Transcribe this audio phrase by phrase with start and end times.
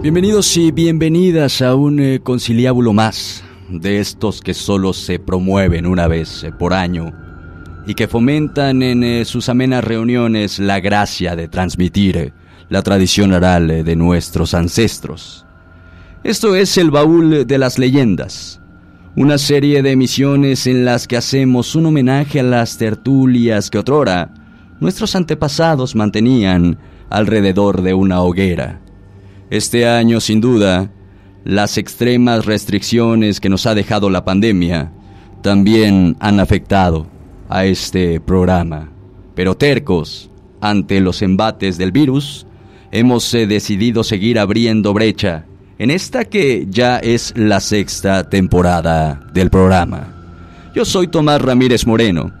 [0.00, 6.06] Bienvenidos y bienvenidas a un eh, conciliábulo más de estos que solo se promueven una
[6.06, 7.12] vez eh, por año
[7.84, 12.32] y que fomentan en eh, sus amenas reuniones la gracia de transmitir
[12.68, 15.44] la tradición oral de nuestros ancestros.
[16.22, 18.60] Esto es el baúl de las leyendas,
[19.16, 24.30] una serie de emisiones en las que hacemos un homenaje a las tertulias que otrora
[24.78, 26.78] nuestros antepasados mantenían
[27.10, 28.80] alrededor de una hoguera
[29.50, 30.90] este año, sin duda,
[31.44, 34.92] las extremas restricciones que nos ha dejado la pandemia
[35.42, 37.06] también han afectado
[37.48, 38.90] a este programa.
[39.34, 40.30] Pero tercos,
[40.60, 42.46] ante los embates del virus,
[42.90, 45.46] hemos eh, decidido seguir abriendo brecha
[45.78, 50.14] en esta que ya es la sexta temporada del programa.
[50.74, 52.32] Yo soy Tomás Ramírez Moreno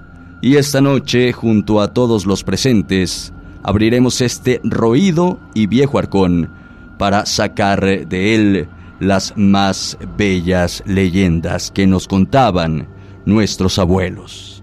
[0.42, 6.50] y esta noche, junto a todos los presentes, abriremos este roído y viejo arcón
[6.98, 8.68] para sacar de él
[9.00, 12.88] las más bellas leyendas que nos contaban
[13.24, 14.62] nuestros abuelos.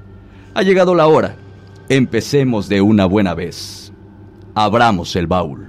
[0.53, 1.37] Ha llegado la hora.
[1.87, 3.93] Empecemos de una buena vez.
[4.53, 5.67] Abramos el baúl.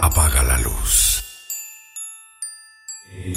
[0.00, 1.24] Apaga la luz.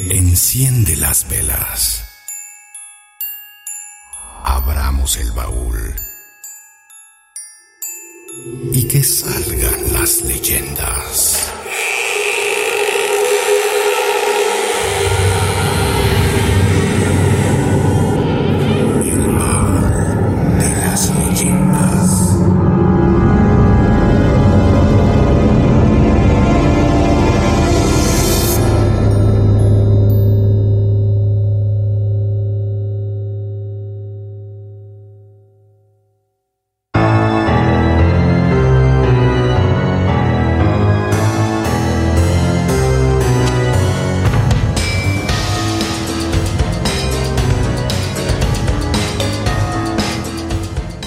[0.09, 2.06] Enciende las velas
[4.47, 5.77] abramos el baúl
[8.71, 11.56] y que salgan las leyendas.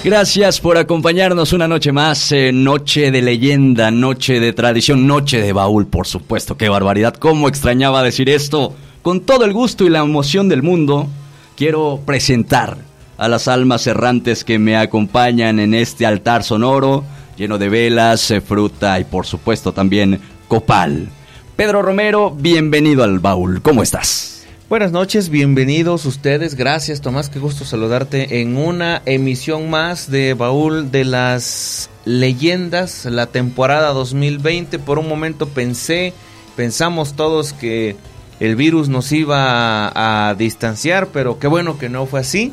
[0.02, 5.52] Gracias por acompañarnos una noche más, eh, noche de leyenda, noche de tradición, noche de
[5.52, 8.74] baúl, por supuesto, qué barbaridad, cómo extrañaba decir esto.
[9.02, 11.06] Con todo el gusto y la emoción del mundo,
[11.54, 12.78] quiero presentar
[13.18, 17.04] a las almas errantes que me acompañan en este altar sonoro,
[17.36, 20.18] lleno de velas, eh, fruta y por supuesto también
[20.48, 21.10] copal.
[21.56, 24.39] Pedro Romero, bienvenido al baúl, ¿cómo estás?
[24.70, 26.54] Buenas noches, bienvenidos ustedes.
[26.54, 33.26] Gracias, Tomás, qué gusto saludarte en una emisión más de Baúl de las Leyendas, la
[33.26, 34.78] temporada 2020.
[34.78, 36.12] Por un momento pensé,
[36.54, 37.96] pensamos todos que
[38.38, 39.90] el virus nos iba
[40.28, 42.52] a, distanciar, pero qué bueno que no fue así.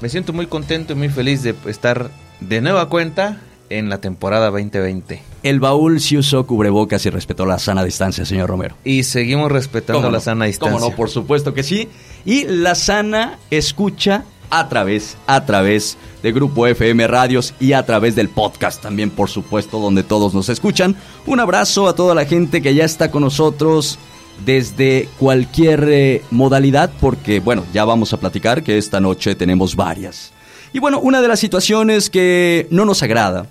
[0.00, 2.10] Me siento muy contento y muy feliz de estar
[2.40, 3.40] de nueva cuenta
[3.70, 5.33] en la temporada 2020.
[5.44, 8.76] El baúl sí usó cubrebocas y respetó la sana distancia, señor Romero.
[8.82, 10.72] Y seguimos respetando la sana distancia.
[10.72, 10.96] ¿Cómo no?
[10.96, 11.90] Por supuesto que sí.
[12.24, 18.16] Y la sana escucha a través, a través de Grupo FM Radios y a través
[18.16, 20.96] del podcast también, por supuesto, donde todos nos escuchan.
[21.26, 23.98] Un abrazo a toda la gente que ya está con nosotros
[24.46, 30.32] desde cualquier eh, modalidad, porque bueno, ya vamos a platicar que esta noche tenemos varias.
[30.72, 33.46] Y bueno, una de las situaciones que no nos agrada,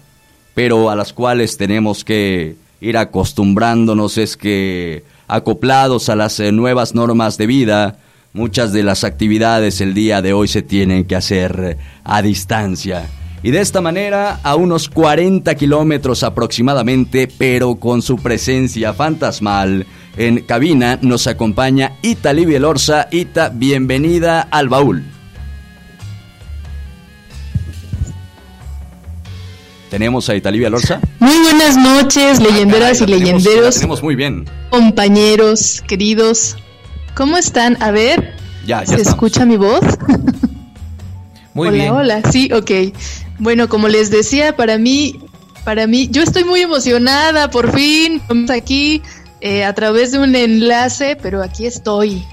[0.54, 6.94] pero a las cuales tenemos que ir acostumbrándonos es que acoplados a las eh, nuevas
[6.94, 7.98] normas de vida,
[8.34, 13.10] muchas de las actividades el día de hoy se tienen que hacer eh, a distancia.
[13.42, 19.86] Y de esta manera, a unos 40 kilómetros aproximadamente, pero con su presencia fantasmal,
[20.16, 23.08] en cabina nos acompaña Ita Livia Lorza.
[23.12, 25.13] Ita, bienvenida al baúl.
[29.94, 31.00] Tenemos a Italivia Lorza.
[31.20, 33.76] Muy buenas noches, leyenderas y leyenderos.
[33.76, 34.50] tenemos muy bien.
[34.72, 36.58] Compañeros, queridos.
[37.14, 37.78] ¿Cómo están?
[37.80, 38.34] A ver.
[38.66, 39.84] Ya, ya ¿Se escucha mi voz?
[41.54, 41.94] Muy hola, bien.
[41.94, 42.72] Hola, sí, ok.
[43.38, 45.20] Bueno, como les decía, para mí,
[45.64, 49.04] para mí, yo estoy muy emocionada, por fin, estamos aquí
[49.42, 52.24] eh, a través de un enlace, pero aquí estoy.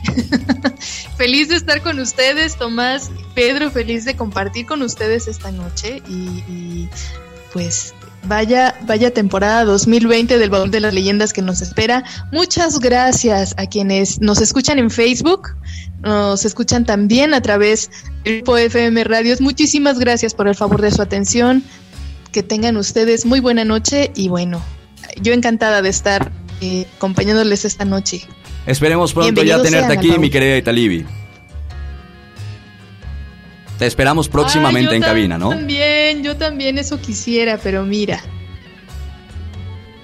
[1.18, 6.14] feliz de estar con ustedes, Tomás, Pedro, feliz de compartir con ustedes esta noche y,
[6.48, 6.88] y
[7.52, 7.94] pues
[8.26, 12.04] vaya, vaya temporada 2020 del Baúl de las Leyendas que nos espera.
[12.32, 15.56] Muchas gracias a quienes nos escuchan en Facebook,
[16.02, 17.90] nos escuchan también a través
[18.24, 19.40] del grupo FM Radios.
[19.40, 21.62] Muchísimas gracias por el favor de su atención.
[22.32, 24.62] Que tengan ustedes muy buena noche y bueno,
[25.20, 26.30] yo encantada de estar
[26.60, 28.22] eh, acompañándoles esta noche.
[28.66, 31.04] Esperemos pronto ya tenerte aquí, mi querida Italibi.
[33.80, 35.48] Te esperamos próximamente en cabina, ¿no?
[35.48, 38.22] También, yo también eso quisiera, pero mira.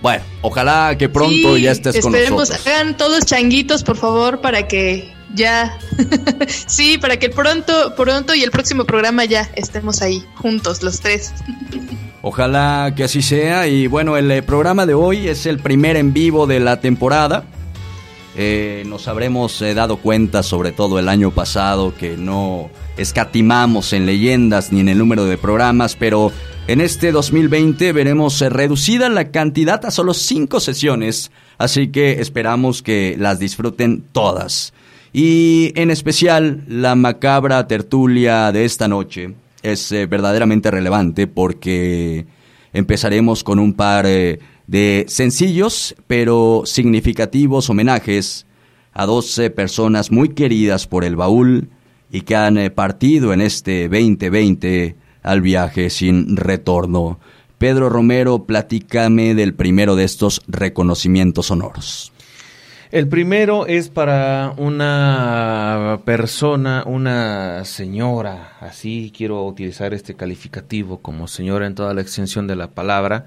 [0.01, 2.67] Bueno, ojalá que pronto ya estés con nosotros.
[2.67, 5.77] Hagan todos changuitos, por favor, para que ya.
[6.49, 11.35] sí, para que pronto, pronto y el próximo programa ya estemos ahí, juntos, los tres.
[12.23, 13.67] Ojalá que así sea.
[13.67, 17.45] Y bueno, el eh, programa de hoy es el primer en vivo de la temporada.
[18.39, 22.69] Eh, nos habremos eh, dado cuenta, sobre todo el año pasado, que no
[22.99, 26.33] escatimamos en leyendas ni en el número de programas, pero
[26.69, 33.17] en este 2020 veremos reducida la cantidad a solo cinco sesiones, así que esperamos que
[33.19, 34.75] las disfruten todas.
[35.15, 39.33] Y en especial la macabra tertulia de esta noche
[39.63, 42.27] es eh, verdaderamente relevante porque
[42.75, 48.47] empezaremos con un par eh, de sencillos pero significativos homenajes
[48.93, 51.71] a 12 personas muy queridas por el baúl
[52.11, 57.19] y que han eh, partido en este 2020 al viaje sin retorno.
[57.59, 62.13] Pedro Romero, platícame del primero de estos reconocimientos honoros.
[62.93, 71.67] El primero es para una persona, una señora, así quiero utilizar este calificativo como señora
[71.67, 73.27] en toda la extensión de la palabra,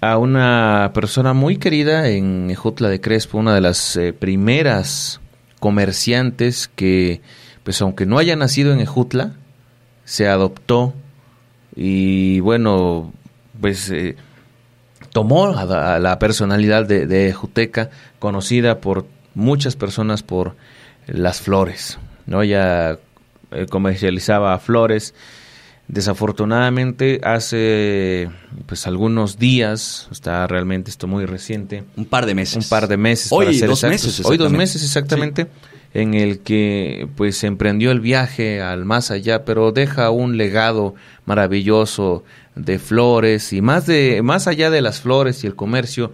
[0.00, 5.20] a una persona muy querida en Ejutla de Crespo, una de las eh, primeras
[5.58, 7.20] comerciantes que,
[7.64, 9.34] pues aunque no haya nacido en Ejutla,
[10.04, 10.94] se adoptó
[11.76, 13.12] y bueno,
[13.60, 13.90] pues...
[13.90, 14.16] Eh,
[15.12, 20.56] tomó a, la personalidad de, Juteca, conocida por muchas personas por
[21.06, 21.98] las flores.
[22.26, 22.42] ¿no?
[22.42, 22.98] Ella
[23.50, 25.14] eh, comercializaba flores.
[25.90, 28.30] Desafortunadamente, hace
[28.66, 31.82] pues algunos días, está realmente esto muy reciente.
[31.96, 32.64] Un par de meses.
[32.64, 33.32] Un par de meses.
[33.32, 34.22] Hoy dos meses.
[34.24, 35.48] Hoy dos meses exactamente.
[35.92, 40.94] En el que pues emprendió el viaje al más allá, pero deja un legado
[41.24, 42.22] maravilloso
[42.54, 46.12] de flores y más de más allá de las flores y el comercio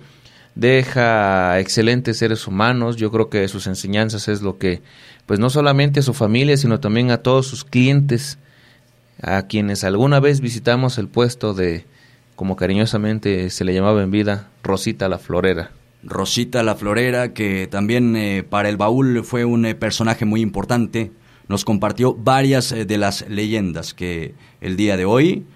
[0.54, 2.96] deja excelentes seres humanos.
[2.96, 4.80] Yo creo que sus enseñanzas es lo que
[5.26, 8.38] pues no solamente a su familia, sino también a todos sus clientes
[9.22, 11.84] a quienes alguna vez visitamos el puesto de
[12.36, 15.70] como cariñosamente se le llamaba en vida, Rosita la Florera.
[16.04, 21.10] Rosita la Florera, que también eh, para el baúl fue un eh, personaje muy importante,
[21.48, 25.46] nos compartió varias eh, de las leyendas que el día de hoy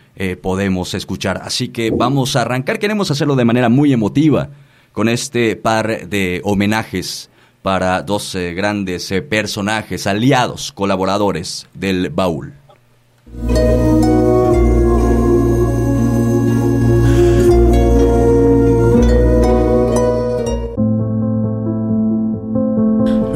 [0.42, 1.40] podemos escuchar.
[1.42, 4.50] Así que vamos a arrancar, queremos hacerlo de manera muy emotiva
[4.92, 7.30] con este par de homenajes
[7.62, 12.59] para dos grandes personajes, aliados, colaboradores del baúl.
[13.32, 14.19] Música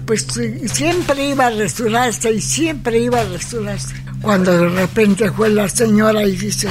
[0.05, 0.25] Pues
[0.71, 3.93] siempre iba a restaurarse y siempre iba a restaurarse.
[4.21, 6.69] Cuando de repente fue la señora y dice,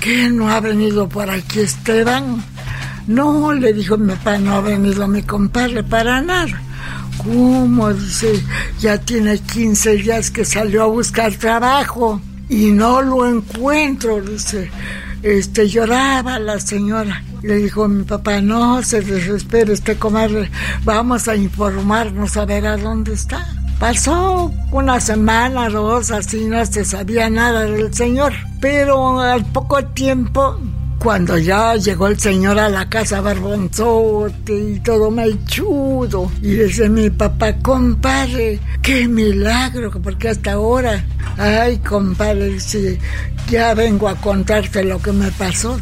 [0.00, 2.42] ¿qué no ha venido por aquí Esteban?
[3.10, 6.62] No, le dijo mi papá, no ha venido mi compadre para nada.
[7.18, 7.92] ¿Cómo?
[7.92, 8.40] Dice,
[8.78, 12.20] ya tiene 15 días que salió a buscar trabajo.
[12.48, 14.70] y no lo encuentro, dice.
[15.24, 17.24] Este, lloraba la señora.
[17.42, 20.48] Le dijo mi papá, no se desespere, este comadre,
[20.84, 23.44] vamos a informarnos a ver a dónde está.
[23.80, 28.34] Pasó una semana, dos, así no se sabía nada del señor.
[28.60, 30.60] Pero al poco tiempo
[31.02, 37.08] cuando ya llegó el señor a la casa barbonzote y todo mechudo, y dice mi
[37.08, 41.02] papá, compadre, qué milagro, porque hasta ahora,
[41.38, 42.98] ay, compadre, dice,
[43.48, 45.80] ya vengo a contarte lo que me pasó.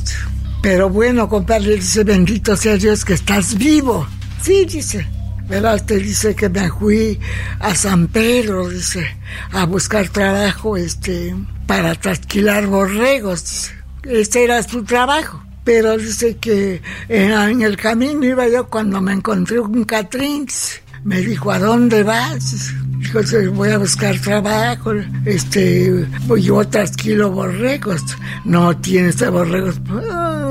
[0.63, 4.07] Pero bueno, compadre, dice, bendito sea Dios que estás vivo.
[4.41, 5.05] Sí, dice.
[5.49, 5.83] ¿Verdad?
[5.83, 7.19] Te dice que me fui
[7.59, 9.17] a San Pedro, dice,
[9.51, 11.35] a buscar trabajo, este,
[11.67, 13.43] para trasquilar borregos.
[13.45, 13.78] Dice
[14.09, 15.43] ese era su trabajo.
[15.65, 20.81] Pero dice que en el camino iba yo cuando me encontré un Catrins.
[21.05, 22.73] Me dijo, ¿a dónde vas?
[22.99, 23.21] Dijo,
[23.53, 24.93] voy a buscar trabajo,
[25.25, 26.07] este,
[26.41, 28.03] yo trasquilo borregos.
[28.45, 29.81] No tienes borregos.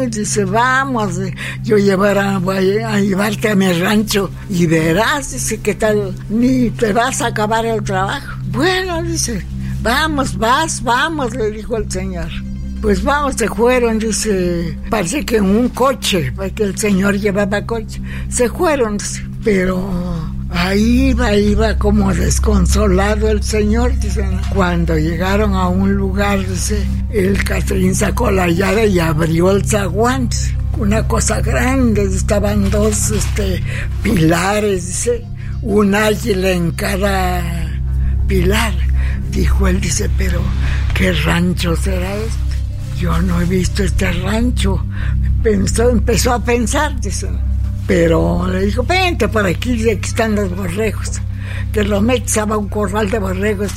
[0.10, 1.20] dice, vamos,
[1.64, 6.94] yo llevará, voy a llevarte a mi rancho y verás, dice, que tal, ni te
[6.94, 8.38] vas a acabar el trabajo.
[8.52, 9.46] Bueno, dice,
[9.82, 12.30] vamos, vas, vamos, le dijo el señor.
[12.81, 18.00] Pues vamos, se fueron, dice, parece que en un coche, porque el señor llevaba coche.
[18.29, 18.98] Se fueron,
[19.43, 19.89] pero
[20.51, 24.24] ahí iba, iba como desconsolado el señor, dice.
[24.53, 30.29] Cuando llegaron a un lugar, dice, el Catrín sacó la llave y abrió el zaguán,
[30.77, 33.63] una cosa grande, estaban dos este,
[34.03, 35.25] pilares, dice,
[35.63, 37.72] un águila en cada
[38.27, 38.74] pilar.
[39.31, 40.41] Dijo él, dice, pero
[40.93, 42.47] ¿qué rancho será este?
[42.98, 44.84] Yo no he visto este rancho.
[45.44, 47.30] Pensó, empezó a pensar, dice.
[47.86, 51.22] Pero le dijo, vente por aquí, aquí están los borregos.
[51.72, 53.72] Que lo metes a un corral de borregos.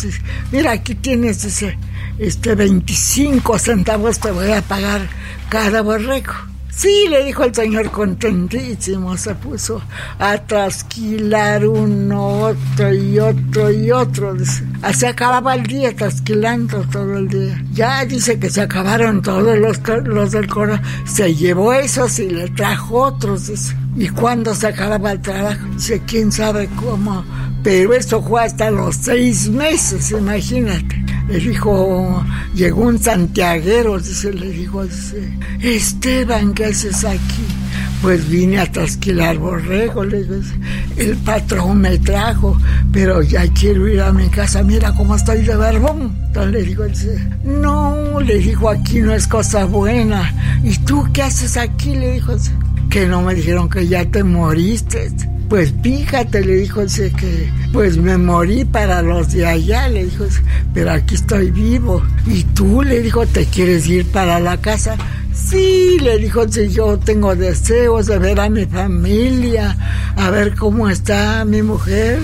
[0.50, 1.78] Mira, aquí tienes ese,
[2.18, 5.02] este 25 centavos te voy a pagar
[5.48, 6.49] cada borrego.
[6.80, 9.82] Sí, le dijo el señor contentísimo, se puso
[10.18, 14.34] a trasquilar uno, otro y otro y otro.
[14.80, 17.62] Así acababa el día trasquilando todo el día.
[17.74, 20.80] Ya dice que se acabaron todos los, los del coro.
[21.04, 23.74] Se llevó esos y le trajo otros.
[23.94, 27.22] Y cuando se acababa el trabajo, dice, quién sabe cómo.
[27.62, 31.09] Pero eso fue hasta los seis meses, imagínate.
[31.30, 37.44] Le dijo, llegó un santiaguero, dice, le dijo, dice, Esteban, ¿qué haces aquí?
[38.02, 40.34] Pues vine a trasquilar borrego, le digo,
[40.96, 42.58] el patrón me trajo,
[42.92, 46.16] pero ya quiero ir a mi casa, mira cómo estoy de barbón.
[46.26, 50.34] Entonces le digo, dice, no, le dijo, aquí no es cosa buena.
[50.64, 51.94] ¿Y tú qué haces aquí?
[51.94, 52.34] Le dijo,
[52.90, 55.12] que no me dijeron que ya te moriste.
[55.50, 60.24] Pues fíjate, le dijo ese que, pues me morí para los de allá, le dijo,
[60.72, 62.04] pero aquí estoy vivo.
[62.24, 64.96] Y tú, le dijo, ¿te quieres ir para la casa?
[65.34, 69.76] Sí, le dijo, si yo tengo deseos de ver a mi familia,
[70.14, 72.20] a ver cómo está mi mujer.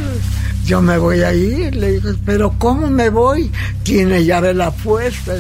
[0.65, 3.51] Yo me voy a ir, le dijo, pero ¿cómo me voy?
[3.83, 5.35] Tiene llave la puerta.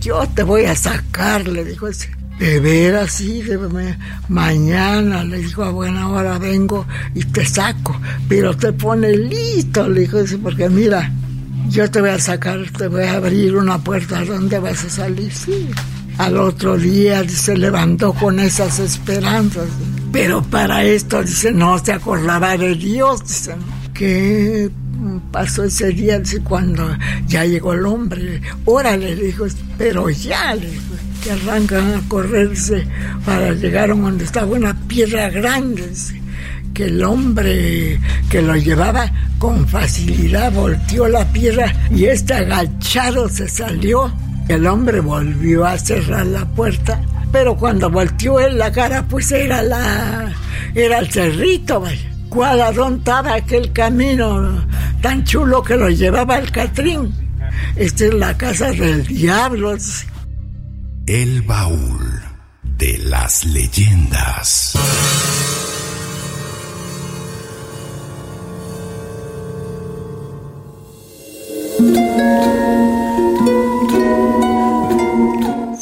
[0.00, 1.88] Yo te voy a sacar, le dijo
[2.44, 3.42] de veras, sí,
[4.28, 7.98] mañana, le dijo, a buena hora vengo y te saco,
[8.28, 11.10] pero te pone listo, le dijo, porque mira,
[11.70, 15.32] yo te voy a sacar, te voy a abrir una puerta, ¿dónde vas a salir?
[15.32, 15.70] Sí.
[16.18, 19.66] Al otro día se levantó con esas esperanzas,
[20.12, 23.54] pero para esto, dice, no se acordaba de Dios, dice,
[23.94, 24.70] que
[25.32, 26.86] pasó ese día, dice, cuando
[27.26, 29.46] ya llegó el hombre, órale, le dijo,
[29.78, 30.94] pero ya, le dijo,
[31.30, 32.86] arrancan a correrse
[33.24, 35.92] para llegar a donde estaba una piedra grande,
[36.72, 43.48] que el hombre que lo llevaba con facilidad volteó la piedra y este agachado se
[43.48, 44.12] salió.
[44.48, 47.00] El hombre volvió a cerrar la puerta,
[47.32, 50.32] pero cuando volteó él la cara, pues era la
[50.74, 52.10] era el cerrito, vaya.
[52.28, 52.60] ¿Cuál
[52.96, 54.66] estaba aquel camino
[55.00, 57.12] tan chulo que lo llevaba el Catrín?
[57.76, 59.76] Esta es la casa del diablo.
[61.06, 62.00] El baúl
[62.62, 64.72] de las leyendas.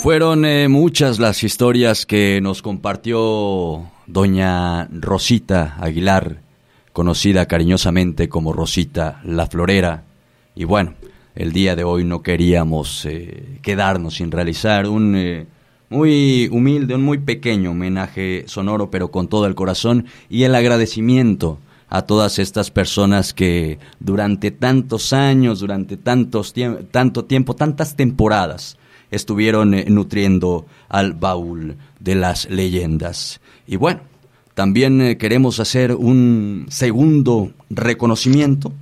[0.02, 6.42] Fueron eh, muchas las historias que nos compartió doña Rosita Aguilar,
[6.92, 10.02] conocida cariñosamente como Rosita la Florera.
[10.56, 10.94] Y bueno,
[11.34, 15.46] el día de hoy no queríamos eh, quedarnos sin realizar un eh,
[15.88, 21.58] muy humilde, un muy pequeño homenaje sonoro, pero con todo el corazón y el agradecimiento
[21.88, 26.54] a todas estas personas que durante tantos años, durante tantos
[26.90, 28.78] tanto tiempo, tantas temporadas,
[29.10, 33.40] estuvieron eh, nutriendo al baúl de las leyendas.
[33.66, 34.00] Y bueno,
[34.54, 38.72] también queremos hacer un segundo reconocimiento.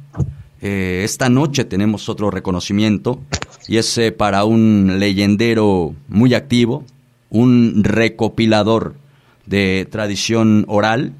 [0.62, 3.20] Eh, esta noche tenemos otro reconocimiento
[3.66, 6.84] y es para un leyendero muy activo,
[7.30, 8.94] un recopilador
[9.46, 11.14] de tradición oral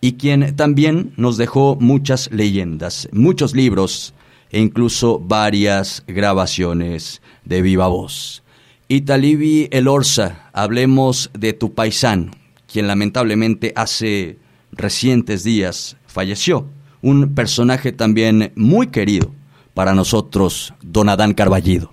[0.00, 4.14] y quien también nos dejó muchas leyendas, muchos libros
[4.50, 8.42] e incluso varias grabaciones de viva voz.
[8.88, 12.32] Italibi Elorza, hablemos de tu paisano,
[12.66, 14.38] quien lamentablemente hace
[14.72, 16.66] recientes días falleció.
[17.02, 19.32] Un personaje también muy querido
[19.74, 21.92] para nosotros, don Adán Carballido.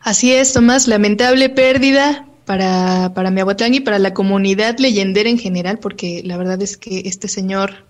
[0.00, 5.78] Así es, Tomás, lamentable pérdida para, para Miahuatlán y para la comunidad leyendera en general,
[5.78, 7.84] porque la verdad es que este señor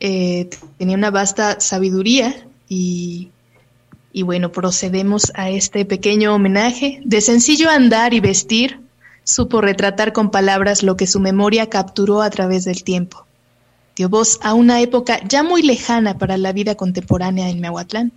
[0.00, 2.34] eh, tenía una vasta sabiduría
[2.68, 3.30] y
[4.12, 7.00] y bueno, procedemos a este pequeño homenaje.
[7.04, 8.80] De sencillo andar y vestir,
[9.24, 13.26] supo retratar con palabras lo que su memoria capturó a través del tiempo.
[14.00, 18.12] Dio voz a una época ya muy lejana para la vida contemporánea en Mehuatlán.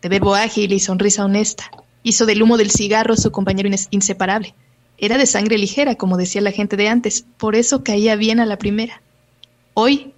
[0.00, 1.70] De verbo ágil y sonrisa honesta,
[2.02, 4.54] hizo del humo del cigarro su compañero inseparable.
[4.96, 8.46] Era de sangre ligera, como decía la gente de antes, por eso caía bien a
[8.46, 9.02] la primera.
[9.74, 10.14] Hoy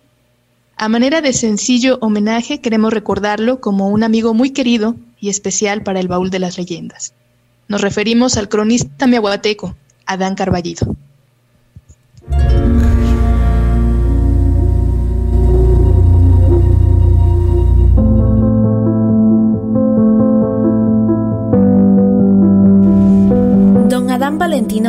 [0.77, 5.99] a manera de sencillo homenaje, queremos recordarlo como un amigo muy querido y especial para
[5.99, 7.13] el baúl de las leyendas.
[7.67, 9.75] Nos referimos al cronista miahuateco,
[10.07, 10.95] Adán Carballido.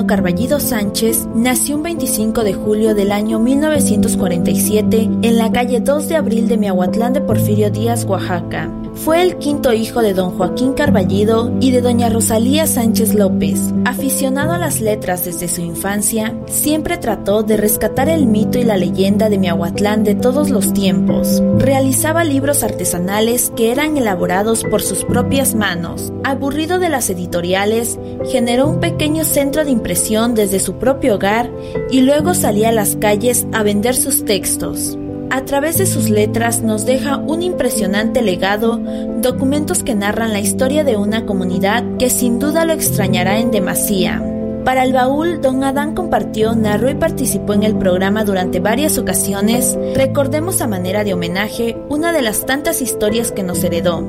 [0.06, 6.16] Carballido Sánchez nació un 25 de julio del año 1947 en la calle 2 de
[6.16, 8.83] abril de Miahuatlán de Porfirio Díaz, Oaxaca.
[8.96, 13.60] Fue el quinto hijo de don Joaquín Carballido y de doña Rosalía Sánchez López.
[13.86, 18.78] Aficionado a las letras desde su infancia, siempre trató de rescatar el mito y la
[18.78, 21.42] leyenda de Miahuatlán de todos los tiempos.
[21.58, 26.14] Realizaba libros artesanales que eran elaborados por sus propias manos.
[26.24, 28.00] Aburrido de las editoriales,
[28.32, 31.52] generó un pequeño centro de impresión desde su propio hogar
[31.90, 34.98] y luego salía a las calles a vender sus textos
[35.34, 38.78] a través de sus letras nos deja un impresionante legado,
[39.20, 44.24] documentos que narran la historia de una comunidad que sin duda lo extrañará en demasía.
[44.64, 49.76] Para el baúl, don Adán compartió, narró y participó en el programa durante varias ocasiones.
[49.96, 54.08] Recordemos a manera de homenaje una de las tantas historias que nos heredó.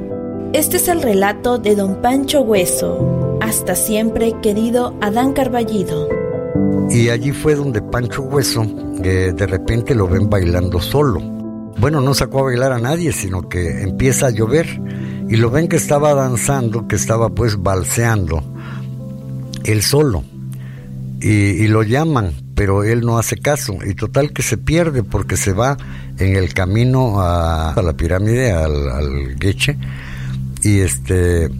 [0.53, 3.39] Este es el relato de don Pancho Hueso.
[3.41, 6.24] Hasta siempre, querido Adán Carballido.
[6.91, 11.21] Y allí fue donde Pancho Hueso de repente lo ven bailando solo.
[11.79, 14.81] Bueno, no sacó a bailar a nadie, sino que empieza a llover
[15.29, 18.43] y lo ven que estaba danzando, que estaba pues balseando,
[19.65, 20.25] él solo.
[21.21, 23.79] Y, lo llaman, pero él no hace caso.
[23.87, 25.79] Y total que se pierde porque se va
[26.19, 29.79] en el camino a, la pirámide, al, al Geche.
[30.63, 31.51] Y este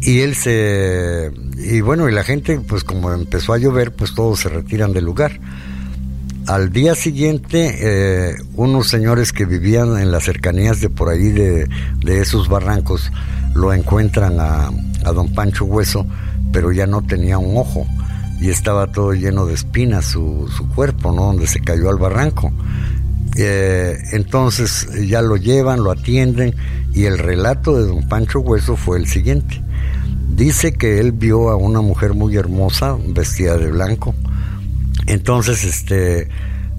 [0.00, 4.40] y él se y bueno y la gente pues como empezó a llover pues todos
[4.40, 5.40] se retiran del lugar.
[6.46, 11.68] Al día siguiente eh, unos señores que vivían en las cercanías de por ahí de,
[12.06, 13.10] esos barrancos
[13.54, 14.70] lo encuentran a,
[15.12, 16.06] don Pancho Hueso
[16.52, 17.86] pero ya no tenía un ojo
[18.40, 22.52] y estaba todo lleno de espinas su, su cuerpo no donde se cayó al barranco.
[23.36, 26.54] Eh, entonces ya lo llevan lo atienden
[26.94, 29.62] y el relato de don Pancho Hueso fue el siguiente
[30.38, 34.14] Dice que él vio a una mujer muy hermosa, vestida de blanco.
[35.08, 36.28] Entonces, este,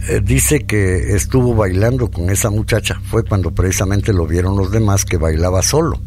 [0.08, 3.02] eh, dice que estuvo bailando con esa muchacha.
[3.10, 6.00] Fue cuando precisamente lo vieron los demás que bailaba solo.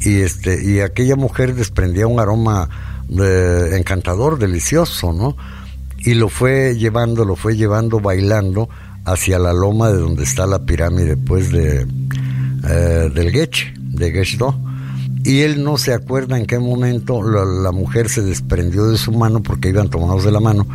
[0.00, 2.68] Y este, y aquella mujer desprendía un aroma
[3.08, 5.36] de, encantador, delicioso, ¿no?
[5.98, 8.68] Y lo fue llevando, lo fue llevando bailando
[9.04, 11.86] hacia la loma de donde está la pirámide, pues, de,
[12.68, 14.66] eh, del Geche, de Geshdo
[15.26, 19.42] y él no se acuerda en qué momento la, mujer se desprendió de su mano
[19.42, 20.68] porque iban tomados de la mano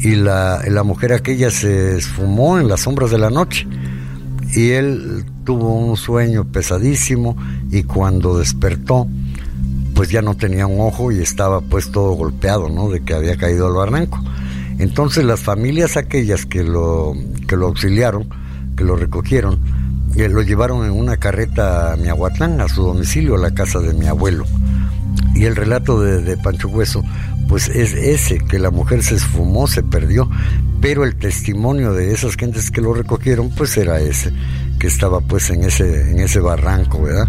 [0.00, 3.64] y la, la, mujer aquella se esfumó en las sombras de la noche
[4.56, 7.36] y él tuvo un sueño pesadísimo
[7.70, 9.06] y cuando despertó
[9.94, 12.90] pues ya no tenía un ojo y estaba pues todo golpeado, ¿no?
[12.90, 14.20] De que había caído al barranco.
[14.78, 17.14] Entonces las familias aquellas que lo,
[17.46, 18.28] que lo auxiliaron,
[18.76, 19.60] que lo recogieron,
[20.16, 24.06] lo llevaron en una carreta a Miahuatlán, a su domicilio, a la casa de mi
[24.06, 24.44] abuelo.
[25.34, 27.02] Y el relato de, Pancho Hueso,
[27.48, 30.28] pues es ese, que la mujer se esfumó, se perdió,
[30.80, 34.32] pero el testimonio de esas gentes que lo recogieron, pues era ese,
[34.78, 37.28] que estaba pues en ese, en ese barranco, ¿verdad?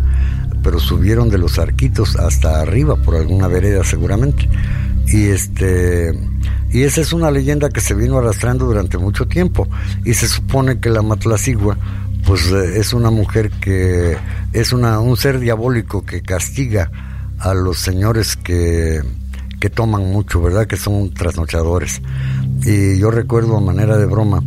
[0.63, 4.47] Pero subieron de los arquitos hasta arriba, por alguna vereda seguramente.
[5.07, 6.13] Y este
[6.69, 9.67] y esa es una leyenda que se vino arrastrando durante mucho tiempo.
[10.03, 11.77] Y se supone que la Matlacigua,
[12.27, 14.17] pues eh, es una mujer que
[14.51, 16.91] es una, un ser diabólico que castiga
[17.39, 19.01] a los señores que,
[19.61, 20.67] que toman mucho, ¿verdad?
[20.67, 22.01] Que son trasnochadores.
[22.65, 24.43] Y yo recuerdo a manera de broma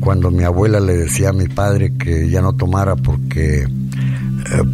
[0.00, 3.68] cuando mi abuela le decía a mi padre que ya no tomara porque, eh,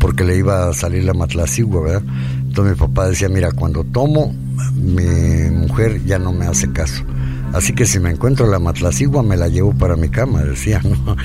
[0.00, 2.02] porque le iba a salir la matlacigua, ¿verdad?
[2.46, 4.34] Entonces mi papá decía, mira, cuando tomo
[4.74, 7.04] mi mujer ya no me hace caso.
[7.52, 11.16] Así que si me encuentro la matlacigua me la llevo para mi cama, decía, ¿no?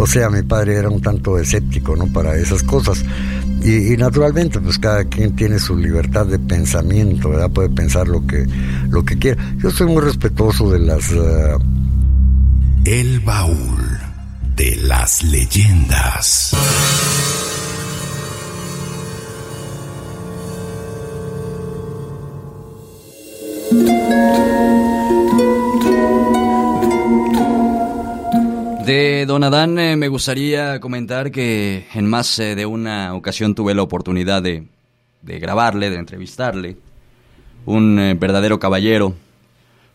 [0.00, 2.06] o sea, mi padre era un tanto escéptico, ¿no?
[2.06, 3.04] Para esas cosas.
[3.62, 7.50] Y, naturalmente, pues cada quien tiene su libertad de pensamiento, ¿verdad?
[7.50, 8.46] Puede pensar lo que,
[8.88, 9.42] lo que quiera.
[9.58, 11.10] Yo soy muy respetuoso de las...
[11.12, 11.60] Uh...
[12.84, 14.00] El baúl
[14.56, 16.54] de las leyendas.
[28.90, 33.72] De Don Adán eh, me gustaría comentar que en más eh, de una ocasión tuve
[33.72, 34.66] la oportunidad de,
[35.22, 36.76] grabarle, de entrevistarle.
[37.66, 39.14] Un eh, verdadero caballero,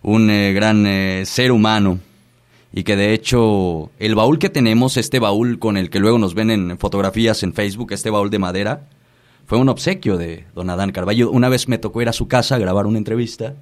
[0.01, 0.86] un gran
[1.25, 1.99] ser humano
[2.71, 6.34] y que de hecho el baúl que tenemos, este baúl con el que luego nos
[6.34, 8.88] ven en fotografías en Facebook, este baúl de madera,
[9.45, 11.31] fue un obsequio de Don Adán Carballo.
[11.31, 13.55] Una vez me tocó ir a su casa a grabar una entrevista.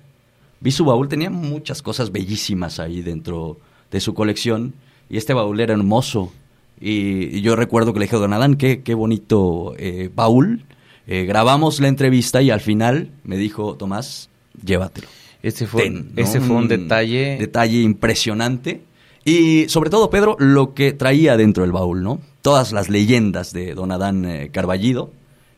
[0.59, 3.57] Vi su baúl, tenía muchas cosas bellísimas ahí dentro
[3.89, 4.75] de su colección
[5.09, 6.31] y este baúl era hermoso.
[6.79, 10.65] Y, yo recuerdo que le dije a Don Adán, qué, qué bonito eh, baúl.
[11.07, 14.29] Eh, grabamos la entrevista y al final me dijo, Tomás,
[14.63, 15.07] llévatelo.
[15.41, 17.37] Ese fue, ese fue un, detalle.
[17.37, 18.81] Detalle impresionante.
[19.25, 22.19] Y sobre todo, Pedro, lo que traía dentro del baúl, ¿no?
[22.41, 25.11] Todas las leyendas de Don Adán eh, Carballido,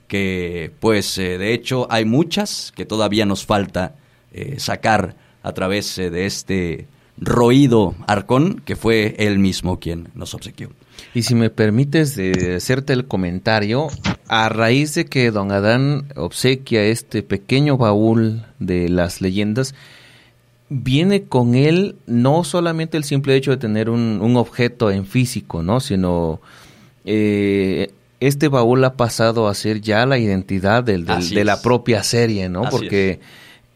[0.08, 3.96] que pues de hecho hay muchas que todavía nos falta
[4.58, 10.70] sacar a través de este roído Arcón, que fue él mismo quien nos obsequió.
[11.14, 13.88] Y si me permites de hacerte el comentario,
[14.28, 19.76] a raíz de que don Adán obsequia este pequeño baúl de las leyendas,
[20.70, 25.80] viene con él no solamente el simple hecho de tener un, objeto en físico, ¿no?
[25.80, 26.42] Sino
[27.06, 32.50] eh, este baúl ha pasado a ser ya la identidad del, de la propia serie,
[32.50, 32.64] ¿no?
[32.70, 33.20] Porque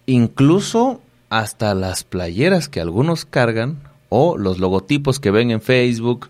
[0.07, 6.29] incluso hasta las playeras que algunos cargan o los logotipos que ven en Facebook,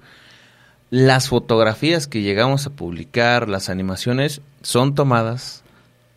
[0.89, 5.63] las fotografías que llegamos a publicar, las animaciones, son tomadas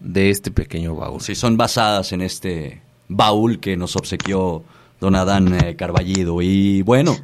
[0.00, 1.20] de este pequeño baúl.
[1.20, 4.64] Sí, son basadas en este baúl que nos obsequió
[5.00, 6.42] don Adán eh, Carballido.
[6.42, 7.16] Y bueno,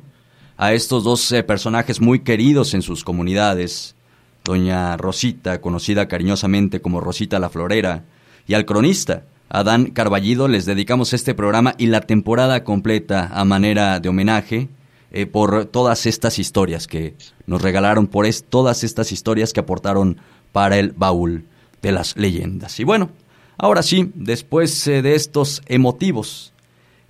[0.57, 3.94] a estos dos eh, personajes muy queridos en sus comunidades,
[4.44, 8.05] doña Rosita, conocida cariñosamente como Rosita la Florera,
[8.47, 13.99] y al cronista, Adán Carballido les dedicamos este programa y la temporada completa a manera
[13.99, 14.69] de homenaje
[15.11, 17.15] eh, por todas estas historias que
[17.47, 20.19] nos regalaron, por es, todas estas historias que aportaron
[20.53, 21.47] para el baúl
[21.81, 22.79] de las leyendas.
[22.79, 23.11] Y bueno,
[23.57, 26.53] ahora sí, después eh, de estos emotivos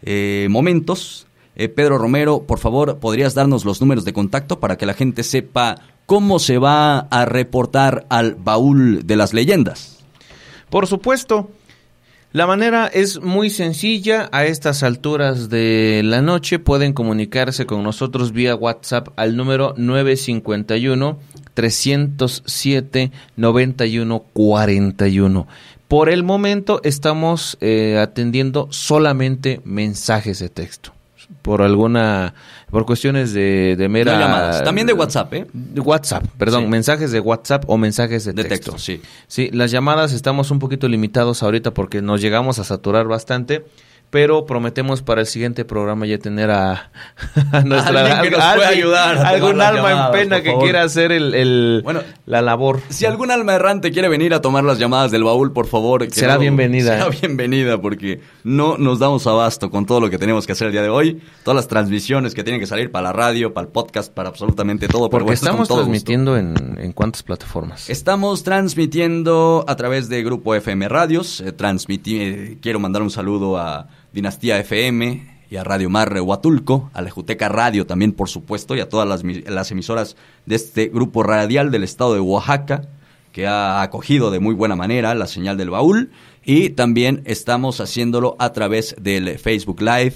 [0.02, 4.94] eh, momentos, Pedro Romero, por favor, ¿podrías darnos los números de contacto para que la
[4.94, 5.74] gente sepa
[6.06, 9.98] cómo se va a reportar al baúl de las leyendas?
[10.70, 11.50] Por supuesto,
[12.32, 14.28] la manera es muy sencilla.
[14.32, 21.18] A estas alturas de la noche pueden comunicarse con nosotros vía WhatsApp al número 951
[21.54, 25.48] 307 9141.
[25.88, 30.92] Por el momento estamos eh, atendiendo solamente mensajes de texto
[31.42, 32.34] por alguna
[32.70, 34.62] por cuestiones de, de mera llamadas.
[34.64, 38.78] también de WhatsApp eh de WhatsApp perdón mensajes de WhatsApp o mensajes de, texto.
[38.78, 43.64] sí sí las llamadas estamos un poquito limitados ahorita porque nos llegamos a saturar bastante
[44.10, 46.90] pero prometemos para el siguiente programa ya tener a,
[47.64, 52.42] nuestra que nos pueda ayudar algún alma en pena que quiera hacer el, bueno, la
[52.42, 52.80] labor.
[52.88, 56.38] si algún alma errante quiere venir a tomar las llamadas del baúl por favor será
[56.38, 60.68] bienvenida será bienvenida porque no nos damos abasto con todo lo que tenemos que hacer
[60.68, 63.66] el día de hoy todas las transmisiones que tienen que salir para la radio para
[63.66, 69.76] el podcast para absolutamente todo porque estamos transmitiendo en, en cuántas plataformas estamos transmitiendo a
[69.76, 75.56] través de Grupo FM Radios eh, transmití, quiero mandar un saludo a Dinastía FM y
[75.56, 79.70] a Radio Mar Huatulco, a la Juteca Radio también, por supuesto, y a todas las,
[79.70, 80.16] emisoras
[80.46, 82.82] de este grupo radial del estado de Oaxaca,
[83.32, 86.10] que ha acogido de muy buena manera la señal del baúl.
[86.44, 90.14] Y también estamos haciéndolo a través del Facebook Live,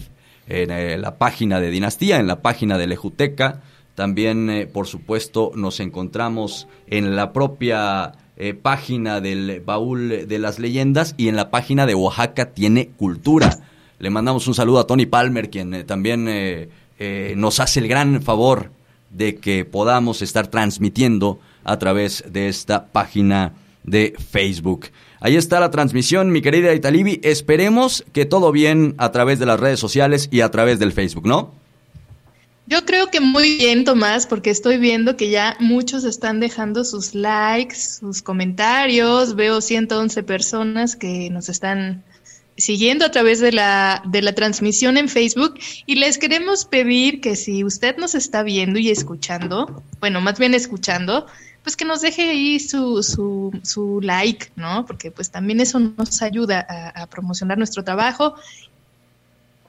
[0.48, 3.60] en eh, la página de Dinastía, en la página de Lejuteca.
[3.94, 10.58] También, eh, por supuesto, nos encontramos en la propia eh, página del Baúl de las
[10.58, 13.60] Leyendas y en la página de Oaxaca Tiene Cultura.
[14.02, 16.28] Le mandamos un saludo a Tony Palmer, quien también
[17.36, 18.72] nos hace el gran favor
[19.10, 23.52] de que podamos estar transmitiendo a través de esta página
[23.84, 24.88] de Facebook.
[25.20, 27.20] Ahí está la transmisión, mi querida Italibi.
[27.22, 31.28] Esperemos que todo bien a través de las redes sociales y a través del Facebook,
[31.28, 31.54] ¿no?
[32.66, 37.14] Yo creo que muy bien, Tomás, porque estoy viendo que ya muchos están dejando sus
[37.14, 39.36] likes, sus comentarios.
[39.36, 42.02] Veo 111 personas que nos están
[42.56, 47.36] siguiendo a través de la, de la transmisión en Facebook y les queremos pedir que
[47.36, 51.26] si usted nos está viendo y escuchando, bueno, más bien escuchando,
[51.62, 54.84] pues que nos deje ahí su, su, su like, ¿no?
[54.84, 58.34] Porque pues también eso nos ayuda a, promocionar nuestro trabajo.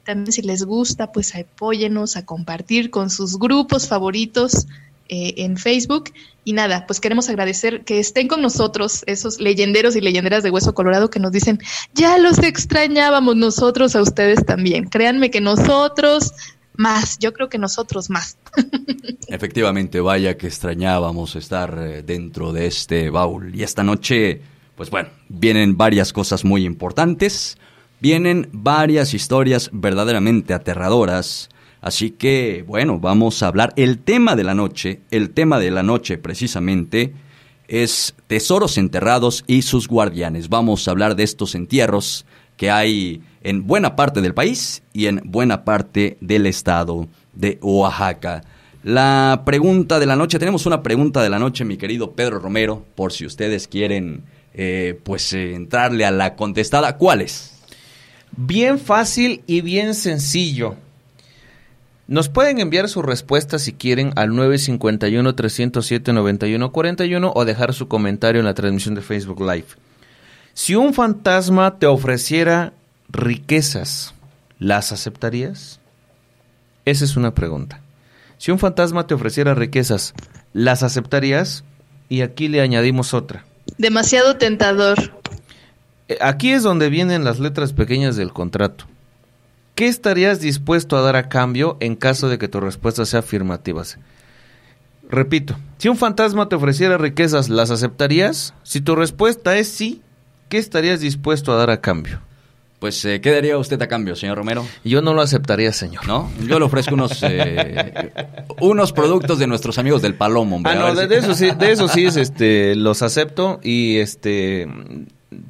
[0.04, 4.68] También si les gusta, pues apóyenos a compartir con sus grupos favoritos
[5.10, 6.12] eh, en Facebook.
[6.46, 10.74] Y nada, pues queremos agradecer que estén con nosotros esos leyenderos y leyenderas de Hueso
[10.74, 11.60] Colorado que nos dicen,
[11.94, 14.86] ya los extrañábamos nosotros a ustedes también.
[14.86, 16.34] Créanme que nosotros
[16.76, 18.38] más, yo creo que nosotros más.
[19.28, 23.56] Efectivamente, vaya que extrañábamos estar eh, dentro de este baúl.
[23.56, 24.42] Y esta noche,
[24.76, 27.58] pues bueno, vienen varias cosas muy importantes,
[28.00, 31.50] vienen varias historias verdaderamente aterradoras.
[31.84, 33.74] Así que, bueno, vamos a hablar.
[33.76, 37.14] El tema de la noche, el tema de la noche precisamente,
[37.68, 40.48] es tesoros enterrados y sus guardianes.
[40.48, 45.24] Vamos a hablar de estos entierros que hay en buena parte del país y en
[45.26, 48.46] buena parte del estado de Oaxaca.
[48.84, 52.86] La pregunta de la noche, tenemos una pregunta de la noche, mi querido Pedro Romero,
[52.96, 56.96] por si ustedes quieren eh, pues eh, entrarle a la contestada.
[56.96, 57.52] ¿Cuál es?
[58.32, 60.78] Bien fácil y bien sencillo.
[62.08, 68.54] Nos pueden enviar su respuesta si quieren al 951-307-9141 o dejar su comentario en la
[68.54, 69.68] transmisión de Facebook Live.
[70.54, 72.74] Si un fantasma te ofreciera
[73.10, 74.14] riquezas,
[74.60, 75.80] ¿las aceptarías?
[76.86, 77.80] Esa es una pregunta.
[78.38, 80.14] Si un fantasma te ofreciera riquezas,
[80.52, 81.64] ¿las aceptarías?
[82.10, 83.46] Y aquí le añadimos otra.
[83.78, 85.14] Demasiado tentador.
[86.10, 88.88] Eh, aquí es donde vienen las letras pequeñas del contrato.
[89.76, 93.84] ¿Qué estarías dispuesto a dar a cambio en caso de que tu respuesta sea afirmativa?
[95.10, 98.54] Repito, si un fantasma te ofreciera riquezas, ¿las aceptarías?
[98.62, 100.02] Si tu respuesta es sí,
[100.50, 102.22] ¿qué estarías dispuesto a dar a cambio?
[102.78, 104.68] Pues, eh, ¿qué daría usted a cambio, señor Romero?
[104.84, 106.06] Yo no lo aceptaría, señor.
[106.06, 106.30] ¿No?
[106.46, 108.12] Yo le ofrezco unos, eh,
[108.60, 110.74] unos productos de nuestros amigos del Palomo, hombre.
[110.74, 114.68] Ah, no, de, eso sí, de eso sí es, este, los acepto y, este,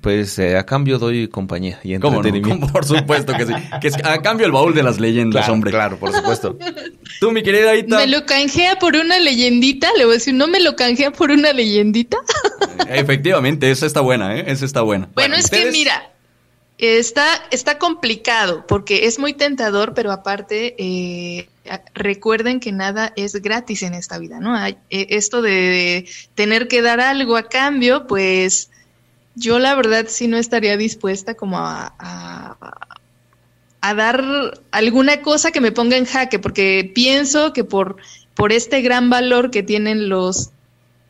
[0.01, 2.67] pues eh, a cambio doy compañía y entretenimiento.
[2.67, 3.53] Por supuesto que sí.
[3.81, 5.71] Que a cambio el baúl de las leyendas, hombre.
[5.71, 6.57] Claro, por supuesto.
[7.19, 7.97] Tú, mi querida Aita.
[7.97, 9.89] ¿Me lo canjea por una leyendita?
[9.97, 12.17] Le voy a decir, ¿no me lo canjea por una leyendita?
[12.87, 14.45] Efectivamente, esa está buena, ¿eh?
[14.47, 15.09] Esa está buena.
[15.13, 16.13] Bueno, es que mira,
[16.79, 21.47] Está, está complicado porque es muy tentador, pero aparte eh,
[21.93, 24.55] recuerden que nada es gratis en esta vida, ¿no?
[24.55, 28.71] Hay, eh, esto de tener que dar algo a cambio, pues
[29.35, 31.93] yo la verdad sí no estaría dispuesta como a,
[33.81, 37.97] a, dar alguna cosa que me ponga en jaque, porque pienso que por,
[38.33, 40.51] por este gran valor que tienen los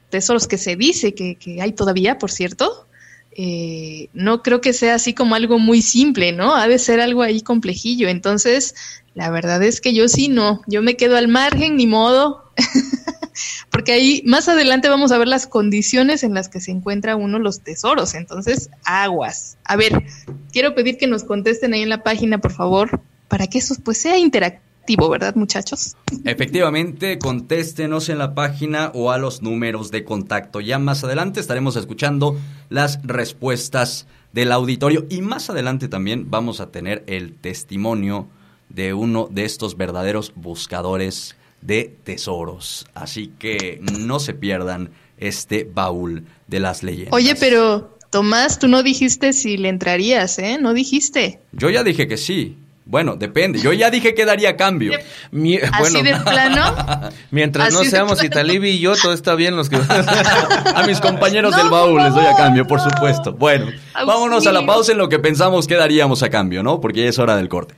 [0.10, 2.88] tesoros que se dice que, que hay todavía, por cierto,
[3.36, 6.56] eh, no creo que sea así como algo muy simple, ¿no?
[6.56, 8.08] Ha de ser algo ahí complejillo.
[8.08, 8.76] Entonces,
[9.16, 12.43] la verdad es que yo sí no, yo me quedo al margen, ni modo,
[13.70, 17.40] porque ahí más adelante vamos a ver las condiciones en las que se encuentra uno
[17.40, 18.14] los tesoros.
[18.14, 19.58] Entonces, aguas.
[19.64, 20.04] A ver,
[20.52, 23.98] quiero pedir que nos contesten ahí en la página, por favor, para que eso pues
[23.98, 24.64] sea interactivo
[25.10, 25.96] ¿verdad, muchachos?
[26.26, 30.60] Efectivamente, contéstenos en la página o a los números de contacto.
[30.60, 32.38] Ya más adelante estaremos escuchando
[32.70, 38.28] las respuestas del auditorio y más adelante también vamos a tener el testimonio
[38.70, 41.36] de uno de estos verdaderos buscadores
[41.66, 42.86] de tesoros.
[42.94, 47.14] Así que no se pierdan este baúl de las leyendas.
[47.14, 50.60] Oye, pero Tomás, tú no dijiste si le entrarías, ¿eh?
[50.62, 51.40] No dijiste.
[51.52, 52.58] Yo ya dije que sí.
[52.86, 53.60] Bueno, depende.
[53.60, 54.92] Yo ya dije que daría cambio.
[55.72, 57.12] ¿Así de plano?
[57.32, 59.56] Mientras no seamos Italibi y yo, todo está bien.
[59.56, 59.78] Los que...
[60.76, 63.34] a mis compañeros del baúl les doy a cambio, por supuesto.
[63.34, 66.82] Bueno, vámonos a la pausa en lo que pensamos que daríamos a cambio, ¿no?
[66.82, 67.74] Porque ya es hora del corte.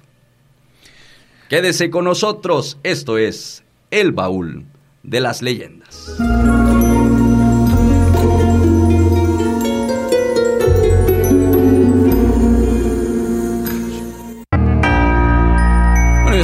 [1.50, 2.78] Quédese con nosotros.
[2.84, 4.66] Esto es el baúl
[5.04, 6.16] de las leyendas.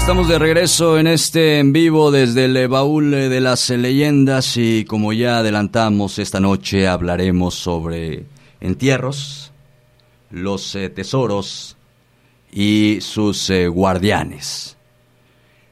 [0.02, 5.14] estamos de regreso en este en vivo desde el baúl de las leyendas y como
[5.14, 8.26] ya adelantamos esta noche hablaremos sobre
[8.60, 9.52] entierros,
[10.32, 11.78] los eh, tesoros
[12.52, 14.76] y sus eh, guardianes.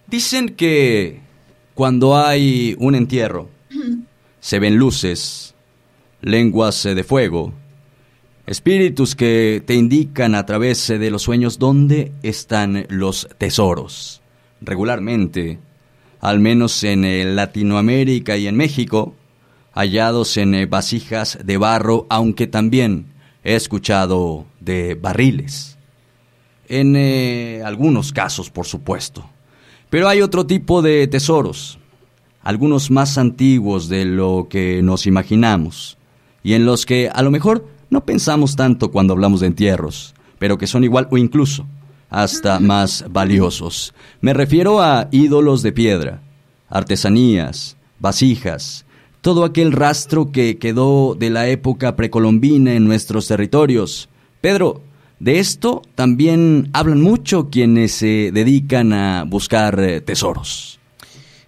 [0.05, 1.21] Dicen que
[1.79, 3.47] cuando hay un entierro
[4.41, 5.55] se ven luces,
[6.19, 7.53] lenguas eh, de fuego,
[8.45, 14.21] espíritus que te indican a través de los sueños dónde están los tesoros
[14.59, 15.59] regularmente,
[16.19, 19.15] al menos en eh, Latinoamérica y en México,
[19.71, 23.05] hallados en eh, vasijas de barro, aunque también
[23.45, 25.77] he escuchado de barriles.
[26.67, 29.29] En eh, algunos casos, por supuesto.
[29.89, 31.79] Pero hay otro tipo de tesoros,
[32.43, 35.97] algunos más antiguos de lo que nos imaginamos,
[36.43, 40.57] y en los que a lo mejor no pensamos tanto cuando hablamos de entierros, pero
[40.57, 41.65] que son igual o incluso
[42.09, 43.93] hasta más valiosos.
[44.21, 46.21] Me refiero a ídolos de piedra,
[46.69, 48.85] artesanías, vasijas,
[49.21, 54.07] todo aquel rastro que quedó de la época precolombina en nuestros territorios.
[54.39, 54.81] Pedro,
[55.19, 60.79] de esto también hablan mucho quienes se dedican a buscar eh, tesoros.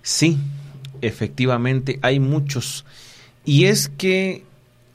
[0.02, 0.38] Sí,
[1.02, 2.86] efectivamente, hay muchos.
[3.46, 4.44] Y es que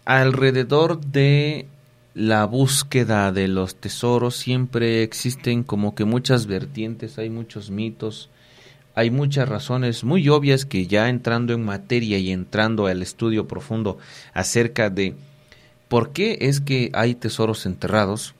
[0.05, 1.67] alrededor de
[2.15, 8.31] la búsqueda de los tesoros siempre existen como que muchas vertientes, hay muchos mitos,
[8.95, 13.99] hay muchas razones muy obvias que ya entrando en materia y entrando al estudio profundo
[14.33, 15.15] acerca de
[15.89, 18.35] por qué es que hay tesoros enterrados,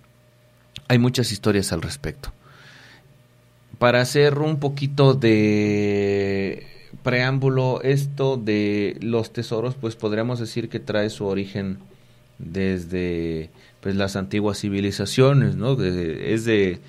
[0.89, 2.33] hay muchas historias al respecto.
[3.79, 6.67] Para hacer un poquito de
[7.03, 11.79] preámbulo, esto de los tesoros, pues podríamos decir que trae su origen
[12.39, 15.73] desde pues las antiguas civilizaciones, ¿no?
[15.83, 16.81] es de,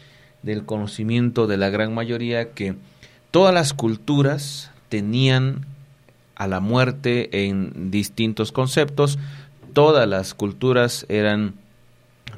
[0.44, 2.76] del conocimiento de la gran mayoría que
[3.32, 5.66] todas las culturas tenían
[6.36, 9.20] a la muerte en distintos conceptos,
[9.74, 11.54] todas las culturas eran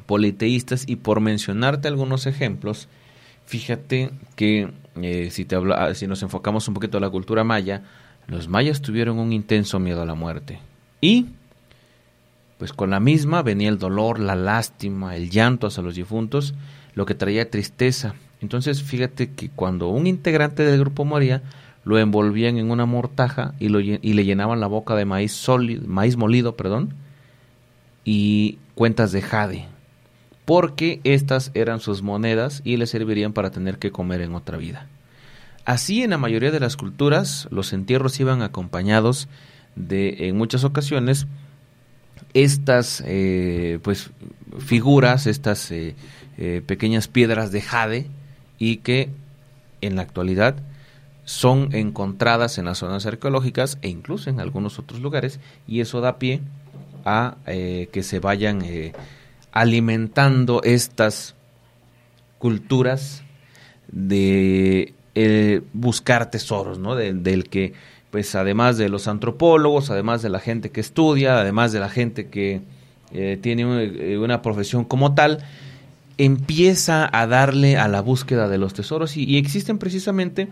[0.06, 2.88] politeístas y por mencionarte algunos ejemplos,
[3.46, 4.72] fíjate que
[5.02, 7.84] eh, si, te habla, si nos enfocamos un poquito a la cultura maya,
[8.28, 10.60] los mayas tuvieron un intenso miedo a la muerte
[11.02, 11.28] y
[12.58, 16.54] pues con la misma venía el dolor, la lástima, el llanto hacia los difuntos,
[16.94, 18.16] lo que traía tristeza.
[18.42, 21.42] Entonces, fíjate que cuando un integrante del grupo moría,
[21.86, 25.88] lo envolvían en una mortaja y, lo, y le llenaban la boca de maíz, sólido,
[25.88, 26.94] maíz molido perdón,
[28.04, 29.68] y cuentas de jade,
[30.50, 34.88] porque estas eran sus monedas y le servirían para tener que comer en otra vida.
[35.64, 39.28] Así en la mayoría de las culturas, los entierros iban acompañados
[39.76, 41.28] de, en muchas ocasiones,
[42.34, 44.10] estas eh, pues
[44.58, 45.94] figuras, estas eh,
[46.40, 48.08] eh, pequeñas piedras de jade
[48.58, 49.12] y que
[49.82, 50.56] en la actualidad
[51.26, 56.18] son encontradas en las zonas arqueológicas e incluso en algunos otros lugares y eso da
[56.18, 56.42] pie
[57.06, 58.64] a que se vayan
[59.52, 61.36] alimentando estas
[62.38, 63.24] culturas
[63.92, 64.94] de
[65.74, 66.96] buscar tesoros, ¿no?
[66.96, 67.74] del que
[68.12, 72.28] pues además de los antropólogos, además de la gente que estudia, además de la gente
[72.28, 72.62] que
[73.12, 75.44] eh, tiene eh, una, profesión como tal,
[76.18, 80.48] empieza a darle a la búsqueda de los tesoros y, existen precisamente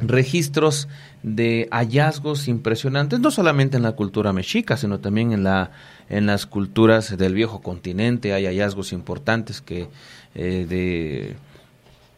[0.00, 0.88] registros
[1.22, 5.70] de hallazgos impresionantes, no solamente en la cultura mexica, sino también en, la,
[6.08, 9.88] en las culturas del viejo continente, hay hallazgos importantes que
[10.34, 11.34] eh,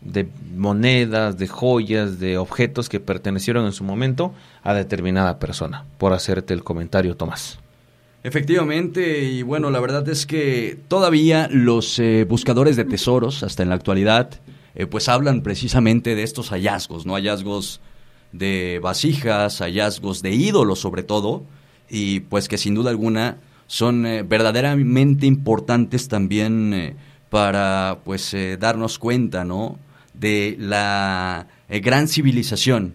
[0.00, 6.12] de monedas, de joyas, de objetos que pertenecieron en su momento a determinada persona, por
[6.12, 7.58] hacerte el comentario, Tomás.
[8.24, 13.68] Efectivamente, y bueno, la verdad es que todavía los eh, buscadores de tesoros, hasta en
[13.68, 14.40] la actualidad,
[14.78, 17.14] eh, pues hablan precisamente de estos hallazgos, ¿no?
[17.14, 17.82] Hallazgos
[18.32, 21.44] de vasijas, hallazgos de ídolos sobre todo,
[21.90, 23.36] y pues que sin duda alguna
[23.66, 26.96] son eh, verdaderamente importantes también
[27.28, 29.78] para pues darnos cuenta, ¿no?
[30.18, 32.94] de la eh, gran civilización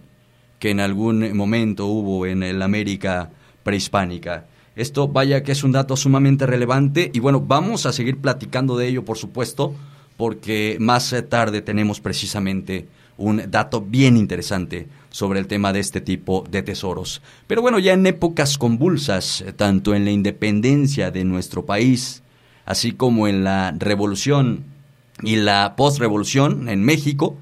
[0.60, 3.32] que en algún momento hubo en la América
[3.64, 4.46] prehispánica.
[4.76, 8.88] Esto vaya que es un dato sumamente relevante y bueno, vamos a seguir platicando de
[8.88, 9.76] ello, por supuesto,
[10.18, 12.88] porque más eh, tarde tenemos precisamente
[13.18, 17.22] un dato bien interesante sobre el tema de este tipo de tesoros.
[17.48, 22.24] Pero bueno, ya en épocas convulsas, eh, tanto en la independencia de nuestro país,
[22.66, 24.64] así como en la revolución
[25.22, 27.38] y la postrevolución en México,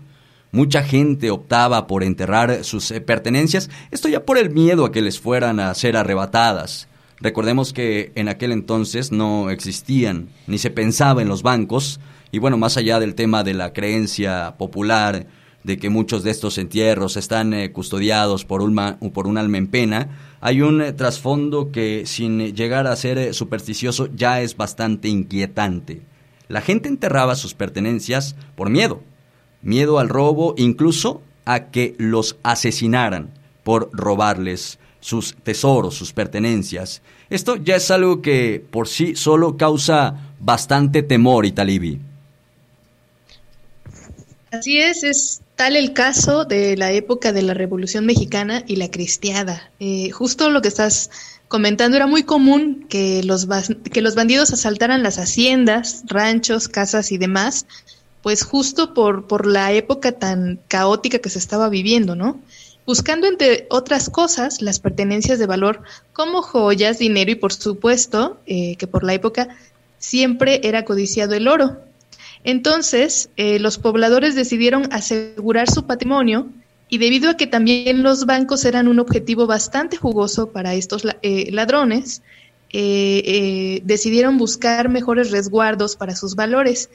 [0.52, 5.02] mucha gente optaba por enterrar sus eh, pertenencias, esto ya por el miedo a que
[5.02, 6.88] les fueran a ser arrebatadas.
[7.22, 12.00] Recordemos que en aquel entonces no existían ni se pensaba en los bancos
[12.32, 15.28] y bueno, más allá del tema de la creencia popular
[15.64, 18.76] de que muchos de estos entierros están eh, custodiados por un,
[19.14, 20.10] por un alma en pena,
[20.40, 26.02] hay un eh, trasfondo que sin llegar a ser eh, supersticioso ya es bastante inquietante.
[26.48, 29.02] La gente enterraba sus pertenencias por miedo,
[29.62, 33.30] miedo al robo, incluso a que los asesinaran
[33.64, 37.02] por robarles sus tesoros, sus pertenencias.
[37.30, 42.00] Esto ya es algo que por sí solo causa bastante temor, Italibi.
[44.52, 48.92] Así es, es tal el caso de la época de la Revolución Mexicana y la
[48.92, 49.72] cristiada.
[49.80, 51.10] Eh, justo lo que estás
[51.48, 53.48] comentando era muy común que los,
[53.92, 57.66] que los bandidos asaltaran las haciendas, ranchos, casas y demás,
[58.22, 62.42] pues justo por, por la época tan caótica que se estaba viviendo, ¿no?
[62.86, 65.82] Buscando, entre otras cosas, las pertenencias de valor
[66.12, 69.48] como joyas, dinero y, por supuesto, eh, que por la época
[69.98, 71.78] siempre era codiciado el oro.
[72.44, 76.50] Entonces, eh, los pobladores decidieron asegurar su patrimonio
[76.90, 81.52] y debido a que también los bancos eran un objetivo bastante jugoso para estos eh,
[81.52, 82.22] ladrones,
[82.74, 86.90] eh, decidieron buscar mejores resguardos para sus valores.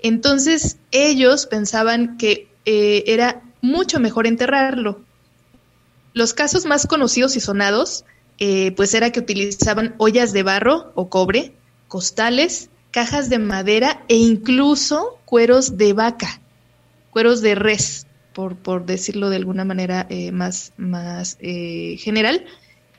[0.00, 5.00] Entonces, ellos pensaban que era mucho mejor enterrarlo.
[6.12, 8.04] Los casos más conocidos y sonados,
[8.76, 11.54] pues era que utilizaban ollas de barro o cobre,
[11.88, 16.40] costales, cajas de madera e incluso cueros de vaca,
[17.10, 22.44] cueros de res, por, por decirlo de alguna manera eh, más, más eh, general.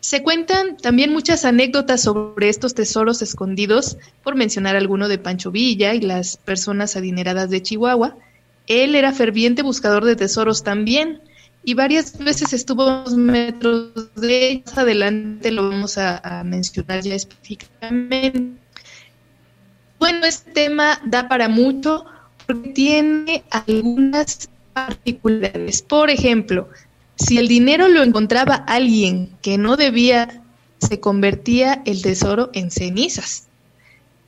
[0.01, 5.93] Se cuentan también muchas anécdotas sobre estos tesoros escondidos, por mencionar alguno de Pancho Villa
[5.93, 8.17] y las personas adineradas de Chihuahua.
[8.67, 11.21] Él era ferviente buscador de tesoros también
[11.65, 14.77] y varias veces estuvo a unos metros de ellos.
[14.77, 18.68] Adelante lo vamos a mencionar ya específicamente.
[19.99, 22.05] Bueno, este tema da para mucho
[22.47, 25.81] porque tiene algunas particularidades.
[25.81, 26.69] Por ejemplo,
[27.15, 30.41] si el dinero lo encontraba alguien que no debía,
[30.77, 33.47] se convertía el tesoro en cenizas.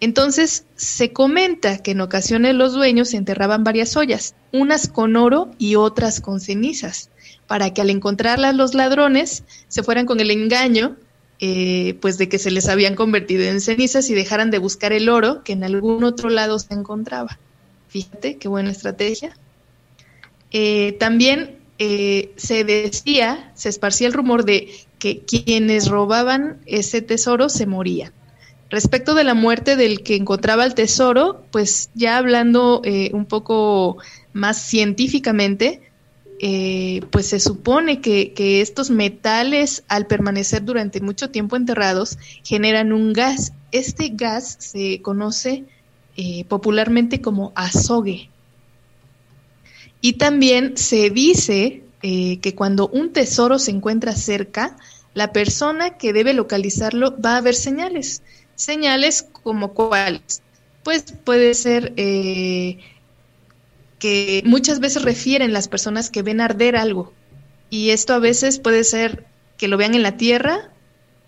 [0.01, 5.75] Entonces, se comenta que en ocasiones los dueños enterraban varias ollas, unas con oro y
[5.75, 7.09] otras con cenizas,
[7.47, 10.97] para que al encontrarlas los ladrones se fueran con el engaño
[11.43, 15.09] eh, pues de que se les habían convertido en cenizas y dejaran de buscar el
[15.09, 17.39] oro que en algún otro lado se encontraba.
[17.87, 19.35] Fíjate qué buena estrategia.
[20.51, 24.69] Eh, también eh, se decía, se esparcía el rumor de
[24.99, 28.13] que quienes robaban ese tesoro se morían.
[28.69, 33.97] Respecto de la muerte del que encontraba el tesoro, pues ya hablando un poco
[34.31, 35.81] más científicamente,
[36.43, 43.13] eh, pues se supone que, estos metales, al permanecer durante mucho tiempo enterrados, generan un
[43.13, 43.53] gas.
[43.71, 45.65] Este gas se conoce
[46.17, 48.31] eh, popularmente como azogue.
[50.01, 54.77] Y también se dice eh, que cuando un tesoro se encuentra cerca,
[55.13, 58.23] la persona que debe localizarlo va a ver señales.
[58.55, 60.41] Señales como cuáles.
[60.81, 61.93] Pues puede ser
[64.01, 67.13] que muchas veces refieren las personas que ven arder algo.
[67.69, 69.27] Y esto a veces puede ser
[69.57, 70.71] que lo vean en la tierra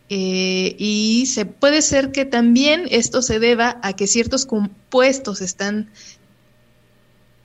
[0.10, 5.92] eh, y se puede ser que también esto se deba a que ciertos compuestos están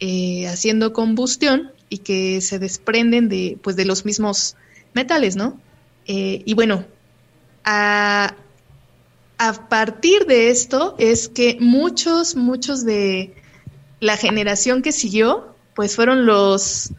[0.01, 4.57] eh, haciendo combustión y que se desprenden de, pues, de los mismos
[4.95, 5.61] metales, ¿no?
[6.07, 6.87] Eh, y bueno,
[7.65, 8.35] a,
[9.37, 13.35] a partir de esto es que muchos, muchos de
[14.01, 16.93] la generación que siguió, pues fueron los,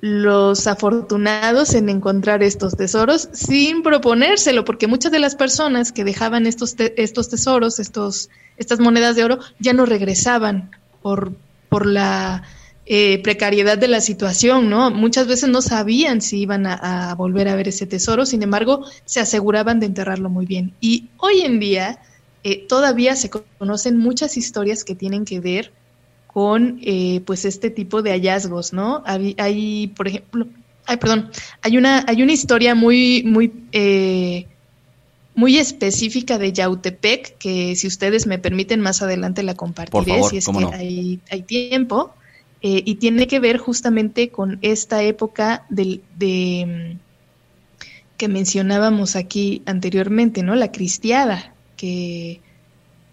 [0.00, 6.46] los afortunados en encontrar estos tesoros sin proponérselo, porque muchas de las personas que dejaban
[6.46, 10.70] estos, estos tesoros, estos, estas monedas de oro, ya no regresaban
[11.00, 11.32] por,
[11.68, 12.42] por la
[12.86, 14.90] eh, precariedad de la situación, ¿no?
[14.90, 19.20] Muchas veces no sabían si iban a, volver a ver ese tesoro, sin embargo, se
[19.20, 20.74] aseguraban de enterrarlo muy bien.
[20.82, 21.98] Y hoy en día
[22.42, 25.72] eh, todavía se conocen muchas historias que tienen que ver
[26.34, 29.04] con eh, pues este tipo de hallazgos, ¿no?
[29.06, 30.48] Hay, por ejemplo,
[30.84, 31.30] ay, perdón,
[31.62, 34.46] hay una, hay una historia muy, muy, eh,
[35.36, 40.48] muy específica de Yautepec que si ustedes me permiten más adelante la compartiré si es
[40.48, 42.12] que hay, hay, tiempo
[42.62, 46.96] eh, y tiene que ver justamente con esta época del, de
[48.16, 50.56] que mencionábamos aquí anteriormente, ¿no?
[50.56, 52.40] La cristiada que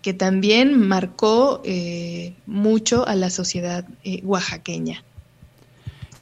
[0.02, 5.04] que también marcó eh, mucho a la sociedad eh, oaxaqueña.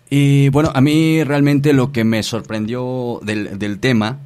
[0.10, 4.20] Y bueno, a mí realmente lo que me sorprendió del, tema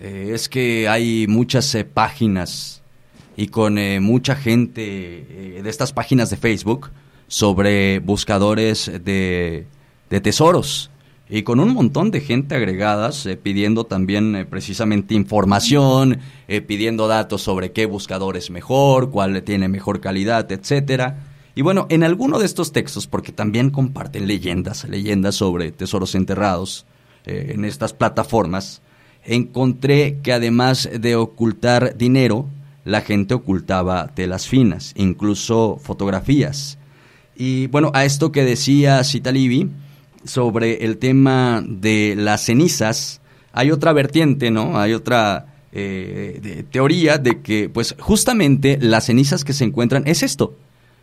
[0.00, 2.82] eh, es que hay muchas páginas
[3.36, 4.80] y con mucha gente
[5.62, 6.90] de estas páginas de Facebook
[7.28, 9.66] sobre buscadores de
[10.10, 10.90] de tesoros
[11.28, 17.08] y con un montón de gente agregadas eh, pidiendo también eh, precisamente información, eh, pidiendo
[17.08, 21.24] datos sobre qué buscador es mejor, cuál tiene mejor calidad, etcétera.
[21.56, 26.84] Y bueno, en alguno de estos textos, porque también comparten leyendas, leyendas sobre tesoros enterrados
[27.24, 28.82] en estas plataformas,
[29.24, 32.46] encontré que además de ocultar dinero,
[32.84, 36.78] la gente ocultaba telas finas, incluso fotografías.
[37.34, 39.70] Y bueno, a esto que decía Citalibi,
[40.26, 43.20] sobre el tema de las cenizas,
[43.52, 44.78] hay otra vertiente, ¿no?
[44.78, 50.54] Hay otra eh, teoría de que, pues, justamente las cenizas que se encuentran es esto.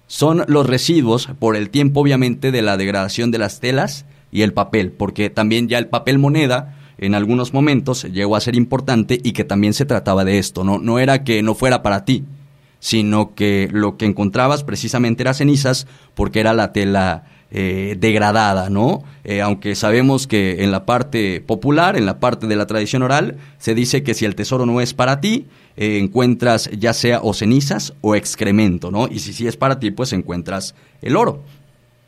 [0.08, 4.54] Son los residuos, por el tiempo, obviamente, de la degradación de las telas y el
[4.54, 9.34] papel, porque también ya el papel moneda en algunos momentos llegó a ser importante y
[9.34, 10.80] que también se trataba de esto, ¿no?
[10.80, 12.24] No era que no fuera para ti,
[12.80, 17.26] sino que lo que encontrabas precisamente era cenizas porque era la tela
[17.56, 19.04] eh, degradada, ¿no?
[19.24, 23.38] Eh, aunque sabemos que en la parte popular, en la parte de la tradición oral,
[23.60, 25.46] se dice que si el tesoro no es para ti,
[25.78, 29.08] eh, encuentras ya sea o cenizas o excremento, ¿no?
[29.08, 30.74] Y si sí es para ti, pues encuentras
[31.04, 31.44] el oro.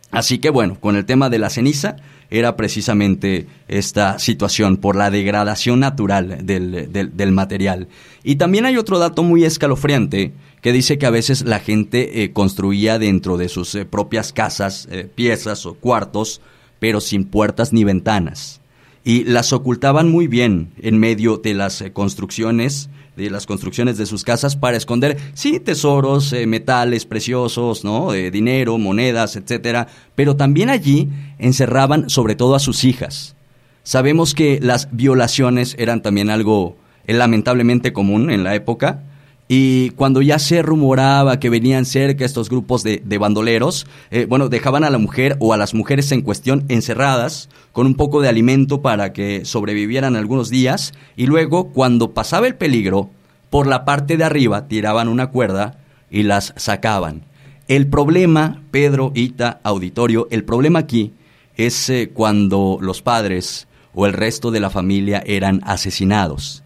[0.09, 1.97] Así que bueno, con el tema de la ceniza
[2.29, 7.87] era precisamente esta situación por la degradación natural del, del material.
[8.23, 10.33] Y también hay otro dato muy escalofriante
[10.65, 14.87] que dice que a veces la gente eh, construía dentro de sus eh, propias casas
[14.89, 16.41] eh, piezas o cuartos,
[16.79, 18.61] pero sin puertas ni ventanas.
[19.03, 24.23] Y las ocultaban muy bien en medio de las construcciones, de las construcciones de sus
[24.23, 28.11] casas para esconder, sí, tesoros, metales preciosos, ¿no?
[28.11, 31.09] dinero, monedas, etcétera, pero también allí
[31.39, 33.35] encerraban sobre todo a sus hijas.
[33.83, 36.75] Sabemos que las violaciones eran también algo
[37.07, 39.03] lamentablemente común en la época,
[39.47, 44.83] y cuando ya se rumoraba que venían cerca estos grupos de, bandoleros, eh, bueno, dejaban
[44.83, 48.81] a la mujer o a las mujeres en cuestión encerradas con un poco de alimento
[48.81, 53.11] para que sobrevivieran algunos días y luego, cuando pasaba el peligro,
[53.51, 55.77] por la parte de arriba tiraban una cuerda
[56.09, 57.23] y las sacaban.
[57.67, 61.13] El problema, Pedro, Ita, auditorio, el problema aquí
[61.55, 66.64] es eh, cuando los padres o el resto de la familia eran asesinados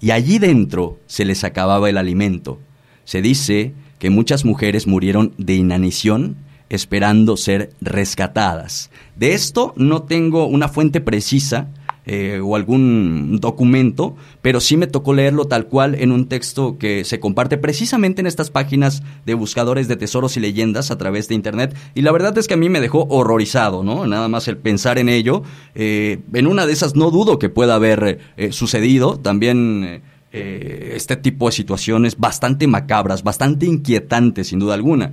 [0.00, 2.58] y allí dentro se les acababa el alimento.
[3.04, 6.36] Se dice que muchas mujeres murieron de inanición
[6.70, 8.90] esperando ser rescatadas.
[9.16, 11.68] De esto no tengo una fuente precisa,
[12.06, 17.04] eh, o algún documento, pero sí me tocó leerlo tal cual en un texto que
[17.04, 21.34] se comparte precisamente en estas páginas de buscadores de tesoros y leyendas a través de
[21.34, 21.76] internet.
[21.94, 24.06] Y la verdad es que a mí me dejó horrorizado, ¿no?
[24.06, 25.42] Nada más el pensar en ello.
[25.74, 29.18] Eh, en una de esas no dudo que pueda haber eh, sucedido.
[29.18, 30.02] También.
[30.32, 35.10] este tipo de situaciones bastante macabras, bastante inquietantes, sin duda alguna.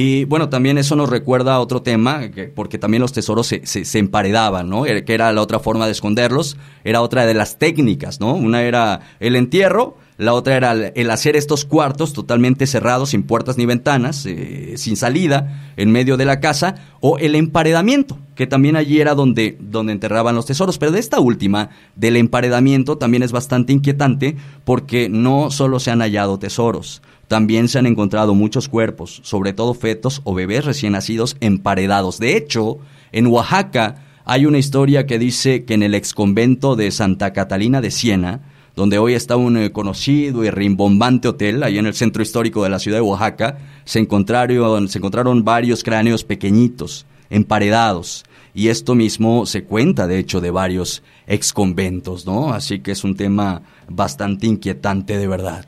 [0.00, 2.20] Y bueno, también eso nos recuerda a otro tema,
[2.54, 4.84] porque también los tesoros se, se, emparedaban, ¿no?
[4.84, 8.32] Que era la otra forma de esconderlos, era otra de las técnicas, ¿no?
[8.34, 13.58] Una era el entierro, la otra era el hacer estos cuartos totalmente cerrados, sin puertas
[13.58, 18.76] ni ventanas, eh, sin salida, en medio de la casa, o el emparedamiento, que también
[18.76, 20.78] allí era donde, donde enterraban los tesoros.
[20.78, 26.02] Pero de esta última, del emparedamiento, también es bastante inquietante, porque no solo se han
[26.02, 31.36] hallado tesoros, también se han encontrado muchos cuerpos, sobre todo fetos o bebés recién nacidos
[31.40, 32.18] emparedados.
[32.18, 32.78] De hecho,
[33.12, 37.90] en Oaxaca hay una historia que dice que en el exconvento de Santa Catalina de
[37.90, 38.40] Siena,
[38.76, 42.70] donde hoy está un eh, conocido y rimbombante hotel, ahí en el centro histórico de
[42.70, 48.24] la ciudad de Oaxaca, se encontraron, se encontraron varios cráneos pequeñitos, emparedados.
[48.54, 52.52] Y esto mismo se cuenta, de hecho, de varios exconventos, ¿no?
[52.52, 55.66] Así que es un tema bastante inquietante de verdad.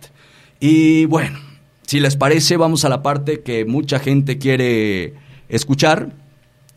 [0.61, 1.39] Y bueno,
[1.91, 5.15] si les parece, vamos a la parte que mucha gente quiere
[5.49, 6.13] escuchar,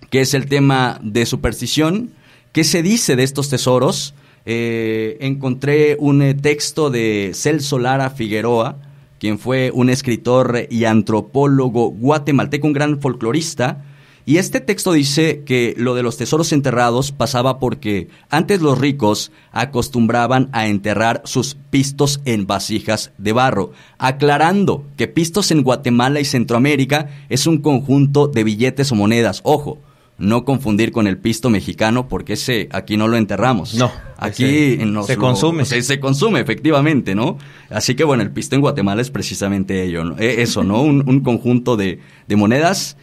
[0.10, 2.10] que es el tema de superstición.
[2.52, 4.16] ¿Qué se dice de estos tesoros?
[4.48, 8.80] Eh, encontré un eh, texto de Celso Lara Figueroa,
[9.20, 13.86] quien fue un escritor y antropólogo guatemalteco, un gran folclorista,
[14.26, 19.32] y este texto dice que lo de los tesoros enterrados pasaba porque antes los ricos
[19.52, 26.26] acostumbraban a enterrar sus pistos en vasijas de barro, aclarando que pistos en Guatemala y
[26.26, 29.42] Centroamérica es un conjunto de billetes o monedas.
[29.44, 29.80] Ojo,
[30.24, 33.76] no confundir con el pisto mexicano porque ese aquí no lo enterramos.
[33.76, 33.92] No.
[34.18, 35.66] Aquí se consume.
[35.66, 37.38] Se, consume, efectivamente, ¿no?
[37.70, 40.82] Así que bueno, el pisto en Guatemala es precisamente ello, e, eso, ¿no?
[40.82, 42.00] Un, conjunto de,
[42.30, 42.98] monedas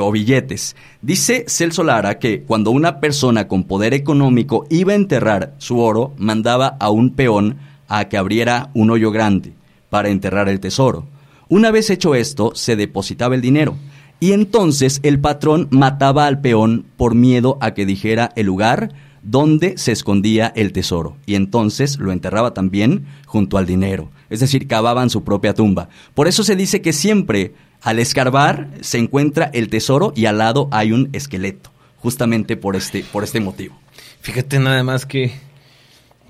[0.00, 0.74] o billetes.
[1.00, 6.12] Dice Celso Lara que cuando una persona con poder económico iba a enterrar su oro,
[6.18, 9.52] mandaba a un peón a que abriera un hoyo grande
[9.90, 11.06] para enterrar el tesoro.
[11.48, 13.76] Una vez hecho esto, se depositaba el dinero
[14.20, 18.92] Y entonces el patrón mataba al peón por miedo a que dijera el lugar
[19.22, 21.16] donde se escondía el tesoro.
[21.26, 24.10] Y entonces lo enterraba también junto al dinero.
[24.30, 25.88] Es decir, cavaban su propia tumba.
[26.14, 30.68] Por eso se dice que siempre al escarbar se encuentra el tesoro y al lado
[30.70, 31.70] hay un esqueleto.
[31.98, 33.74] Justamente por este, por este motivo.
[34.20, 35.32] Fíjate nada más que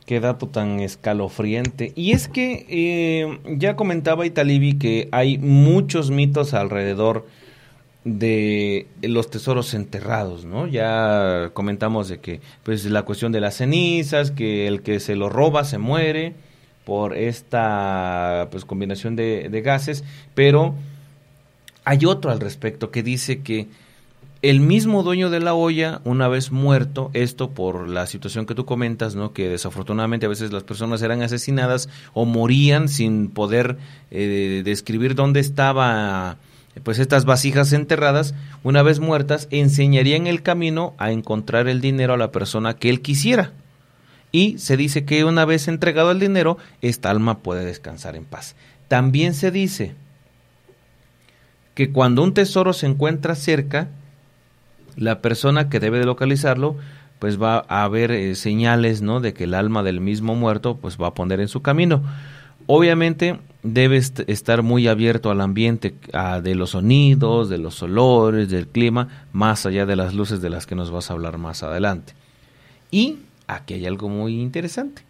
[0.06, 1.92] Qué dato tan escalofriante.
[1.96, 7.26] Y es que eh, ya comentaba Italibi que hay muchos mitos alrededor
[8.04, 10.66] de los tesoros enterrados, ¿no?
[10.66, 15.30] Ya comentamos de que, pues, la cuestión de las cenizas, que el que se lo
[15.30, 16.34] roba se muere
[16.84, 20.74] por esta, pues, combinación de, gases, pero
[21.84, 23.68] hay otro al respecto que dice que
[24.42, 28.66] el mismo dueño de la olla, una vez muerto, esto por la situación que tú
[28.66, 29.32] comentas, ¿no?
[29.32, 33.78] Que desafortunadamente a veces las personas eran asesinadas o morían sin poder
[34.10, 36.36] eh, describir dónde estaba
[36.82, 42.18] pues estas vasijas enterradas, una vez muertas, enseñarían el camino a encontrar el dinero a
[42.18, 43.52] la persona que él quisiera.
[44.32, 48.56] Y se dice que una vez entregado el dinero, esta alma puede descansar en paz.
[48.88, 49.94] También se dice
[51.74, 53.88] que cuando un tesoro se encuentra cerca,
[54.96, 56.76] la persona que debe de localizarlo
[57.18, 60.98] pues va a haber eh, señales no de que el alma del mismo muerto pues
[61.00, 62.02] va a poner en su camino
[62.66, 65.94] obviamente debe estar muy abierto al ambiente
[66.42, 70.66] de los sonidos de los olores del clima más allá de las luces de las
[70.66, 72.14] que nos vas a hablar más adelante
[72.90, 75.02] y aquí hay algo muy interesante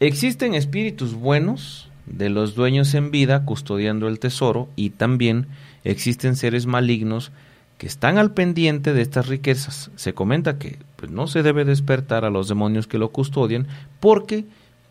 [0.00, 5.46] existen espíritus buenos de los dueños en vida custodiando el tesoro y también
[5.84, 7.32] existen seres malignos
[7.78, 9.90] que están al pendiente de estas riquezas.
[9.96, 13.66] Se comenta que pues, no se debe despertar a los demonios que lo custodian
[14.00, 14.44] porque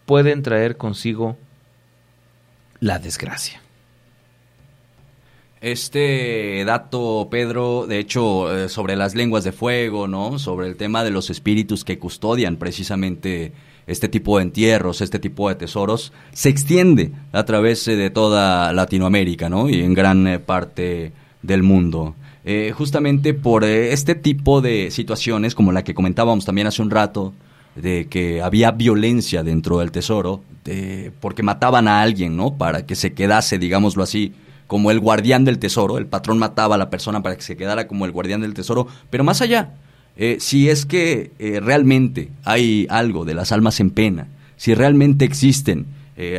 [0.07, 1.37] pueden traer consigo
[2.79, 3.61] la desgracia.
[5.59, 10.39] Este dato, Pedro, de hecho, eh, sobre las lenguas de fuego, ¿no?
[10.39, 13.51] Sobre el tema de los espíritus que custodian precisamente
[13.85, 18.71] este tipo de entierros, este tipo de tesoros, se extiende a través eh, de toda
[18.71, 19.69] Latinoamérica, ¿no?
[19.69, 21.11] Y en gran eh, parte
[21.43, 22.15] del mundo.
[22.75, 27.33] Justamente por este tipo de situaciones, como la que comentábamos también hace un rato,
[27.81, 32.57] de que había violencia dentro del tesoro, de, porque mataban a alguien, ¿no?
[32.57, 34.33] Para que se quedase, digámoslo así,
[34.67, 35.97] como el guardián del tesoro.
[35.97, 38.87] El patrón mataba a la persona para que se quedara como el guardián del tesoro.
[39.09, 39.75] Pero más allá,
[40.17, 41.31] eh, si es que
[41.63, 45.85] realmente hay algo de las almas en pena, si realmente existen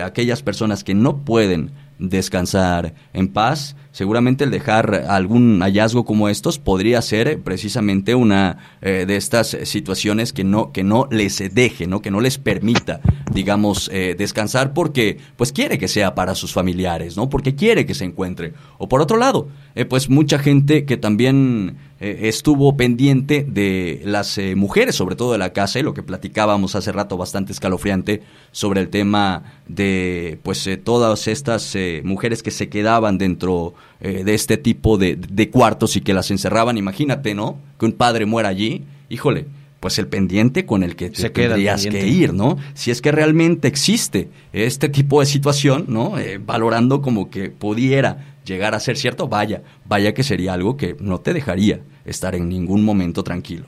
[0.03, 6.61] aquellas personas que no pueden descansar en paz, seguramente el dejar algún hallazgo como estos
[6.61, 12.01] podría ser precisamente una eh, de estas situaciones que no que no les deje, ¿no?
[12.01, 13.01] que no les permita,
[13.35, 17.29] digamos, eh, descansar porque pues quiere que sea para sus familiares, ¿no?
[17.29, 18.53] Porque quiere que se encuentre.
[18.79, 24.39] O por otro lado, eh, pues mucha gente que también eh, estuvo pendiente de las
[24.39, 28.23] eh, mujeres, sobre todo de la casa, y lo que platicábamos hace rato bastante escalofriante
[28.53, 34.57] sobre el tema de pues eh, todas estas mujeres que se quedaban dentro de este
[34.57, 36.79] tipo de, de, cuartos y que las encerraban.
[36.79, 37.59] Imagínate, ¿no?
[37.79, 39.47] Que un padre muera allí, híjole.
[39.81, 42.59] Pues el pendiente con el que te tendrías que ir, ¿no?
[42.75, 46.15] Si es que realmente existe este tipo de situación, ¿no?
[46.45, 51.21] valorando como que pudiera llegar a ser cierto, vaya, vaya que sería algo que no
[51.21, 53.67] te dejaría estar en ningún momento tranquilo.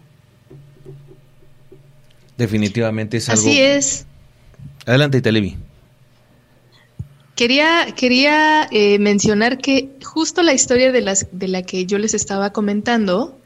[2.36, 3.42] Definitivamente es algo.
[3.42, 4.06] Así es.
[4.86, 5.56] Adelante, Televi.
[7.40, 13.40] Quería, quería eh, mencionar que justo la historia de, la que yo les estaba comentando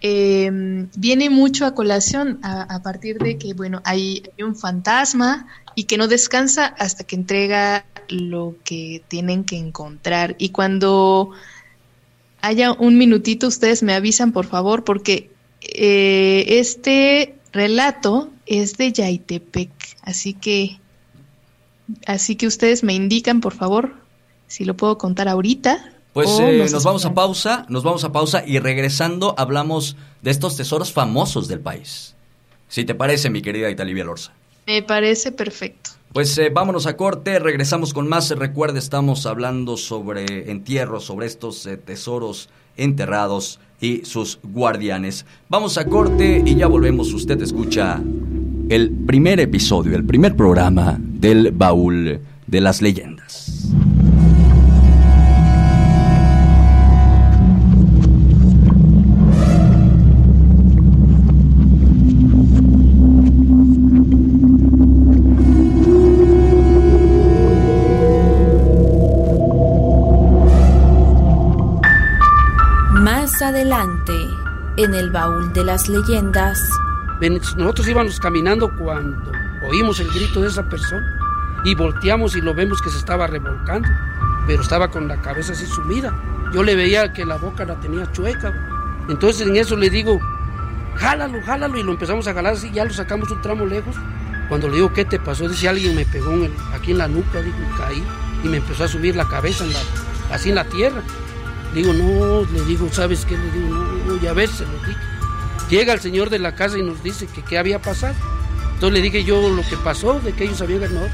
[0.00, 5.84] em, viene mucho a colación a, partir de que, bueno, hay, hay un fantasma y
[5.84, 10.36] que no descansa hasta que entrega lo que tienen que encontrar.
[10.38, 11.32] Y cuando
[12.40, 15.30] haya un minutito, ustedes me avisan, por favor, porque
[15.60, 19.70] eh, este relato es de Yaitepec,
[20.00, 20.80] así que,
[22.06, 23.94] así que ustedes me indican, por favor,
[24.46, 25.92] si lo puedo contar ahorita.
[26.12, 30.56] Pues eh, nos vamos a pausa, nos vamos a pausa y regresando hablamos de estos
[30.56, 32.14] tesoros famosos del país.
[32.68, 34.32] Si te parece, mi querida Italivia Lorza.
[34.66, 35.90] Me parece perfecto.
[36.12, 38.30] Pues eh, vámonos a corte, regresamos con más.
[38.30, 45.26] Recuerde, estamos hablando sobre entierros, sobre estos eh, tesoros enterrados y sus guardianes.
[45.48, 47.12] Vamos a corte y ya volvemos.
[47.12, 48.00] Usted escucha
[48.68, 53.72] el primer episodio, el primer programa del baúl de las leyendas.
[73.44, 74.12] adelante,
[74.76, 76.58] en el baúl de las leyendas.
[77.20, 79.32] Nosotros íbamos caminando cuando
[79.68, 81.06] oímos el grito de esa persona
[81.64, 83.88] y volteamos y lo vemos que se estaba revolcando,
[84.46, 86.12] pero estaba con la cabeza así sumida.
[86.52, 88.52] Yo le veía que la boca la tenía chueca.
[89.08, 90.20] Entonces en eso le digo,
[90.96, 93.96] jálalo, jálalo, y lo empezamos a jalar así, ya lo sacamos un tramo lejos.
[94.48, 95.48] Cuando le digo, ¿qué te pasó?
[95.48, 96.32] Dice, alguien me pegó
[96.74, 98.04] aquí en la nuca, digo, caí,
[98.42, 99.64] y me empezó a subir la cabeza
[100.30, 101.02] así en la tierra.
[101.74, 103.36] digo, no, le digo, ¿sabes qué?
[103.38, 103.68] Le digo,
[104.06, 105.13] no, ya ves, se lo dije.
[105.70, 108.14] Llega el señor de la casa y nos dice que qué había pasado.
[108.74, 111.08] Entonces le dije yo lo que pasó, de que ellos habían ganado.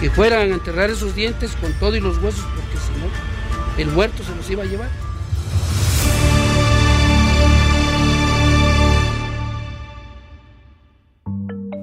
[0.00, 3.88] Que fueran a enterrar esos dientes con todo y los huesos, porque si no, el
[3.94, 4.88] muerto se los iba a llevar.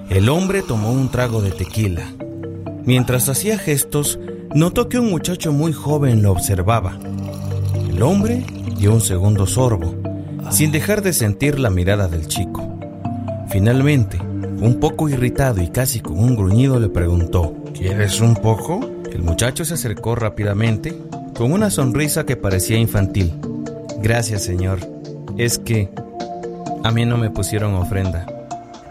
[0.09, 2.12] El hombre tomó un trago de tequila.
[2.86, 4.20] Mientras hacía gestos,
[4.53, 6.99] notó que un muchacho muy joven lo observaba.
[7.89, 8.45] El hombre
[8.78, 9.95] dio un segundo sorbo,
[10.52, 12.78] sin dejar de sentir la mirada del chico.
[13.49, 18.80] Finalmente, un poco irritado y casi con un gruñido le preguntó, ¿Quieres un poco?
[19.12, 20.95] El muchacho se acercó rápidamente,
[21.36, 23.34] con una sonrisa que parecía infantil.
[24.02, 24.80] Gracias, señor.
[25.38, 25.89] Es que
[26.84, 28.28] a mí no me pusieron ofrenda.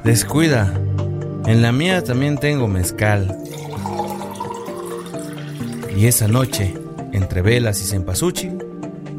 [0.03, 0.73] Descuida,
[1.47, 3.37] en la mía también tengo mezcal.
[5.97, 6.75] Y esa noche,
[7.13, 8.59] entre velas y cempasúchil,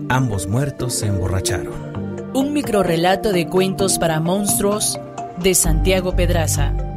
[0.09, 1.90] ambos muertos se emborracharon.
[2.33, 4.97] Un microrrelato de cuentos para monstruos
[5.43, 6.90] de Santiago Pedraza.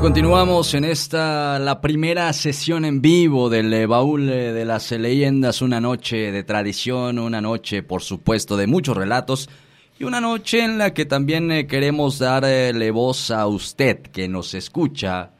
[0.00, 5.60] Continuamos en esta, la primera sesión en vivo del eh, baúl eh, de las leyendas,
[5.60, 9.48] una noche de tradición, una noche, por supuesto, de muchos relatos
[9.98, 14.54] y una noche en la que también eh, queremos darle voz a usted que nos
[14.54, 15.32] escucha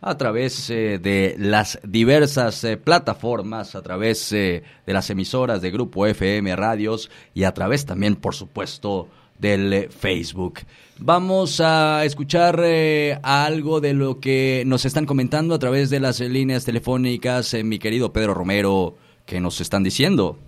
[0.00, 7.10] a través de las diversas plataformas, a través de las emisoras de Grupo FM Radios
[7.34, 9.08] y a través también, por supuesto,
[9.38, 10.60] del Facebook.
[10.98, 16.20] Vamos a escuchar eh, algo de lo que nos están comentando a través de las
[16.20, 20.38] líneas telefónicas, eh, mi querido Pedro Romero, que nos están diciendo.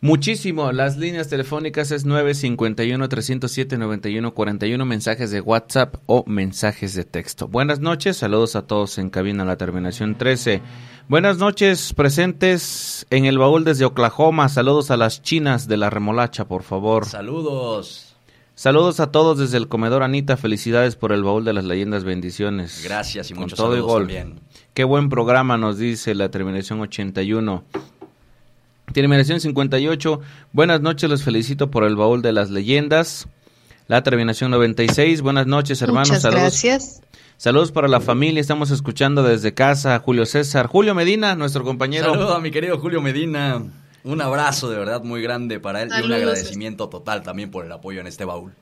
[0.00, 7.48] Muchísimo, las líneas telefónicas es 951-307-9141, mensajes de WhatsApp o mensajes de texto.
[7.48, 10.60] Buenas noches, saludos a todos en cabina, la terminación 13.
[11.08, 16.48] Buenas noches, presentes en el baúl desde Oklahoma, saludos a las chinas de la remolacha,
[16.48, 17.06] por favor.
[17.06, 18.13] Saludos.
[18.56, 22.82] Saludos a todos desde el comedor Anita, felicidades por el baúl de las leyendas, bendiciones.
[22.84, 24.38] Gracias y muchos saludos también.
[24.74, 27.64] Qué buen programa nos dice la terminación 81.
[28.92, 30.20] Terminación 58.
[30.52, 33.26] Buenas noches, los felicito por el baúl de las leyendas.
[33.88, 35.20] La terminación 96.
[35.20, 36.10] Buenas noches, hermanos.
[36.10, 37.02] Muchas gracias.
[37.36, 38.40] Saludos para la familia.
[38.40, 40.68] Estamos escuchando desde casa a Julio César.
[40.68, 42.12] Julio Medina, nuestro compañero.
[42.12, 43.62] Saludos a mi querido Julio Medina.
[44.04, 47.72] Un abrazo de verdad muy grande para él y un agradecimiento total también por el
[47.72, 48.52] apoyo en este baúl.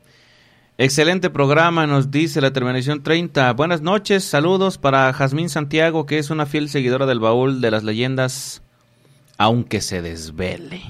[0.79, 3.53] Excelente programa, nos dice la terminación 30.
[3.53, 7.83] Buenas noches, saludos para Jazmín Santiago, que es una fiel seguidora del baúl de las
[7.83, 8.63] leyendas,
[9.37, 10.83] aunque se desvele.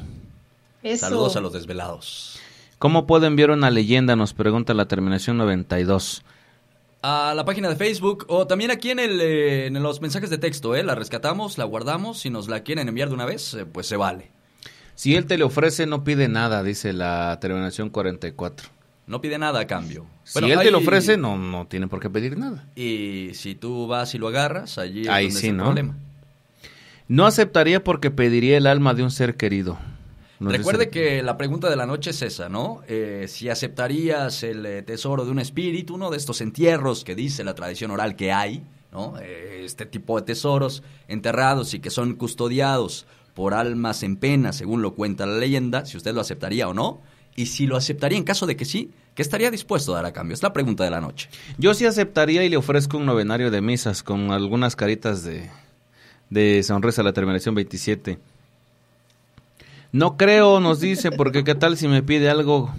[0.96, 2.38] Saludos a los desvelados.
[2.78, 4.16] ¿Cómo puedo enviar una leyenda?
[4.16, 6.22] Nos pregunta la terminación 92
[7.02, 10.38] a la página de Facebook o también aquí en, el, eh, en los mensajes de
[10.38, 10.84] texto, ¿eh?
[10.84, 13.96] La rescatamos, la guardamos, si nos la quieren enviar de una vez, eh, pues se
[13.96, 14.30] vale.
[14.94, 18.68] Si él te le ofrece, no pide nada, dice la terminación 44.
[19.06, 20.06] No pide nada a cambio.
[20.24, 22.66] Si él te lo ofrece, no, no tiene por qué pedir nada.
[22.76, 25.64] Y si tú vas y lo agarras, allí Ahí sí, ¿no?
[25.64, 25.96] problema.
[27.08, 29.78] No aceptaría porque pediría el alma de un ser querido.
[30.40, 32.80] Recuerde que la pregunta de la noche es esa, ¿no?
[32.88, 37.44] Eh, si aceptarías el eh, tesoro de un espíritu, uno de estos entierros que dice
[37.44, 39.14] la tradición oral que hay, ¿no?
[39.20, 44.82] Eh, este tipo de tesoros enterrados y que son custodiados por almas en pena, según
[44.82, 47.00] lo cuenta la leyenda, si usted lo aceptaría o no,
[47.34, 50.12] y si lo aceptaría en caso de que sí, ¿qué estaría dispuesto a dar a
[50.12, 50.34] cambio?
[50.34, 51.28] Es la pregunta de la noche.
[51.58, 55.50] Yo sí aceptaría y le ofrezco un novenario de misas con algunas caritas de,
[56.28, 58.18] de sonrisa a la terminación 27.
[59.92, 62.70] No creo, nos dice, porque qué tal si me pide algo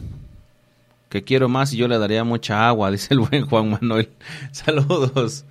[1.10, 4.10] que quiero más y yo le daría mucha agua, dice el buen Juan Manuel.
[4.52, 5.46] Saludos.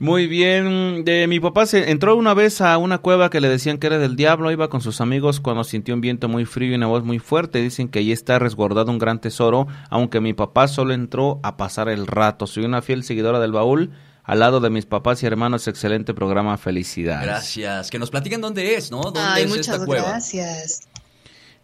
[0.00, 1.04] Muy bien.
[1.04, 3.98] De, mi papá se entró una vez a una cueva que le decían que era
[3.98, 4.50] del diablo.
[4.50, 7.60] Iba con sus amigos cuando sintió un viento muy frío y una voz muy fuerte.
[7.62, 9.66] Dicen que allí está resguardado un gran tesoro.
[9.90, 12.46] Aunque mi papá solo entró a pasar el rato.
[12.46, 13.92] Soy una fiel seguidora del baúl.
[14.24, 15.68] al lado de mis papás y hermanos.
[15.68, 17.26] Excelente programa, felicidades.
[17.26, 17.90] Gracias.
[17.90, 19.00] Que nos platiquen dónde es, ¿no?
[19.02, 20.08] ¿Dónde Ay, es muchas esta cueva?
[20.08, 20.88] gracias.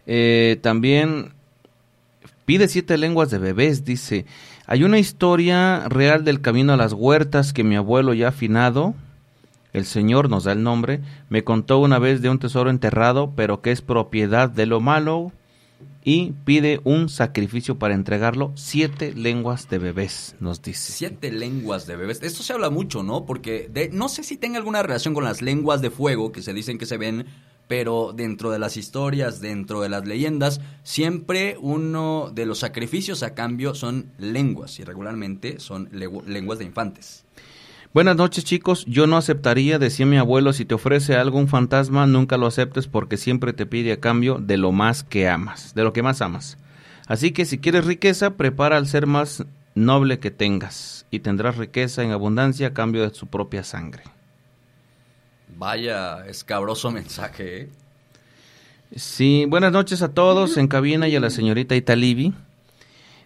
[0.07, 1.35] Eh, también
[2.45, 4.27] pide siete lenguas de bebés, dice.
[4.73, 8.95] Hay una historia real del camino a las huertas que mi abuelo ya afinado,
[9.73, 13.63] el Señor nos da el nombre, me contó una vez de un tesoro enterrado, pero
[13.63, 15.33] que es propiedad de lo malo,
[16.05, 18.53] y pide un sacrificio para entregarlo.
[18.55, 20.93] Siete lenguas de bebés, nos dice.
[20.93, 22.23] Siete lenguas de bebés.
[22.23, 23.27] Esto se habla mucho, ¿no?
[23.27, 26.53] Porque de- no sé si tenga alguna relación con las lenguas de fuego que se
[26.55, 27.27] dicen que se ven,
[27.71, 33.33] pero dentro de las historias, dentro de las leyendas, siempre uno de los sacrificios a
[33.35, 37.25] cambio son lenguas y regularmente son lenguas de infantes.
[37.95, 42.09] Buenas noches chicos, yo no aceptaría, decía mi abuelo, si te ofrece algo un fantasma,
[42.09, 45.85] nunca lo aceptes porque siempre te pide a cambio de lo más que amas, de
[45.85, 46.59] lo que más amas.
[47.07, 49.45] Así que si quieres riqueza, prepara al ser más
[49.77, 54.03] noble que tengas y tendrás riqueza en abundancia a cambio de su propia sangre.
[55.57, 57.69] Vaya escabroso mensaje, ¿eh?
[58.97, 62.35] Sí, buenas noches a todos en cabina y a la señorita Italibi.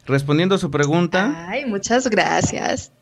[0.05, 2.93] Respondiendo a su pregunta, Ay, muchas gracias.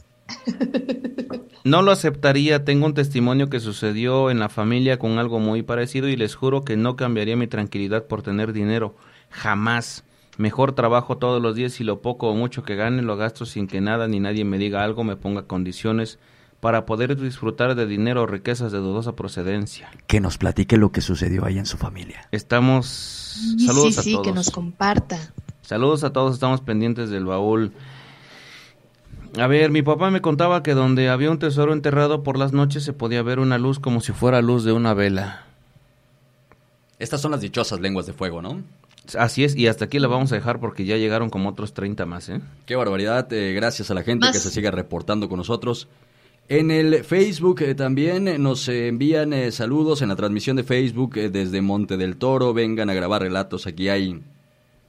[1.65, 6.09] No lo aceptaría, tengo un testimonio que sucedió en la familia con algo muy parecido
[6.09, 8.97] y les juro que no cambiaría mi tranquilidad por tener dinero,
[9.31, 10.03] jamás.
[10.39, 13.69] Mejor trabajo todos los días y lo poco o mucho que gane lo gasto sin
[13.69, 16.19] que nada ni nadie me diga algo, me ponga condiciones
[16.63, 19.91] para poder disfrutar de dinero o riquezas de dudosa procedencia.
[20.07, 22.29] Que nos platique lo que sucedió ahí en su familia.
[22.31, 22.87] Estamos...
[22.87, 24.27] Sí, Saludos sí, a sí, todos.
[24.29, 25.19] que nos comparta.
[25.63, 27.73] Saludos a todos, estamos pendientes del baúl.
[29.41, 32.85] A ver, mi papá me contaba que donde había un tesoro enterrado por las noches
[32.85, 35.47] se podía ver una luz como si fuera luz de una vela.
[37.01, 38.63] Estas son las dichosas lenguas de fuego, ¿no?
[39.19, 42.07] Así es, y hasta aquí la vamos a dejar porque ya llegaron como otros 30
[42.07, 42.41] más, ¿eh?
[42.67, 43.33] Qué barbaridad.
[43.33, 44.33] eh, gracias a la gente Más.
[44.33, 45.89] que se sigue reportando con nosotros.
[46.49, 51.31] En el Facebook eh, también nos envían eh, saludos en la transmisión de Facebook eh,
[51.31, 52.53] desde Monte del Toro.
[52.53, 53.67] Vengan a grabar relatos.
[53.67, 54.21] Aquí hay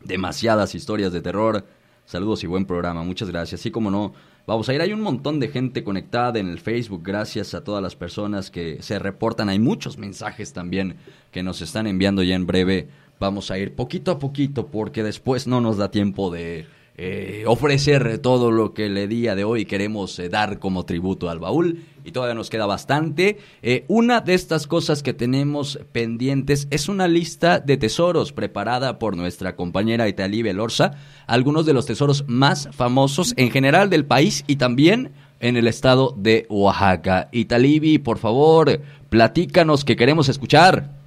[0.04, 1.64] demasiadas historias de terror.
[2.06, 3.04] Saludos y buen programa.
[3.04, 3.62] Muchas gracias.
[3.62, 4.14] Así como no,
[4.48, 4.82] vamos a ir.
[4.82, 7.02] Hay un montón de gente conectada en el Facebook.
[7.04, 9.48] Gracias a todas las personas que se reportan.
[9.48, 10.96] Hay muchos mensajes también
[11.32, 12.88] que nos están enviando ya en breve.
[13.20, 16.66] Vamos a ir poquito a poquito porque después no nos da tiempo de
[16.96, 21.40] eh, ofrecer todo lo que el día de hoy queremos eh, dar como tributo al
[21.40, 23.40] baúl y todavía nos queda bastante.
[23.64, 29.18] Eh, una de estas cosas que tenemos pendientes es una lista de tesoros preparada por
[29.18, 30.92] nuestra compañera Italí Belorza,
[31.26, 36.14] algunos de los tesoros más famosos en general del país y también en el estado
[36.16, 37.30] de Oaxaca.
[37.32, 41.03] Italibi, por favor, platícanos que queremos escuchar.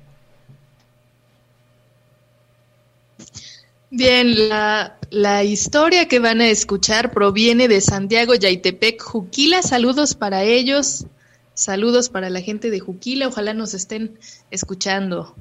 [3.91, 9.63] Bien, la, la historia que van a escuchar proviene de Santiago Yaitepec, Juquila.
[9.63, 11.07] Saludos para ellos,
[11.55, 14.19] saludos para la gente de Juquila, ojalá nos estén
[14.51, 15.35] escuchando.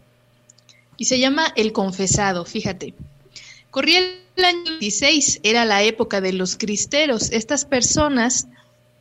[0.97, 2.93] Y se llama El Confesado, fíjate.
[3.71, 3.99] Corría
[4.35, 7.31] el año 26, era la época de los cristeros.
[7.31, 8.47] Estas personas,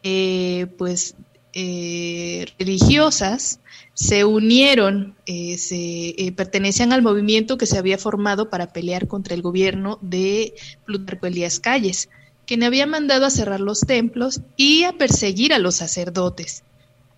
[0.03, 1.14] eh, pues,
[1.55, 3.61] eh, religiosas,
[3.94, 9.34] se unieron, eh, se eh, pertenecían al movimiento que se había formado para pelear contra
[9.34, 12.09] el gobierno de Plutarco Elías Calles,
[12.44, 16.64] quien había mandado a cerrar los templos y a perseguir a los sacerdotes.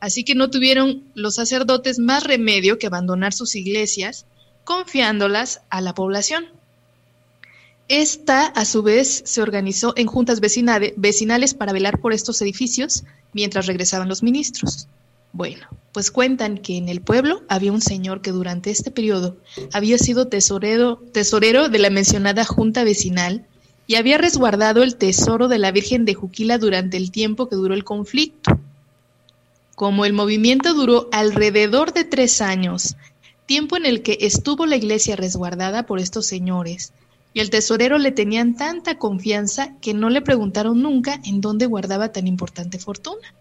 [0.01, 4.27] Así que no tuvieron los sacerdotes más remedio que abandonar sus iglesias,
[4.65, 6.47] confiándolas a la población.
[7.89, 13.05] Esta, a su vez, se organizó en juntas vecinale- vecinales para velar por estos edificios
[13.33, 14.89] mientras regresaban los ministros.
[15.33, 19.37] Bueno, pues cuentan que en el pueblo había un señor que durante este periodo
[19.73, 23.47] había sido tesorero, tesorero de la mencionada junta vecinal
[23.87, 27.75] y había resguardado el tesoro de la Virgen de Juquila durante el tiempo que duró
[27.75, 28.59] el conflicto.
[29.77, 32.97] Como el movimiento duró alrededor de tres años,
[33.45, 36.93] tiempo en el que estuvo la iglesia resguardada por estos señores,
[37.37, 42.11] y al tesorero le tenían tanta confianza que no le preguntaron nunca en dónde guardaba
[42.11, 43.35] tan importante fortuna.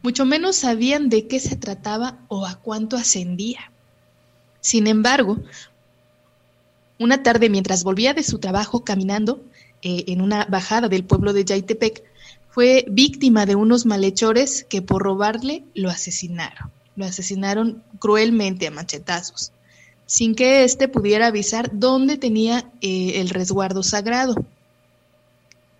[0.00, 3.72] Mucho menos sabían de qué se trataba o a cuánto ascendía.
[4.60, 5.38] Sin embargo,
[7.00, 9.42] una tarde mientras volvía de su trabajo caminando
[9.82, 12.04] eh, en una bajada del pueblo de Yaitepec,
[12.48, 16.70] fue víctima de unos malhechores que por robarle lo asesinaron.
[16.94, 19.50] Lo asesinaron cruelmente a machetazos,
[20.10, 24.34] sin que éste pudiera avisar dónde tenía eh, el resguardo sagrado.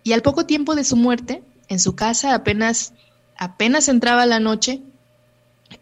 [0.05, 2.93] Y al poco tiempo de su muerte, en su casa apenas,
[3.35, 4.79] apenas entraba la noche,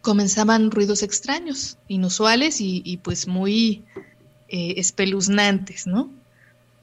[0.01, 3.83] comenzaban ruidos extraños, inusuales y, pues muy
[4.47, 6.09] eh, espeluznantes, ¿no?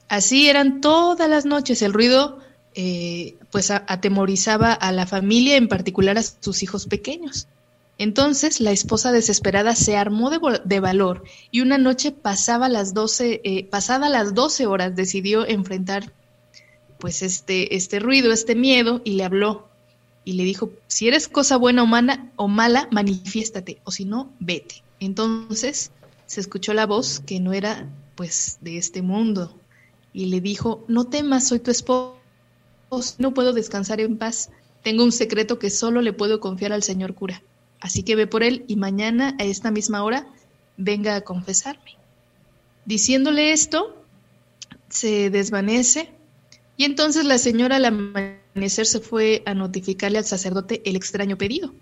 [0.06, 2.38] Así eran todas las noches, el ruido
[2.76, 7.48] eh, pues atemorizaba a la familia, en particular a sus hijos pequeños.
[7.98, 13.64] Entonces la esposa desesperada se armó de, valor y una noche pasaba las 12, eh,
[13.64, 16.12] pasada las 12 horas decidió enfrentar
[16.98, 19.68] pues este, este ruido, este miedo y le habló
[20.24, 24.82] y le dijo, si eres cosa buena o, o mala, manifiéstate, o si no, vete.
[24.98, 25.92] Entonces
[26.26, 29.54] se escuchó la voz que no era pues de este mundo
[30.12, 32.16] y le dijo, no temas, soy tu esposo,
[33.18, 34.50] no puedo descansar en paz,
[34.82, 37.42] tengo un secreto que solo le puedo confiar al señor cura.
[37.80, 40.26] Así que ve por él y mañana a esta misma hora
[40.76, 41.96] venga a confesarme.
[42.84, 43.96] Diciéndole esto,
[44.88, 46.10] se desvanece
[46.76, 51.72] y entonces la señora al amanecer se fue a notificarle al sacerdote el extraño pedido.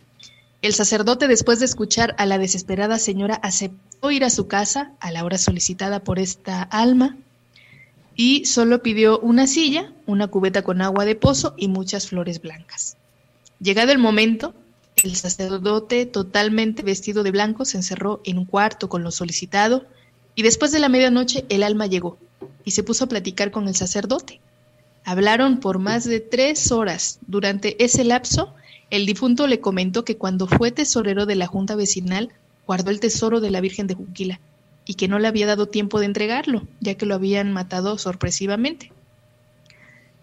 [0.62, 5.10] El sacerdote, después de escuchar a la desesperada señora, aceptó ir a su casa a
[5.10, 7.18] la hora solicitada por esta alma
[8.16, 12.96] y solo pidió una silla, una cubeta con agua de pozo y muchas flores blancas.
[13.60, 14.54] Llegado el momento,
[15.04, 19.84] el sacerdote, totalmente vestido de blanco, se encerró en un cuarto con lo solicitado
[20.34, 22.18] y después de la medianoche el alma llegó
[22.64, 24.40] y se puso a platicar con el sacerdote.
[25.04, 27.18] Hablaron por más de tres horas.
[27.26, 28.54] Durante ese lapso,
[28.90, 32.30] el difunto le comentó que cuando fue tesorero de la junta vecinal,
[32.66, 34.40] guardó el tesoro de la Virgen de Juquila
[34.86, 38.92] y que no le había dado tiempo de entregarlo, ya que lo habían matado sorpresivamente.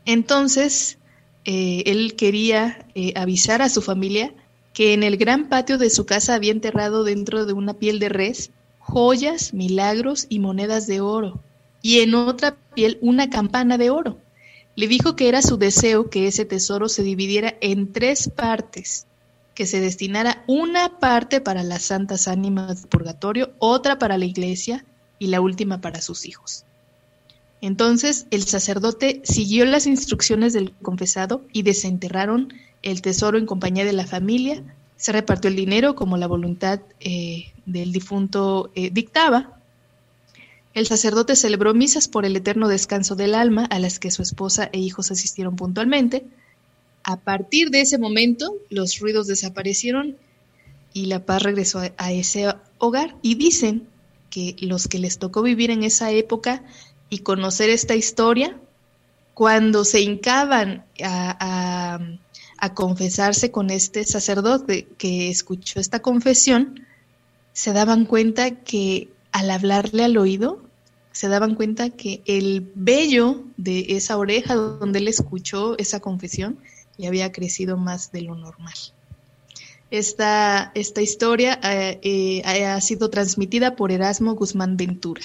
[0.06, 0.98] Entonces,
[1.46, 4.34] eh, él quería eh, avisar a su familia
[4.74, 8.10] que en el gran patio de su casa había enterrado dentro de una piel de
[8.10, 11.40] res joyas, milagros y monedas de oro,
[11.82, 14.18] y en otra piel una campana de oro.
[14.76, 19.06] Le dijo que era su deseo que ese tesoro se dividiera en tres partes,
[19.54, 24.86] que se destinara una parte para las santas ánimas del purgatorio, otra para la iglesia
[25.20, 26.66] y la última para sus hijos.
[27.62, 33.93] Entonces el sacerdote siguió las instrucciones del confesado y desenterraron el tesoro en compañía de
[33.93, 34.64] la familia,
[35.01, 39.57] se repartió el dinero como la voluntad eh, del difunto eh, dictaba.
[40.76, 44.70] El sacerdote celebró misas por el eterno descanso del alma a las que su esposa
[44.72, 46.24] e hijos asistieron puntualmente.
[47.03, 50.18] A partir de ese momento, los ruidos desaparecieron
[50.93, 53.16] y la paz regresó a, ese hogar.
[53.24, 53.88] Y dicen
[54.30, 56.64] que los que les tocó vivir en esa época
[57.12, 58.57] y conocer esta historia,
[59.36, 61.99] cuando se hincaban a
[62.62, 66.86] a confesarse con este sacerdote que escuchó esta confesión,
[67.53, 70.62] se daban cuenta que al hablarle al oído,
[71.12, 76.59] se daban cuenta que el vello de esa oreja donde él escuchó esa confesión
[76.97, 78.76] le había crecido más de lo normal.
[79.89, 85.24] Esta, esta historia eh, eh, ha sido transmitida por Erasmo Guzmán Ventura.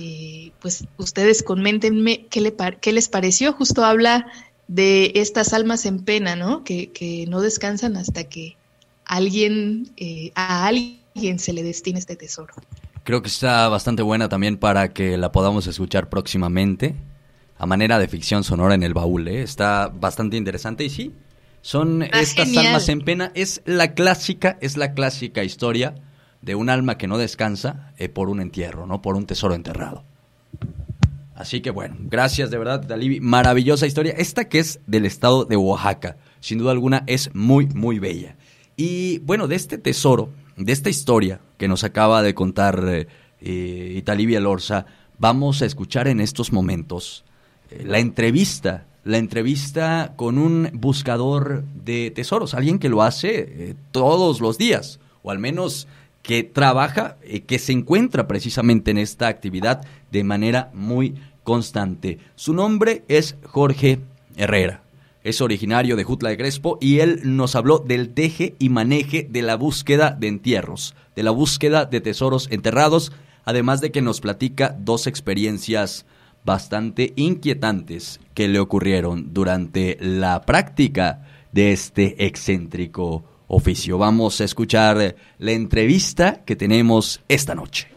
[0.00, 3.52] Eh, pues ustedes coméntenme qué, le, qué les pareció.
[3.52, 4.28] Justo habla
[4.68, 6.62] de estas almas en pena, ¿no?
[6.62, 8.56] Que, no descansan hasta que
[9.04, 12.54] alguien, eh, a alguien se le destine este tesoro.
[13.02, 16.94] Creo que está bastante buena también para que la podamos escuchar próximamente,
[17.58, 19.42] a manera de ficción sonora en el baúl, ¿eh?
[19.42, 21.12] Está bastante interesante y sí,
[21.60, 25.96] son estas almas en pena, es la clásica, es la clásica historia
[26.42, 29.02] de un alma que no descansa eh, por un entierro, ¿no?
[29.02, 30.04] Por un tesoro enterrado.
[31.34, 33.20] Así que bueno, gracias de verdad, Dalibi.
[33.20, 34.14] Maravillosa historia.
[34.16, 36.16] Esta que es del estado de Oaxaca.
[36.40, 38.36] Sin duda alguna es muy, muy bella.
[38.76, 43.06] Y bueno, de este tesoro, de esta historia que nos acaba de contar eh,
[43.40, 44.86] eh Italibia Lorza,
[45.18, 47.24] vamos a escuchar en estos momentos
[47.70, 53.74] eh, la entrevista, la entrevista con un buscador de tesoros, alguien que lo hace eh,
[53.90, 55.86] todos los días, o al menos
[56.28, 57.16] que trabaja,
[57.46, 62.18] que se encuentra precisamente en esta actividad de manera muy constante.
[62.34, 64.00] Su nombre es Jorge
[64.36, 64.82] Herrera.
[65.24, 69.40] Es originario de Jutla de Crespo y él nos habló del teje y maneje de
[69.40, 73.10] la búsqueda de entierros, de la búsqueda de tesoros enterrados,
[73.46, 76.04] además de que nos platica dos experiencias
[76.44, 83.98] bastante inquietantes que le ocurrieron durante la práctica de este excéntrico oficio.
[83.98, 87.88] Vamos a escuchar la entrevista que tenemos esta noche.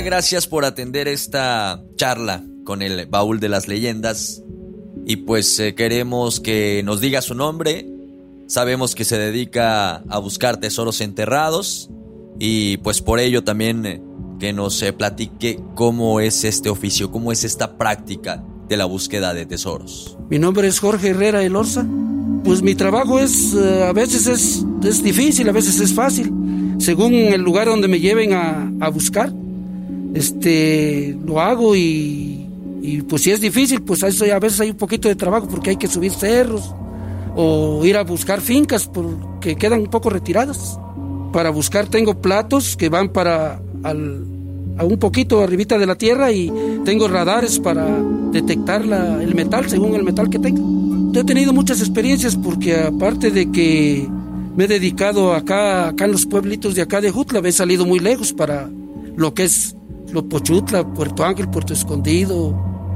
[0.00, 4.42] Gracias por atender esta charla con el baúl de las leyendas.
[5.06, 7.88] Y pues eh, queremos que nos diga su nombre,
[8.46, 11.90] sabemos que se dedica a buscar tesoros enterrados
[12.38, 14.02] y pues por ello también eh,
[14.38, 19.34] que nos eh, platique cómo es este oficio, cómo es esta práctica de la búsqueda
[19.34, 20.16] de tesoros.
[20.30, 21.86] Mi nombre es Jorge Herrera Elorza.
[22.44, 26.32] Pues mi trabajo es, eh, a veces es, es, difícil, a veces es fácil,
[26.78, 29.32] según el lugar donde me lleven a, a buscar.
[30.14, 32.46] Este, lo hago y,
[32.82, 35.76] y, pues si es difícil, pues a veces hay un poquito de trabajo porque hay
[35.76, 36.74] que subir cerros
[37.34, 40.78] o ir a buscar fincas porque quedan un poco retiradas.
[41.32, 44.26] Para buscar tengo platos que van para al,
[44.76, 46.52] a un poquito arribita de la tierra y
[46.84, 47.86] tengo radares para
[48.32, 50.60] detectar la, el metal según el metal que tenga.
[51.18, 54.08] He tenido muchas experiencias porque aparte de que
[54.56, 57.98] me he dedicado acá, acá en los pueblitos de acá de Jutla, he salido muy
[57.98, 58.68] lejos para
[59.16, 59.76] lo que es
[60.12, 62.54] Lopochutla, Puerto Ángel, Puerto Escondido,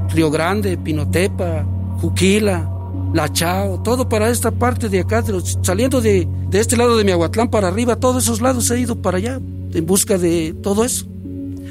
[0.09, 1.65] Río Grande, Pinotepa,
[2.01, 2.69] Juquila,
[3.13, 6.97] La Chao, todo para esta parte de acá, de los, saliendo de, de este lado
[6.97, 9.39] de Miahuatlán para arriba, todos esos lados he ido para allá
[9.73, 11.05] en busca de todo eso.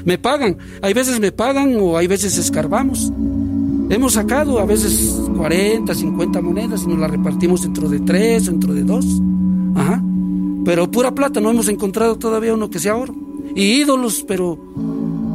[0.05, 3.11] Me pagan, hay veces me pagan o hay veces escarbamos.
[3.89, 8.73] Hemos sacado a veces 40, 50 monedas y nos las repartimos dentro de tres, dentro
[8.73, 9.05] de dos.
[9.75, 10.03] Ajá.
[10.65, 13.15] Pero pura plata, no hemos encontrado todavía uno que sea oro.
[13.55, 14.59] Y ídolos, pero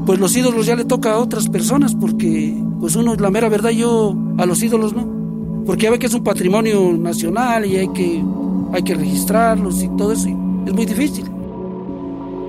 [0.05, 3.70] pues los ídolos ya le toca a otras personas porque pues uno, la mera verdad,
[3.70, 5.62] yo a los ídolos no.
[5.64, 8.22] Porque ya ve que es un patrimonio nacional y hay que,
[8.72, 10.28] hay que registrarlos y todo eso.
[10.28, 11.24] Y es muy difícil.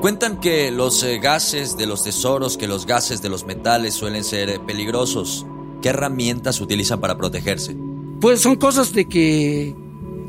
[0.01, 4.23] Cuentan que los eh, gases de los tesoros, que los gases de los metales suelen
[4.23, 5.45] ser eh, peligrosos.
[5.81, 7.77] ¿Qué herramientas utilizan para protegerse?
[8.19, 9.75] Pues son cosas de que,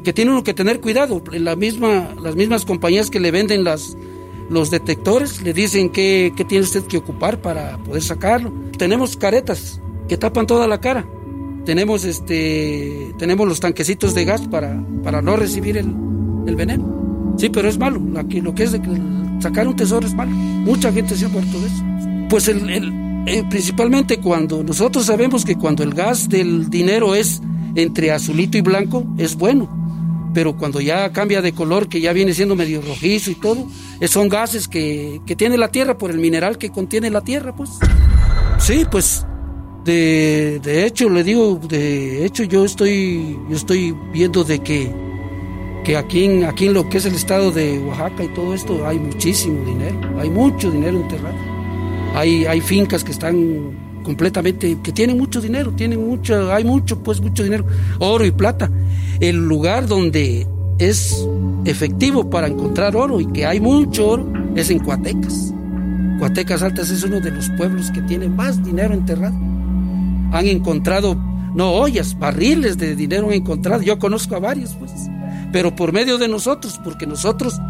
[0.04, 1.22] que tiene uno que tener cuidado.
[1.32, 3.96] La misma, las mismas compañías que le venden las,
[4.50, 8.52] los detectores le dicen qué, qué tiene usted que ocupar para poder sacarlo.
[8.76, 11.06] Tenemos caretas que tapan toda la cara.
[11.64, 15.94] Tenemos, este, tenemos los tanquecitos de gas para, para no recibir el,
[16.46, 17.34] el veneno.
[17.38, 18.00] Sí, pero es malo.
[18.00, 18.80] lo que es de,
[19.40, 20.30] sacar un tesoro es malo.
[20.30, 21.84] Mucha gente se ha muerto de eso.
[22.28, 22.92] Pues el,
[23.26, 27.40] eh, principalmente cuando nosotros sabemos que cuando el gas del dinero es
[27.74, 29.83] entre azulito y blanco, es bueno.
[30.34, 33.68] Pero cuando ya cambia de color, que ya viene siendo medio rojizo y todo,
[34.00, 37.54] eh, son gases que, que tiene la tierra por el mineral que contiene la tierra,
[37.54, 37.70] pues.
[38.58, 39.24] Sí, pues
[39.84, 45.04] de, de, hecho, le digo, de hecho yo estoy, yo estoy viendo de que
[45.84, 48.86] que aquí en, aquí en lo que es el estado de Oaxaca y todo esto
[48.86, 51.36] hay muchísimo dinero, hay mucho dinero enterrado.
[52.14, 57.20] Hay, hay fincas que están completamente, que tienen mucho dinero, tienen mucho, hay mucho, pues
[57.20, 57.64] mucho dinero,
[57.98, 58.70] oro y plata.
[59.18, 60.46] El lugar donde
[60.78, 61.26] es
[61.64, 65.52] efectivo para encontrar oro y que hay mucho oro es en Cuatecas.
[66.20, 69.34] Cuatecas Altas es uno de los pueblos que tiene más dinero enterrado.
[69.34, 71.16] Han encontrado,
[71.54, 73.82] no ollas, barriles de dinero han encontrado.
[73.82, 74.92] Yo conozco a varios, pues
[75.54, 77.60] pero por medio de nosotros, porque nosotros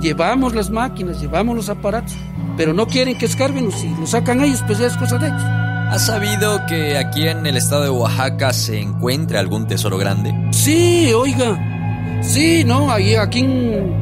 [0.00, 2.14] llevamos las máquinas, llevamos los aparatos,
[2.56, 5.71] pero no quieren que escarben, si lo sacan ellos, pues ya es cosa de ellos.
[5.92, 10.34] ¿Has sabido que aquí en el estado de Oaxaca se encuentra algún tesoro grande?
[10.50, 13.92] Sí, oiga, sí, no, ahí, aquí en,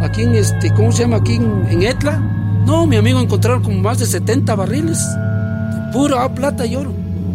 [0.00, 1.18] aquí en este, ¿cómo se llama?
[1.18, 2.16] Aquí en, Etla,
[2.64, 4.98] no, mi amigo encontraron como más de 70 barriles,
[5.92, 6.94] pura plata y oro,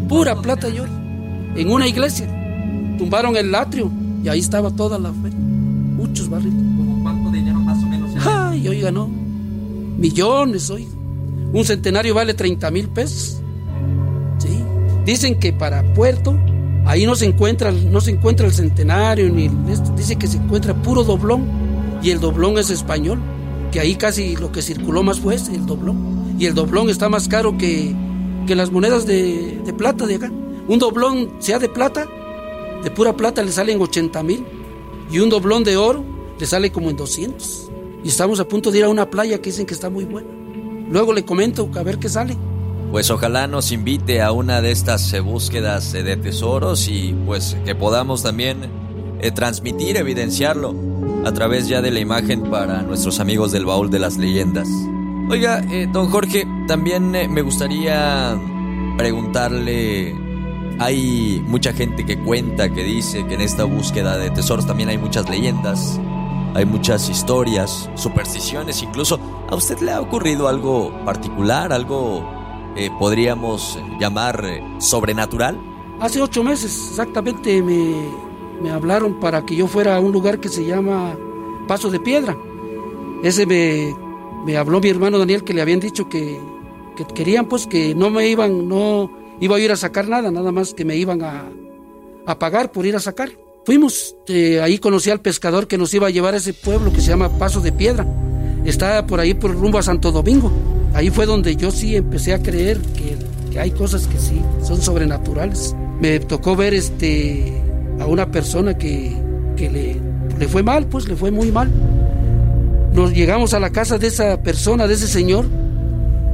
[0.10, 0.92] pura plata y oro,
[1.56, 2.26] en una iglesia,
[2.98, 3.92] tumbaron el atrio
[4.24, 5.30] y ahí estaba toda la fe.
[5.30, 6.56] Muchos barriles.
[6.76, 8.10] ¿Como cuánto dinero más o menos?
[8.26, 9.08] Ay, oiga, no.
[9.08, 10.90] Millones, oiga.
[11.54, 13.41] Un centenario vale 30 mil pesos.
[15.12, 16.40] Dicen que para Puerto,
[16.86, 19.50] ahí no se encuentra, no se encuentra el centenario, ni
[19.98, 21.50] dice que se encuentra puro doblón.
[22.02, 23.20] Y el doblón es español.
[23.74, 26.38] Que ahí casi lo que circuló más fue el doblón.
[26.40, 27.94] Y el doblón está más caro que,
[28.48, 30.32] que las monedas de, de plata de acá.
[30.70, 32.08] Un doblón, sea de plata,
[32.82, 34.46] de pura plata le salen 80 mil
[35.12, 36.06] y un doblón de oro
[36.40, 37.70] le sale como en 200.
[38.02, 40.30] Y estamos a punto de ir a una playa que dicen que está muy buena.
[40.90, 42.38] Luego le comento a ver qué sale.
[42.92, 47.56] Pues ojalá nos invite a una de estas eh, búsquedas eh, de tesoros y pues
[47.64, 48.70] que podamos también
[49.22, 50.76] eh, transmitir, evidenciarlo
[51.24, 54.68] a través ya de la imagen para nuestros amigos del baúl de las leyendas.
[55.30, 55.64] Oiga,
[55.94, 58.38] don Jorge, también me gustaría
[58.98, 60.14] preguntarle
[60.78, 64.98] hay mucha gente que cuenta, que dice que en esta búsqueda de tesoros también hay
[64.98, 65.98] muchas leyendas,
[66.56, 69.18] hay muchas historias, supersticiones, incluso
[69.50, 72.41] a usted le ha ocurrido algo particular, algo
[72.76, 75.60] eh, podríamos llamar eh, sobrenatural.
[76.00, 78.10] Hace ocho meses exactamente me,
[78.62, 81.16] me hablaron para que yo fuera a un lugar que se llama
[81.68, 82.36] Paso de Piedra.
[83.24, 83.94] Ese me,
[84.46, 86.40] me habló mi hermano Daniel que le habían dicho que,
[86.96, 90.52] que querían pues que no me iban, no iba a ir a sacar nada, nada
[90.52, 91.50] más que me iban a,
[92.26, 93.32] a pagar por ir a sacar.
[93.64, 97.02] Fuimos, eh, ahí conocí al pescador que nos iba a llevar a ese pueblo que
[97.02, 98.08] se llama Paso de Piedra.
[98.66, 100.52] Está por ahí por rumbo a Santo Domingo.
[100.94, 103.18] Ahí fue donde yo sí empecé a creer que,
[103.52, 105.76] que hay cosas que sí son sobrenaturales.
[106.00, 107.54] Me tocó ver este
[108.00, 109.16] a una persona que,
[109.56, 109.98] que le,
[110.40, 111.70] le fue mal, pues le fue muy mal.
[112.94, 115.46] Nos llegamos a la casa de esa persona, de ese señor,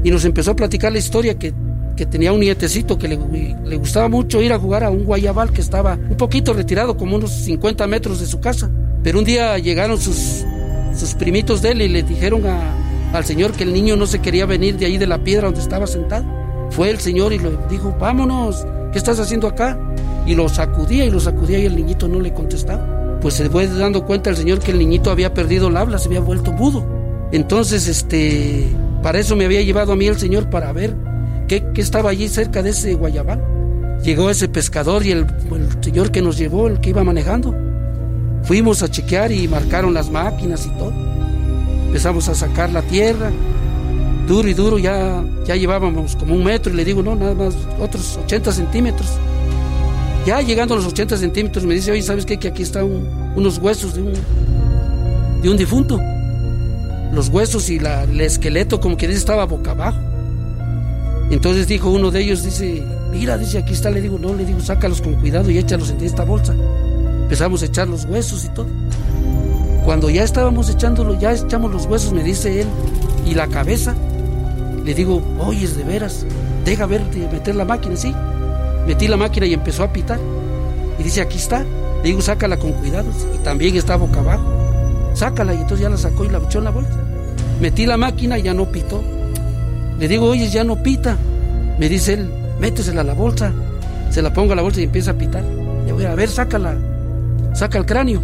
[0.03, 1.53] y nos empezó a platicar la historia que
[1.97, 5.59] que tenía un nietecito que le, gustaba mucho ir a jugar a un guayabal que
[5.59, 8.69] estaba un poquito retirado, como unos 50 metros de su casa.
[9.03, 10.45] Pero un día llegaron sus,
[10.97, 12.43] sus primitos de él y le dijeron
[13.13, 15.61] al señor que el niño no se quería venir de ahí de la piedra donde
[15.61, 16.25] estaba sentado.
[16.71, 19.77] Fue el señor y le dijo, vámonos, ¿qué estás haciendo acá?
[20.25, 23.19] Y lo sacudía y lo sacudía y el niñito no le contestaba.
[23.21, 26.07] Pues se fue dando cuenta el señor que el niñito había perdido el habla, se
[26.07, 26.85] había vuelto mudo.
[27.31, 28.67] Entonces, este,
[29.01, 30.95] para eso me había llevado a mí el señor para ver
[31.47, 33.41] ¿Qué, estaba allí cerca de ese guayabal?
[34.03, 35.25] Llegó ese pescador y el,
[35.81, 37.55] señor que nos llevó, el que iba manejando.
[38.43, 40.93] Fuimos a chequear y marcaron las máquinas y todo.
[41.97, 43.31] Empezamos a sacar la tierra.
[44.27, 47.55] Duro y duro, ya, ya llevábamos como un metro y le digo, no, nada más,
[47.79, 49.07] otros 80 centímetros.
[50.23, 52.37] Ya llegando a los 80 centímetros me dice, oye, ¿sabes qué?
[52.37, 52.85] Que aquí están
[53.35, 54.13] unos huesos de un,
[55.41, 55.99] de un difunto.
[57.13, 59.97] Los huesos y el esqueleto como que dice estaba boca abajo.
[61.31, 64.59] Entonces dijo uno de ellos, dice, mira, dice, aquí está, le digo, no, le digo,
[64.59, 66.53] sácalos con cuidado y échalos en esta bolsa.
[67.23, 68.67] Empezamos a echar los huesos y todo.
[69.87, 72.67] Cuando ya estábamos echándolo, ya echamos los huesos, me dice él,
[73.25, 73.95] y la cabeza,
[74.83, 76.25] le digo, oyes de veras,
[76.65, 78.13] deja ver, meter la máquina, sí.
[78.85, 80.19] Metí la máquina y empezó a pitar.
[80.99, 81.63] Y dice, aquí está.
[82.03, 83.07] Le digo, sácala con cuidado.
[83.33, 84.43] Y también está boca abajo.
[85.13, 85.53] Sácala.
[85.53, 86.99] Y entonces ya la sacó y la echó en la bolsa.
[87.61, 89.01] Metí la máquina y ya no pitó.
[89.97, 91.15] Le digo, oye, ya no pita.
[91.79, 93.53] Me dice él, métesela a la bolsa.
[94.09, 95.45] Se la pongo a la bolsa y empieza a pitar.
[95.85, 96.75] Le voy a ver, sácala.
[97.53, 98.21] Saca el cráneo.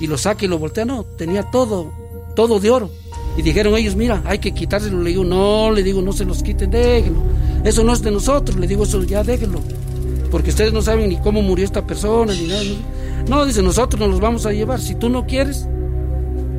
[0.00, 0.84] Y lo saca y lo voltea.
[0.84, 1.92] No, tenía todo,
[2.34, 2.90] todo de oro.
[3.36, 5.02] Y dijeron ellos, mira, hay que quitárselo.
[5.02, 7.20] Le digo, no, le digo, no se los quiten, déjenlo.
[7.64, 8.58] Eso no es de nosotros.
[8.58, 9.60] Le digo, eso ya déjenlo.
[10.30, 12.62] Porque ustedes no saben ni cómo murió esta persona, ni nada.
[13.28, 14.80] No, dice, nosotros nos los vamos a llevar.
[14.80, 15.66] Si tú no quieres,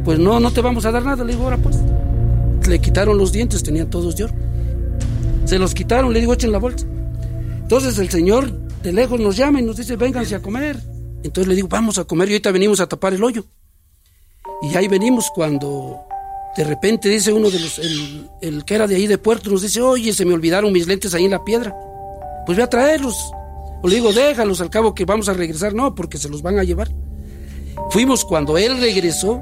[0.06, 1.24] pues no, no te vamos a dar nada.
[1.24, 1.78] Le digo, ahora pues
[2.68, 4.34] le quitaron los dientes, tenían todos de oro.
[5.46, 6.86] Se los quitaron, le digo, echen la bolsa.
[7.62, 8.52] Entonces el señor
[8.84, 10.78] de lejos nos llama y nos dice, vénganse a comer.
[11.24, 13.46] Entonces le digo, vamos a comer y ahorita venimos a tapar el hoyo.
[14.62, 16.00] Y ahí venimos cuando
[16.56, 17.80] de repente dice uno de los,
[18.42, 21.14] el, que era de ahí de puerto, nos dice, oye, se me olvidaron mis lentes
[21.14, 21.76] ahí en la piedra.
[22.46, 23.16] Pues voy a traerlos.
[23.84, 25.74] O le digo, déjalos al cabo que vamos a regresar.
[25.74, 26.90] No, porque se los van a llevar.
[27.92, 29.42] Fuimos cuando él regresó,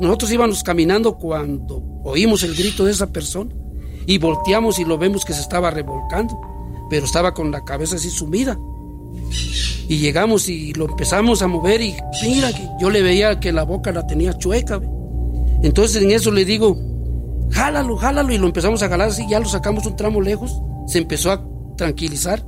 [0.00, 3.54] nosotros íbamos caminando cuando oímos el grito de esa persona
[4.06, 6.38] y volteamos y lo vemos que se estaba revolcando,
[6.90, 8.58] pero estaba con la cabeza así sumida.
[9.88, 13.64] Y llegamos y lo empezamos a mover y mira que yo le veía que la
[13.64, 14.80] boca la tenía chueca.
[15.62, 16.76] Entonces en eso le digo,
[17.50, 20.98] jálalo, jálalo y lo empezamos a jalar así, ya lo sacamos un tramo lejos, se
[20.98, 21.44] empezó a
[21.76, 22.44] tranquilizar.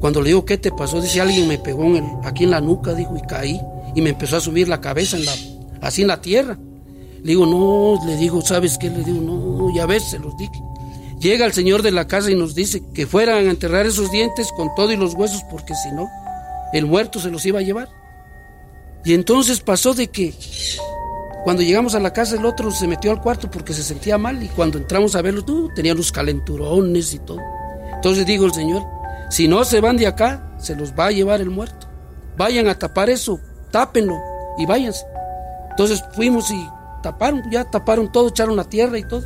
[0.00, 1.00] Cuando le digo, ¿qué te pasó?
[1.00, 1.84] Dice, alguien me pegó
[2.24, 3.60] aquí en la nuca, dijo, y caí.
[3.94, 5.16] Y me empezó a subir la cabeza
[5.80, 6.58] así en la tierra.
[7.22, 8.90] Le digo, no, le digo, ¿sabes qué?
[8.90, 10.62] Le digo, no, ya ves, se los dije.
[11.20, 14.52] Llega el señor de la casa y nos dice que fueran a enterrar esos dientes
[14.54, 16.06] con todo y los huesos, porque si no,
[16.74, 17.88] el muerto se los iba a llevar.
[19.04, 20.34] Y entonces pasó de que
[21.44, 24.42] cuando llegamos a la casa el otro se metió al cuarto porque se sentía mal
[24.42, 27.40] y cuando entramos a verlo, tú, tenía los calenturones y todo.
[27.94, 28.82] Entonces digo el señor,
[29.30, 31.86] si no se van de acá, se los va a llevar el muerto.
[32.36, 33.38] Vayan a tapar eso,
[33.70, 34.20] tápenlo
[34.58, 35.04] y váyanse.
[35.70, 36.68] Entonces fuimos y
[37.02, 39.22] taparon, ya taparon todo, echaron la tierra y todo.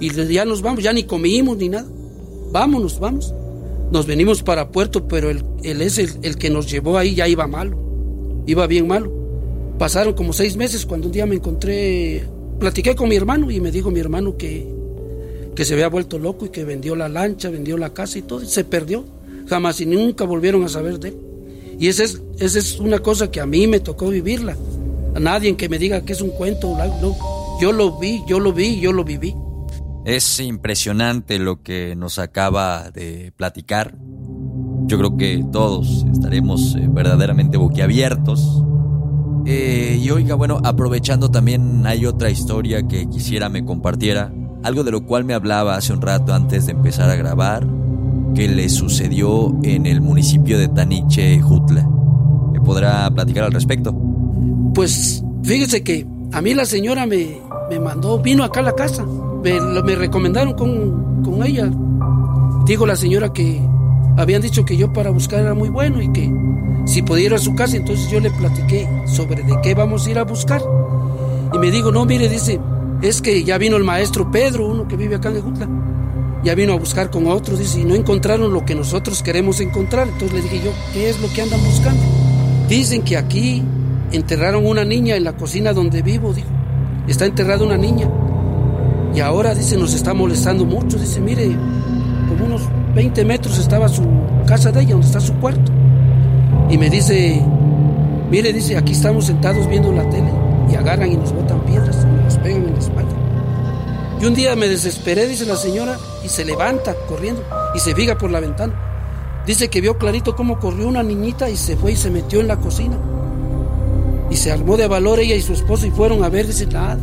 [0.00, 1.86] Y ya nos vamos, ya ni comimos ni nada.
[2.50, 3.34] Vámonos, vamos.
[3.90, 7.46] Nos venimos para Puerto, pero el, el es el, que nos llevó ahí ya iba
[7.46, 7.78] malo.
[8.46, 9.12] Iba bien malo.
[9.78, 12.24] Pasaron como seis meses cuando un día me encontré,
[12.58, 14.66] platiqué con mi hermano y me dijo mi hermano que,
[15.54, 18.42] que se había vuelto loco y que vendió la lancha, vendió la casa y todo,
[18.42, 19.04] y se perdió.
[19.46, 21.16] Jamás y nunca volvieron a saber de él.
[21.78, 24.56] Y esa es, esa es una cosa que a mí me tocó vivirla
[25.20, 26.76] nadie que me diga que es un cuento.
[27.00, 27.16] No,
[27.60, 29.34] yo lo vi, yo lo vi, yo lo viví.
[30.06, 33.96] Es impresionante lo que nos acaba de platicar.
[34.86, 38.62] Yo creo que todos estaremos eh, verdaderamente boquiabiertos.
[39.46, 44.92] Eh, y oiga, bueno, aprovechando también hay otra historia que quisiera me compartiera, algo de
[44.92, 47.66] lo cual me hablaba hace un rato antes de empezar a grabar,
[48.32, 51.84] que le sucedió en el municipio de Taniche, Jutla.
[52.52, 53.92] ¿Me podrá platicar al respecto?
[54.72, 57.40] Pues fíjese que a mí la señora me,
[57.80, 59.04] mandó, vino acá a la casa,
[59.46, 61.70] me, me recomendaron con, con, ella.
[62.66, 63.60] Dijo la señora que
[64.16, 66.32] habían dicho que yo para buscar era muy bueno y que
[66.86, 70.10] si podía ir a su casa, entonces yo le platiqué sobre de qué vamos a
[70.10, 70.60] ir a buscar.
[71.54, 72.58] Y me dijo, no, mire, dice,
[73.02, 75.68] es que ya vino el maestro Pedro, uno que vive acá en Ejutla.
[76.42, 80.08] Ya vino a buscar con otros, dice, y no encontraron lo que nosotros queremos encontrar.
[80.08, 82.02] Entonces le dije yo, ¿qué es lo que andan buscando?
[82.68, 83.62] Dicen que aquí
[84.10, 86.48] enterraron una niña en la cocina donde vivo, dijo.
[87.06, 88.10] Está enterrada una niña.
[89.16, 90.98] Y ahora, dice, nos está molestando mucho.
[90.98, 91.56] Dice, mire,
[92.28, 94.02] como unos 20 metros estaba su
[94.46, 95.72] casa de ella, donde está su cuarto.
[96.68, 97.42] Y me dice,
[98.30, 100.30] mire, dice, aquí estamos sentados viendo la tele
[100.70, 103.16] y agarran y nos botan piedras y nos pegan en la espalda.
[104.20, 107.42] Y un día me desesperé, dice la señora, y se levanta corriendo
[107.74, 108.74] y se viga por la ventana.
[109.46, 112.48] Dice que vio clarito cómo corrió una niñita y se fue y se metió en
[112.48, 112.98] la cocina.
[114.30, 116.98] Y se armó de valor ella y su esposo y fueron a ver, dice, nada.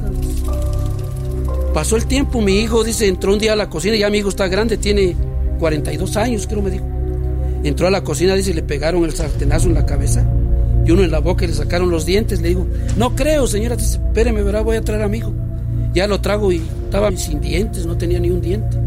[1.73, 4.29] Pasó el tiempo, mi hijo, dice, entró un día a la cocina, ya mi hijo
[4.29, 5.15] está grande, tiene
[5.59, 6.85] 42 años, creo me dijo.
[7.63, 10.23] Entró a la cocina, dice, le pegaron el sartenazo en la cabeza
[10.85, 12.41] y uno en la boca y le sacaron los dientes.
[12.41, 12.67] Le digo,
[12.97, 15.33] no creo, señora, dice, espéreme, verá, voy a traer a mi hijo.
[15.93, 18.77] Ya lo trago y estaba sin dientes, no tenía ni un diente.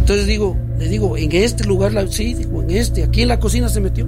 [0.00, 3.68] Entonces digo, le digo, en este lugar, sí, digo, en este, aquí en la cocina
[3.68, 4.06] se metió.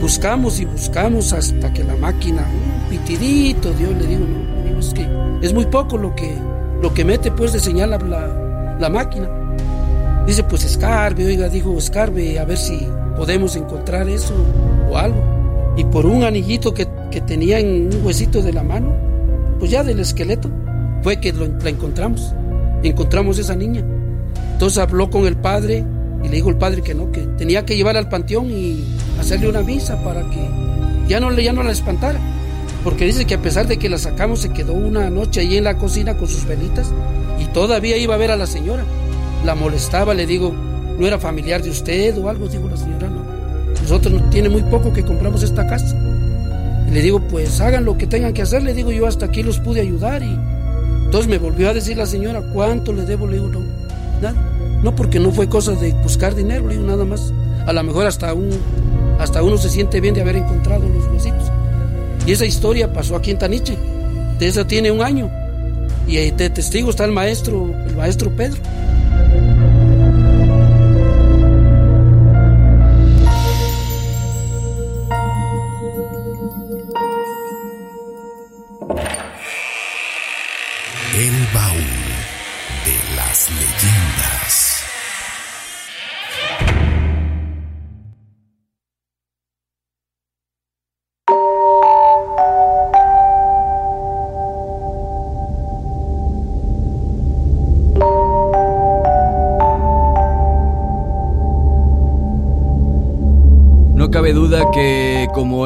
[0.00, 4.80] Buscamos y buscamos hasta que la máquina, un pitidito, Dios, le digo, no, le digo,
[4.80, 5.06] es que
[5.42, 6.34] es muy poco lo que,
[6.82, 9.30] lo que mete pues de señal la, la máquina.
[10.26, 12.86] Dice, pues escarbe, oiga, digo, escarbe, a ver si
[13.16, 14.34] podemos encontrar eso
[14.90, 15.22] o algo.
[15.76, 18.94] Y por un anillito que, que tenía en un huesito de la mano,
[19.58, 20.50] pues ya del esqueleto,
[21.02, 22.34] fue que la encontramos.
[22.82, 23.84] Encontramos esa niña.
[24.52, 25.84] Entonces habló con el padre
[26.22, 28.84] y le dijo el padre que no, que tenía que llevarla al panteón y
[29.18, 30.48] hacerle una misa para que
[31.08, 32.18] ya no, ya no la espantara.
[32.84, 35.64] Porque dice que a pesar de que la sacamos, se quedó una noche ahí en
[35.64, 36.90] la cocina con sus velitas
[37.38, 38.84] y todavía iba a ver a la señora.
[39.44, 40.52] La molestaba, le digo,
[40.98, 42.48] ¿no era familiar de usted o algo?
[42.48, 43.22] Digo la señora, no.
[43.82, 45.96] Nosotros tiene muy poco que compramos esta casa.
[46.90, 48.62] Le digo, pues hagan lo que tengan que hacer.
[48.62, 50.22] Le digo, yo hasta aquí los pude ayudar.
[50.22, 50.38] Y
[51.04, 53.26] entonces me volvió a decir la señora, ¿cuánto le debo?
[53.26, 53.60] Le digo, no.
[54.82, 57.32] No porque no fue cosa de buscar dinero, le digo, nada más.
[57.66, 58.50] A lo mejor hasta, un,
[59.18, 61.50] hasta uno se siente bien de haber encontrado los huesitos.
[62.26, 63.76] Y esa historia pasó aquí en Taniche.
[64.38, 65.30] De esa tiene un año.
[66.06, 68.60] Y de testigo está el maestro, el maestro Pedro.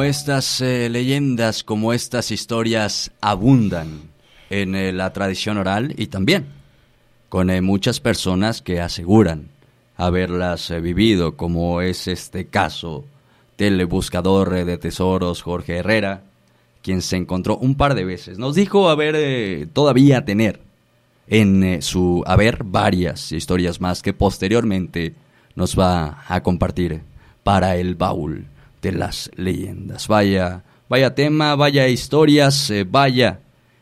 [0.07, 4.09] Estas eh, leyendas, como estas historias abundan
[4.49, 6.45] en eh, la tradición oral y también
[7.29, 9.49] con eh, muchas personas que aseguran
[9.97, 13.03] haberlas vivido, como es este caso
[13.57, 16.23] del buscador de tesoros Jorge Herrera,
[16.81, 18.37] quien se encontró un par de veces.
[18.37, 20.61] Nos dijo haber todavía tener
[21.27, 25.15] en su haber varias historias más que posteriormente
[25.55, 27.01] nos va a compartir
[27.43, 28.45] para el baúl
[28.81, 30.07] de las leyendas.
[30.07, 33.39] Vaya, vaya tema, vaya historias, eh, vaya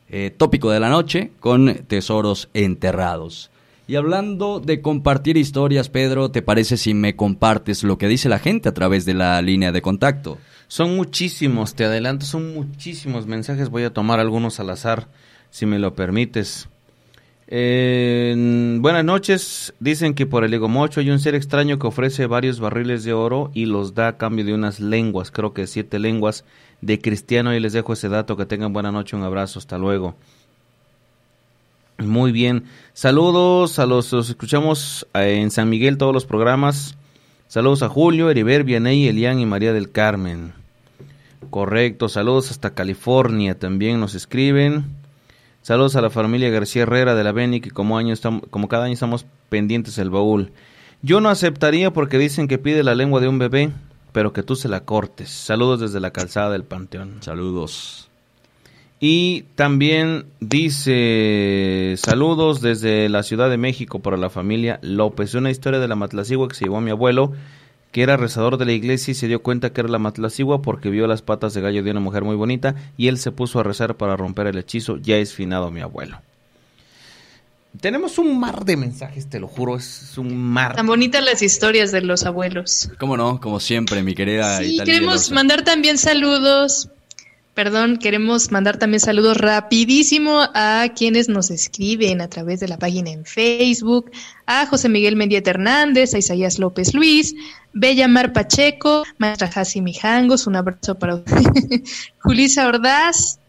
[0.09, 3.49] eh, tópico de la noche con tesoros enterrados.
[3.87, 8.39] Y hablando de compartir historias, Pedro, ¿te parece si me compartes lo que dice la
[8.39, 10.39] gente a través de la línea de contacto?
[10.67, 13.69] Son muchísimos, te adelanto, son muchísimos mensajes.
[13.69, 15.07] Voy a tomar algunos al azar,
[15.51, 16.67] si me lo permites.
[17.47, 19.73] Eh, buenas noches.
[19.79, 23.51] Dicen que por el Egomocho hay un ser extraño que ofrece varios barriles de oro
[23.53, 26.43] y los da a cambio de unas lenguas, creo que siete lenguas
[26.81, 27.53] de cristiano.
[27.55, 28.37] Y les dejo ese dato.
[28.37, 30.15] Que tengan buena noche, un abrazo, hasta luego.
[31.97, 32.65] Muy bien.
[32.93, 36.97] Saludos a los, los escuchamos eh, en San Miguel todos los programas.
[37.47, 40.53] Saludos a Julio, Heriber, Vianey, Elian y María del Carmen.
[41.49, 42.09] Correcto.
[42.09, 44.83] Saludos hasta California también nos escriben.
[45.65, 48.83] Saludos a la familia García Herrera de la Beni, que como, año estamos, como cada
[48.83, 50.51] año estamos pendientes del baúl.
[51.01, 53.71] Yo no aceptaría porque dicen que pide la lengua de un bebé,
[54.11, 55.31] pero que tú se la cortes.
[55.31, 57.17] Saludos desde la calzada del Panteón.
[57.21, 58.11] Saludos.
[58.99, 65.33] Y también dice saludos desde la Ciudad de México para la familia López.
[65.33, 67.31] Una historia de la Matlacigua que se llevó a mi abuelo,
[67.95, 70.89] que era rezador de la iglesia y se dio cuenta que era la Matlacigua porque
[70.89, 73.63] vio las patas de gallo de una mujer muy bonita y él se puso a
[73.63, 74.97] rezar para romper el hechizo.
[74.97, 76.19] Ya es finado mi abuelo.
[77.79, 80.75] tenemos un mar de mensajes, te lo juro, es un mar.
[80.75, 82.89] Tan bonitas las historias de los abuelos.
[82.99, 83.39] ¿Cómo no?
[83.39, 86.89] Como siempre, mi querida Sí, queremos mandar también saludos.
[87.55, 93.11] Perdón, queremos mandar también saludos rapidísimo a quienes nos escriben a través de la página
[93.11, 94.11] en Facebook,
[94.45, 97.33] a José Miguel Mendieta Hernández, a Isaías López Luis,
[97.71, 101.23] Bella Mar Pacheco, Maestra Hasi Mijangos, un abrazo para
[102.19, 103.39] Julisa Ordaz,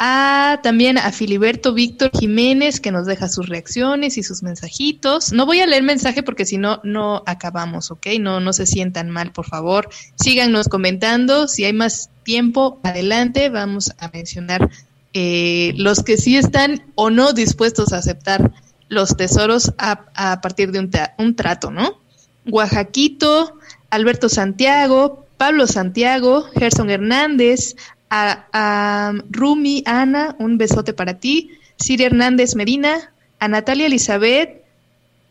[0.00, 5.32] a también a Filiberto Víctor Jiménez que nos deja sus reacciones y sus mensajitos.
[5.32, 8.06] No voy a leer mensaje porque si no, no acabamos, ¿ok?
[8.18, 9.88] No, no se sientan mal, por favor.
[10.16, 11.46] Síganos comentando.
[11.46, 14.70] Si hay más tiempo, adelante, vamos a mencionar
[15.12, 18.52] eh, los que sí están o no dispuestos a aceptar
[18.88, 22.00] los tesoros a, a partir de un, trato, ¿no?
[22.46, 23.58] Oaxaquito,
[23.90, 27.76] Alberto Santiago, Pablo Santiago, Gerson Hernández,
[28.10, 34.62] a, Rumi, Ana, un besote para ti, Siria Hernández Medina, a Natalia Elizabeth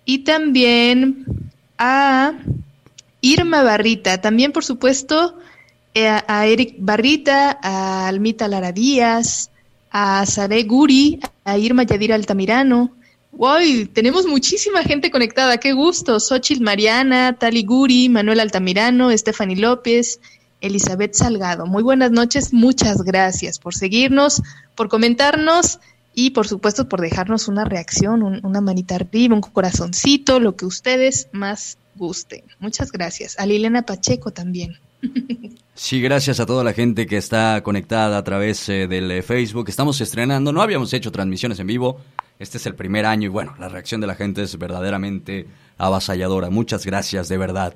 [0.05, 1.25] y también
[1.77, 2.33] a
[3.21, 5.37] Irma Barrita, también por supuesto
[5.95, 9.51] a, Eric Barrita, a Almita Lara Díaz,
[9.91, 12.91] a Sare Guri, a Irma Yadira Altamirano.
[13.31, 13.87] ¡Wow!
[13.93, 16.19] Tenemos muchísima gente conectada, qué gusto.
[16.19, 20.19] Xochitl Mariana, Tali Guri, Manuel Altamirano, Stephanie López,
[20.61, 21.65] Elizabeth Salgado.
[21.65, 24.41] Muy buenas noches, muchas gracias por seguirnos,
[24.75, 25.79] por comentarnos
[26.15, 31.27] y por supuesto por dejarnos una reacción, una manita arriba, un corazoncito, lo que ustedes
[31.31, 32.43] más gusten.
[32.59, 33.37] Muchas gracias.
[33.39, 34.77] A Liliana Pacheco también.
[35.75, 39.69] Sí, gracias a toda la gente que está conectada a través eh, del eh, Facebook.
[39.69, 41.97] Estamos estrenando, no habíamos hecho transmisiones en vivo.
[42.37, 45.47] Este es el primer año y bueno, la reacción de la gente es verdaderamente
[45.79, 46.51] avasalladora.
[46.51, 47.73] Muchas gracias, de verdad.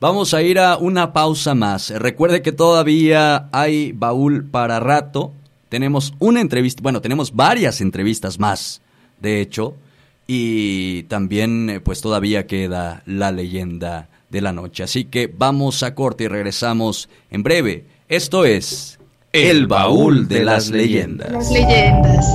[0.00, 1.90] Vamos a ir a una pausa más.
[1.90, 5.32] Recuerde que todavía hay baúl para rato.
[5.70, 8.82] Tenemos una entrevista, bueno, tenemos varias entrevistas más,
[9.18, 9.76] de hecho,
[10.26, 14.82] y también eh, pues todavía queda la leyenda de la noche.
[14.82, 17.84] Así que vamos a corte y regresamos en breve.
[18.08, 18.98] Esto es
[19.32, 21.30] El baúl de las leyendas.
[21.30, 22.26] Las leyendas.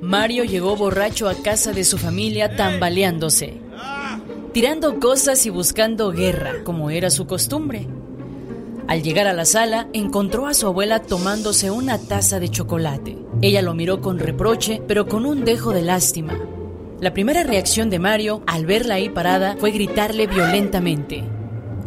[0.00, 3.58] Mario llegó borracho a casa de su familia tambaleándose,
[4.52, 7.86] tirando cosas y buscando guerra, como era su costumbre.
[8.88, 13.18] Al llegar a la sala, encontró a su abuela tomándose una taza de chocolate.
[13.42, 16.38] Ella lo miró con reproche, pero con un dejo de lástima.
[16.98, 21.22] La primera reacción de Mario, al verla ahí parada, fue gritarle violentamente.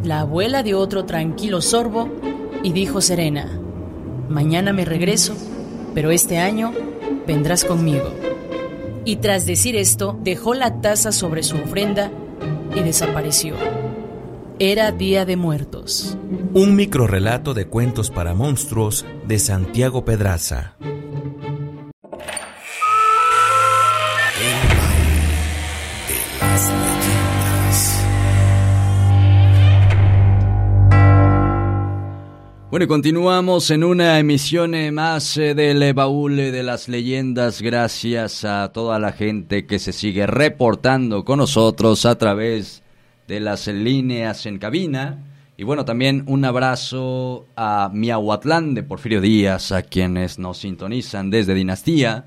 [0.04, 2.08] La abuela dio otro tranquilo sorbo
[2.62, 3.58] y dijo serena,
[4.28, 5.34] Mañana me regreso,
[5.94, 6.72] pero este año
[7.26, 8.10] vendrás conmigo.
[9.04, 12.12] Y tras decir esto, dejó la taza sobre su ofrenda
[12.76, 13.56] y desapareció.
[14.64, 16.16] Era Día de Muertos.
[16.54, 20.76] Un microrrelato de cuentos para monstruos de Santiago Pedraza.
[32.70, 37.62] Bueno, continuamos en una emisión eh, más eh, del eh, baúl de las leyendas.
[37.62, 42.81] Gracias a toda la gente que se sigue reportando con nosotros a través
[43.32, 45.24] de las líneas en cabina.
[45.56, 51.54] Y bueno, también un abrazo a Miahuatlán de Porfirio Díaz, a quienes nos sintonizan desde
[51.54, 52.26] Dinastía.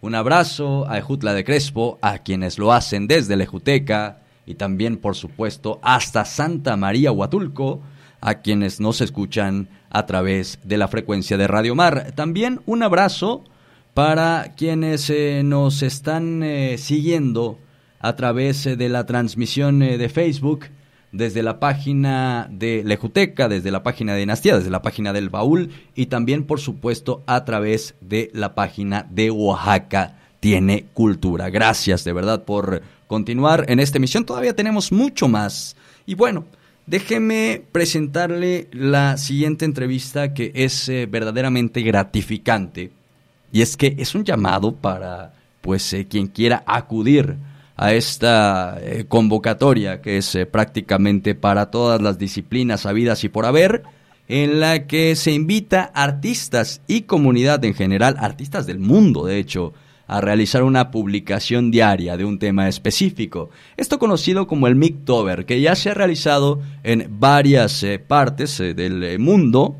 [0.00, 4.20] Un abrazo a Ejutla de Crespo, a quienes lo hacen desde Lejuteca.
[4.46, 7.82] Y también, por supuesto, hasta Santa María Huatulco,
[8.22, 12.12] a quienes nos escuchan a través de la frecuencia de Radio Mar.
[12.14, 13.44] También un abrazo
[13.92, 17.58] para quienes eh, nos están eh, siguiendo
[18.00, 20.66] a través eh, de la transmisión de Facebook,
[21.12, 25.70] desde la página de Lejuteca, desde la página de Dinastía, desde la página del Baúl
[25.94, 31.48] y también, por supuesto, a través de la página de Oaxaca Tiene Cultura.
[31.48, 34.24] Gracias de verdad por continuar en esta emisión.
[34.24, 35.76] Todavía tenemos mucho más.
[36.04, 36.44] Y bueno,
[36.88, 42.92] Déjeme presentarle la siguiente entrevista que es eh, verdaderamente gratificante.
[43.52, 47.36] Y es que es un llamado para pues eh, quien quiera acudir
[47.78, 53.84] a esta eh, convocatoria que es prácticamente para todas las disciplinas habidas y por haber,
[54.28, 59.72] en la que se invita artistas y comunidad en general, artistas del mundo de hecho,
[60.08, 63.50] a realizar una publicación diaria de un tema específico.
[63.76, 68.74] Esto conocido como el Mictober, que ya se ha realizado en varias eh, partes eh,
[68.74, 69.76] del eh, mundo.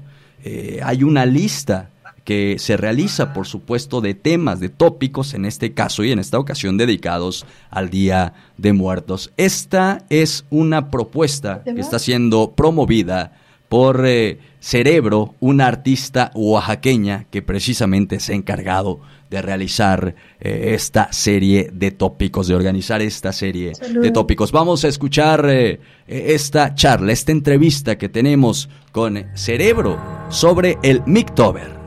[0.83, 1.91] hay una lista
[2.29, 6.39] que se realiza, por supuesto, de temas, de tópicos, en este caso y en esta
[6.39, 9.33] ocasión dedicados al Día de Muertos.
[9.39, 13.33] Esta es una propuesta que está siendo promovida
[13.71, 19.01] por eh, Cerebro, una artista oaxaqueña que precisamente se ha encargado
[19.31, 23.73] de realizar eh, esta serie de tópicos, de organizar esta serie
[24.03, 24.53] de tópicos.
[24.53, 29.99] Vamos a escuchar eh, esta charla, esta entrevista que tenemos con Cerebro
[30.29, 31.78] sobre el Mictober.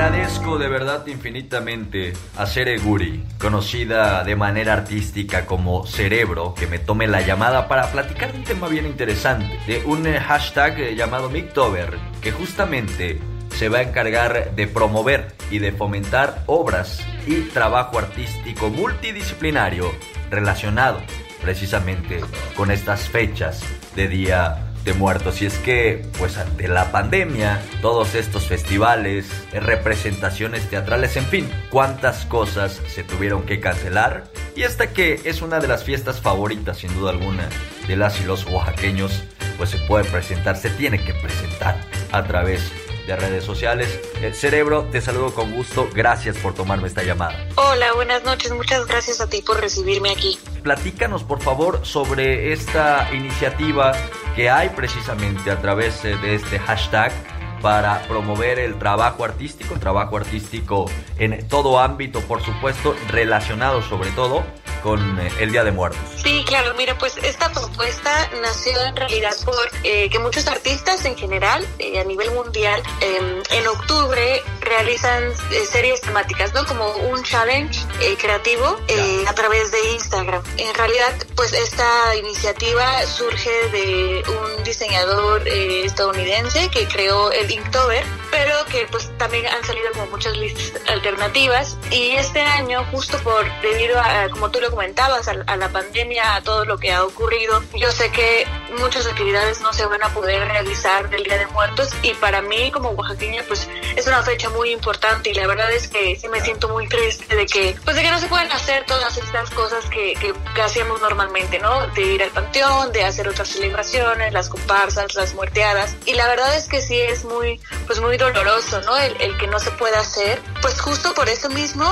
[0.00, 6.78] Agradezco de verdad infinitamente a Cere Guri, conocida de manera artística como Cerebro, que me
[6.78, 11.98] tome la llamada para platicar un tema bien interesante, de un eh, hashtag llamado Mictober,
[12.22, 18.70] que justamente se va a encargar de promover y de fomentar obras y trabajo artístico
[18.70, 19.92] multidisciplinario
[20.30, 21.00] relacionado
[21.42, 22.20] precisamente
[22.56, 23.62] con estas fechas
[23.96, 25.42] de Día de Muertos.
[25.42, 32.26] Y es que, pues ante la pandemia, todos estos festivales, representaciones teatrales, en fin, cuántas
[32.26, 34.24] cosas se tuvieron que cancelar.
[34.56, 37.48] Y esta que es una de las fiestas favoritas, sin duda alguna,
[37.86, 39.24] de las y los oaxaqueños,
[39.56, 41.76] pues se puede presentar, se tiene que presentar
[42.12, 44.00] a través de redes sociales.
[44.20, 45.88] Eh, Cerebro, te saludo con gusto.
[45.92, 47.48] Gracias por tomarme esta llamada.
[47.56, 48.52] Hola, buenas noches.
[48.52, 50.38] Muchas gracias a ti por recibirme aquí.
[50.62, 53.92] Platícanos, por favor, sobre esta iniciativa
[54.36, 57.12] que hay precisamente a través eh, de este hashtag
[57.60, 64.44] para promover el trabajo artístico, trabajo artístico en todo ámbito, por supuesto, relacionado sobre todo
[64.82, 66.00] con eh, el Día de Muertos.
[66.22, 71.16] Sí, claro, mira, pues esta propuesta nació en realidad por eh, que muchos artistas en
[71.16, 75.32] general, eh, a nivel mundial, em, en octubre realizan
[75.70, 76.64] series temáticas, ¿no?
[76.66, 77.80] Como un challenge
[78.18, 78.78] creativo
[79.26, 80.42] a través de Instagram.
[80.56, 88.54] En realidad, pues esta iniciativa surge de un diseñador estadounidense que creó el Inktober, pero
[88.66, 93.98] que pues también han salido como muchas listas alternativas y este año justo por debido
[94.00, 97.62] a como tú lo comentabas, a, la pandemia, a todo lo que ha ocurrido.
[97.74, 98.46] Yo sé que
[98.78, 102.70] muchas actividades no se van a poder realizar del Día de Muertos y para mí
[102.70, 106.40] como oaxaqueña pues es una fecha muy importante y la verdad es que sí me
[106.40, 109.84] siento muy triste de que pues de que no se pueden hacer todas estas cosas
[109.86, 111.86] que, que, hacíamos normalmente, ¿no?
[111.88, 116.54] De ir al panteón, de hacer otras celebraciones, las comparsas, las muerteadas y la verdad
[116.56, 118.96] es que sí es muy pues muy doloroso, ¿no?
[118.96, 120.40] El, el que no se pueda hacer.
[120.60, 121.84] Pues justo por eso mismo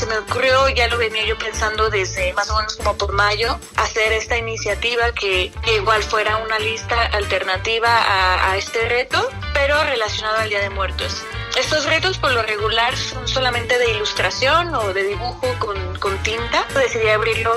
[0.00, 3.58] se me ocurrió, ya lo venía yo pensando desde más o menos como por mayo,
[3.76, 10.48] hacer esta iniciativa que, igual fuera una lista alternativa a, este reto, pero relacionado al
[10.48, 11.22] Día de Muertos.
[11.58, 16.66] Estos retos por lo regular son solamente de ilustración o de dibujo con, con tinta.
[16.74, 17.52] Decidí abrirlo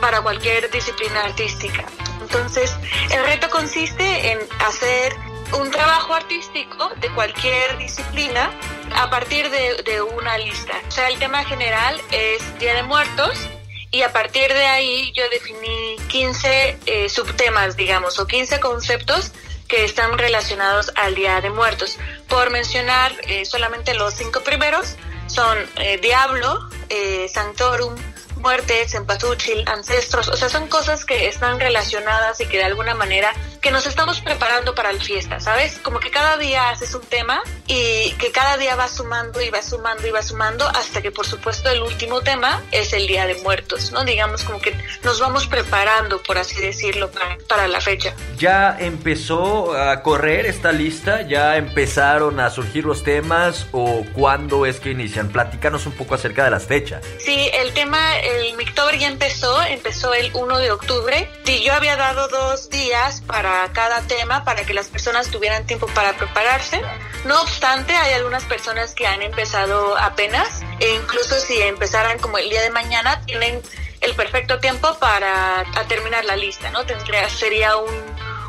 [0.00, 1.84] para cualquier disciplina artística.
[2.20, 2.74] Entonces,
[3.10, 5.14] el reto consiste en hacer
[5.58, 8.50] un trabajo artístico de cualquier disciplina
[8.96, 10.72] a partir de, una lista.
[10.88, 13.38] O sea, el tema general es Día de Muertos
[13.92, 19.32] y a partir de ahí yo definí 15 eh, subtemas, digamos, o 15 conceptos
[19.68, 21.98] que están relacionados al Día de Muertos.
[22.26, 24.96] Por mencionar eh, solamente los cinco primeros,
[25.26, 26.68] son eh, Diablo,
[27.28, 27.94] Sanctorum,
[28.36, 33.32] muerte, cempasúchil, ancestros, o sea, son cosas que están relacionadas y que de alguna manera
[33.62, 35.78] que nos estamos preparando para la fiesta, ¿sabes?
[35.78, 39.62] Como que cada día haces un tema y que cada día va sumando y va
[39.62, 43.36] sumando y va sumando hasta que por supuesto el último tema es el Día de
[43.36, 44.04] Muertos, ¿no?
[44.04, 48.14] Digamos como que nos vamos preparando, por así decirlo, para, para la fecha.
[48.36, 51.22] ¿Ya empezó a correr esta lista?
[51.22, 55.28] ¿Ya empezaron a surgir los temas o cuándo es que inician?
[55.28, 57.04] Platícanos un poco acerca de las fechas.
[57.18, 61.30] Sí, el tema el Mictober ya empezó, empezó el 1 de octubre.
[61.46, 65.86] Y yo había dado dos días para cada tema para que las personas tuvieran tiempo
[65.88, 66.80] para prepararse.
[67.24, 72.48] No obstante, hay algunas personas que han empezado apenas e incluso si empezaran como el
[72.50, 73.60] día de mañana, tienen
[74.00, 76.84] el perfecto tiempo para terminar la lista, ¿no?
[76.84, 77.94] Tendría, sería un,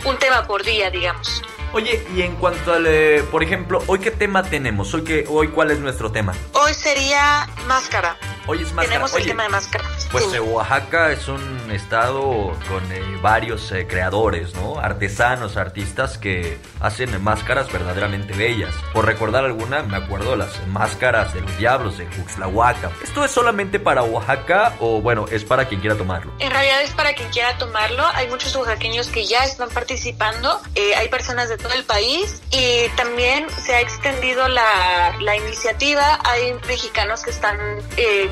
[0.06, 1.44] un tema por día, digamos.
[1.74, 5.48] Oye, y en cuanto al, eh, por ejemplo, hoy qué tema tenemos, hoy qué, hoy
[5.48, 6.34] cuál es nuestro tema.
[6.54, 8.16] Hoy sería máscara.
[8.46, 8.88] Hoy es máscara.
[8.88, 9.86] Tenemos el tema de máscara.
[10.12, 14.80] Pues eh, Oaxaca es un estado con eh, varios eh, creadores, ¿no?
[14.80, 18.76] Artesanos, artistas que hacen máscaras verdaderamente bellas.
[18.92, 22.92] Por recordar alguna, me acuerdo las máscaras de los diablos de Juxlahuaca.
[23.02, 26.34] ¿Esto es solamente para Oaxaca o bueno, es para quien quiera tomarlo?
[26.40, 28.06] En realidad es para quien quiera tomarlo.
[28.14, 30.60] Hay muchos oaxaqueños que ya están participando.
[30.98, 36.20] hay personas de todo el país y también se ha extendido la, la iniciativa.
[36.26, 37.58] Hay mexicanos que están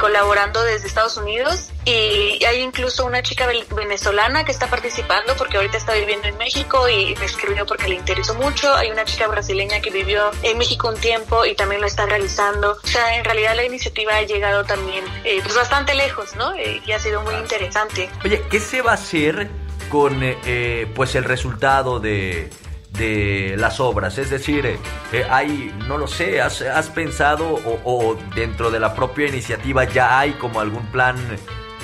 [0.02, 5.78] colaborando desde Estados Unidos y hay incluso una chica venezolana que está participando porque ahorita
[5.78, 8.74] está viviendo en México y me escribió porque le interesó mucho.
[8.74, 12.80] Hay una chica brasileña que vivió en México un tiempo y también lo está realizando.
[12.84, 16.52] O sea, en realidad la iniciativa ha llegado también eh, pues bastante lejos, ¿no?
[16.56, 18.10] Eh, y ha sido muy interesante.
[18.26, 19.52] Oye, ¿qué se va a hacer
[19.90, 22.50] con eh, pues el resultado de,
[22.92, 24.18] de las obras.
[24.18, 29.86] Es decir, eh, hay, no lo sé, has, pensado o, dentro de la propia iniciativa
[29.86, 31.16] ya hay como algún plan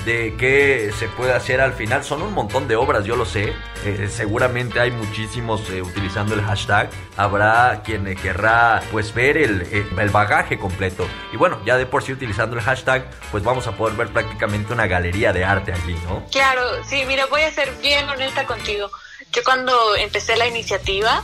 [0.04, 2.04] de qué se puede hacer al final.
[2.04, 3.52] Son un montón de obras, yo lo sé.
[3.84, 6.90] Eh, seguramente hay muchísimos eh, utilizando el hashtag.
[7.16, 9.62] Habrá quien eh, querrá pues ver el,
[9.96, 11.06] el, bagaje completo.
[11.32, 14.72] Y bueno, ya de por sí utilizando el hashtag, pues vamos a poder ver prácticamente
[14.72, 16.24] una galería de arte aquí, ¿no?
[16.30, 18.90] Claro, sí, mira, voy a ser bien honesta contigo.
[19.32, 21.22] Yo cuando empecé la iniciativa,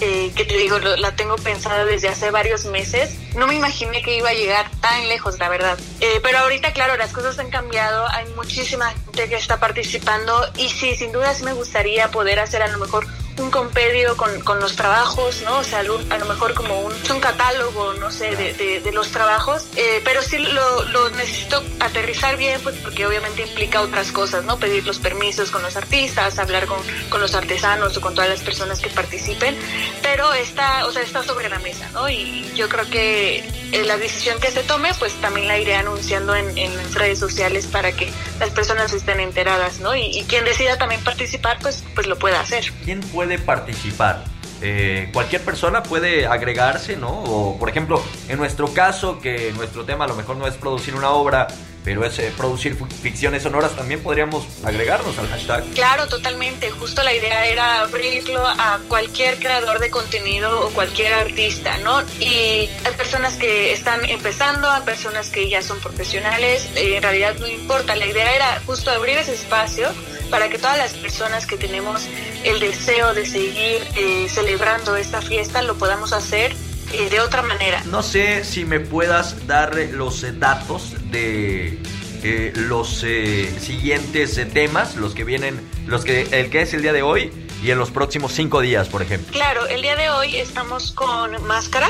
[0.00, 3.16] eh, que te digo, la tengo pensada desde hace varios meses.
[3.36, 5.78] No me imaginé que iba a llegar tan lejos, la verdad.
[6.00, 10.70] Eh, pero ahorita, claro, las cosas han cambiado, hay muchísima gente que está participando y
[10.70, 13.06] sí, sin duda sí me gustaría poder hacer a lo mejor
[13.38, 15.58] un compendio con, con, los trabajos, ¿no?
[15.58, 19.66] O sea, a lo mejor como un, un catálogo, no sé, de, de, los trabajos,
[19.76, 24.58] eh, pero sí lo, necesito aterrizar bien, pues porque obviamente implica otras cosas, ¿no?
[24.58, 26.78] Pedir los permisos con los artistas, hablar con,
[27.08, 29.56] con los artesanos o con todas las personas que participen,
[30.02, 32.08] pero está, o sea, está sobre la mesa, ¿no?
[32.08, 33.38] Y yo creo que
[33.72, 37.66] eh, la decisión que se tome, pues también la iré anunciando en, en redes sociales
[37.66, 39.96] para que las personas estén enteradas, ¿no?
[39.96, 42.70] Y, y quien decida también participar, pues, pues lo pueda hacer.
[42.84, 44.24] ¿Quién puede participar?
[44.60, 47.10] Eh, cualquier persona puede agregarse, ¿no?
[47.10, 50.94] O por ejemplo, en nuestro caso, que nuestro tema a lo mejor no es producir
[50.94, 51.48] una obra,
[51.84, 55.64] pero es eh, producir ficciones sonoras, también podríamos agregarnos al hashtag.
[55.74, 56.70] Claro, totalmente.
[56.70, 62.02] Justo la idea era abrirlo a cualquier creador de contenido o cualquier artista, ¿no?
[62.20, 67.34] Y hay personas que están empezando, hay personas que ya son profesionales, eh, en realidad
[67.38, 67.96] no importa.
[67.96, 69.88] La idea era justo abrir ese espacio
[70.30, 72.06] para que todas las personas que tenemos
[72.44, 76.54] el deseo de seguir eh, celebrando esta fiesta lo podamos hacer
[76.92, 77.82] eh, de otra manera.
[77.86, 81.78] No sé si me puedas dar los eh, datos de
[82.22, 86.92] eh, los eh, siguientes temas, los que vienen, los que el que es el día
[86.92, 87.32] de hoy
[87.62, 89.32] y en los próximos cinco días, por ejemplo.
[89.32, 91.88] Claro, el día de hoy estamos con máscara.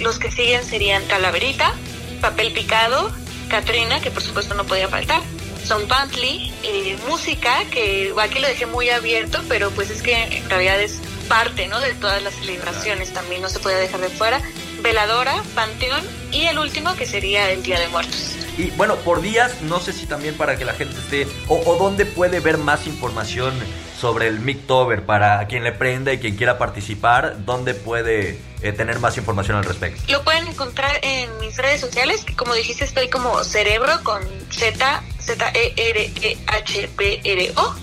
[0.00, 1.72] los que siguen serían calaverita,
[2.20, 3.10] papel picado,
[3.48, 5.22] Katrina, que por supuesto no podía faltar
[5.64, 10.50] son Pantley, eh, música, que aquí lo dejé muy abierto, pero pues es que en
[10.50, 11.00] realidad es
[11.32, 11.80] parte ¿no?
[11.80, 14.42] de todas las celebraciones, también no se puede dejar de fuera.
[14.82, 18.36] Veladora, Panteón y el último que sería el Día de Muertos.
[18.58, 21.78] Y bueno, por días, no sé si también para que la gente esté, o, o
[21.78, 23.54] dónde puede ver más información
[23.98, 28.98] sobre el Mictober para quien le prenda y quien quiera participar, dónde puede eh, tener
[28.98, 30.02] más información al respecto.
[30.08, 35.02] Lo pueden encontrar en mis redes sociales, que como dijiste estoy como cerebro con Z,
[35.18, 37.74] Z E R E H P R O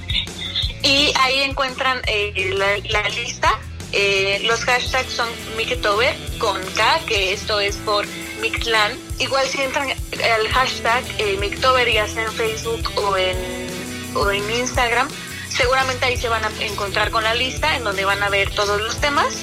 [0.83, 3.59] y ahí encuentran eh, la, la, lista.
[3.91, 5.27] Eh, los hashtags son
[5.57, 8.05] Mictober con K, que esto es por
[8.39, 8.97] Mictlan.
[9.19, 13.37] Igual si entran al hashtag eh, Mictober ya sea en Facebook o en,
[14.15, 15.07] o en Instagram,
[15.49, 18.79] seguramente ahí se van a encontrar con la lista en donde van a ver todos
[18.79, 19.35] los temas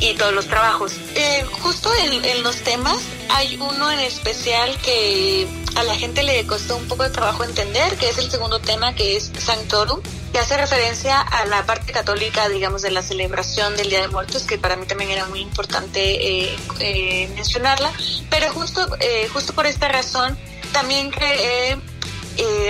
[0.00, 0.94] y todos los trabajos.
[1.14, 2.98] Eh, justo en, en, los temas
[3.30, 5.46] hay uno en especial que
[5.76, 8.94] a la gente le costó un poco de trabajo entender, que es el segundo tema,
[8.94, 10.00] que es Sanctorum,
[10.32, 14.44] que hace referencia a la parte católica, digamos, de la celebración del Día de Muertos,
[14.44, 17.92] que para mí también era muy importante eh, eh, mencionarla.
[18.30, 20.38] Pero justo, eh, justo por esta razón,
[20.72, 21.78] también creé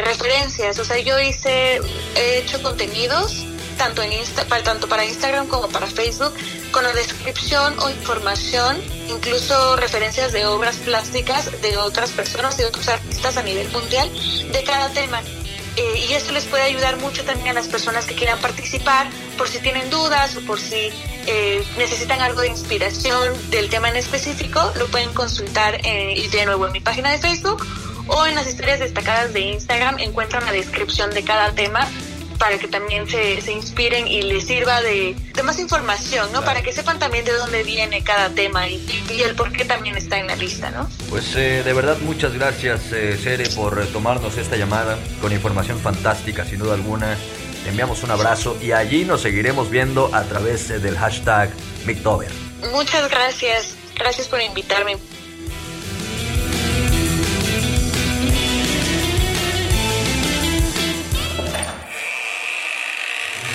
[0.03, 1.81] referencias, o sea, yo hice,
[2.17, 3.47] he hecho contenidos
[3.79, 6.33] tanto, en Insta, tanto para Instagram como para Facebook,
[6.73, 8.77] con la descripción o información,
[9.09, 14.11] incluso referencias de obras plásticas de otras personas, de otros artistas a nivel mundial,
[14.53, 15.23] de cada tema.
[15.77, 19.09] Eh, y esto les puede ayudar mucho también a las personas que quieran participar,
[19.39, 20.90] por si tienen dudas o por si
[21.27, 26.66] eh, necesitan algo de inspiración del tema en específico, lo pueden consultar eh, de nuevo
[26.66, 27.66] en mi página de Facebook
[28.09, 29.99] o en las historias destacadas de Instagram.
[29.99, 31.89] Encuentran la descripción de cada tema
[32.43, 36.40] para que también se, se inspiren y les sirva de, de más información, ¿no?
[36.40, 36.47] Claro.
[36.47, 39.97] Para que sepan también de dónde viene cada tema y, y, el por qué también
[39.97, 40.89] está en la lista, ¿no?
[41.09, 46.44] Pues eh, de verdad muchas gracias, eh, Cere, por tomarnos esta llamada con información fantástica,
[46.44, 47.16] sin duda alguna.
[47.62, 51.48] Te enviamos un abrazo y allí nos seguiremos viendo a través eh, del hashtag
[51.86, 52.32] Mictober.
[52.73, 54.97] Muchas gracias, gracias por invitarme.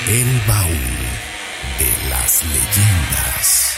[0.09, 0.71] El baúl
[1.79, 3.77] de las leyendas.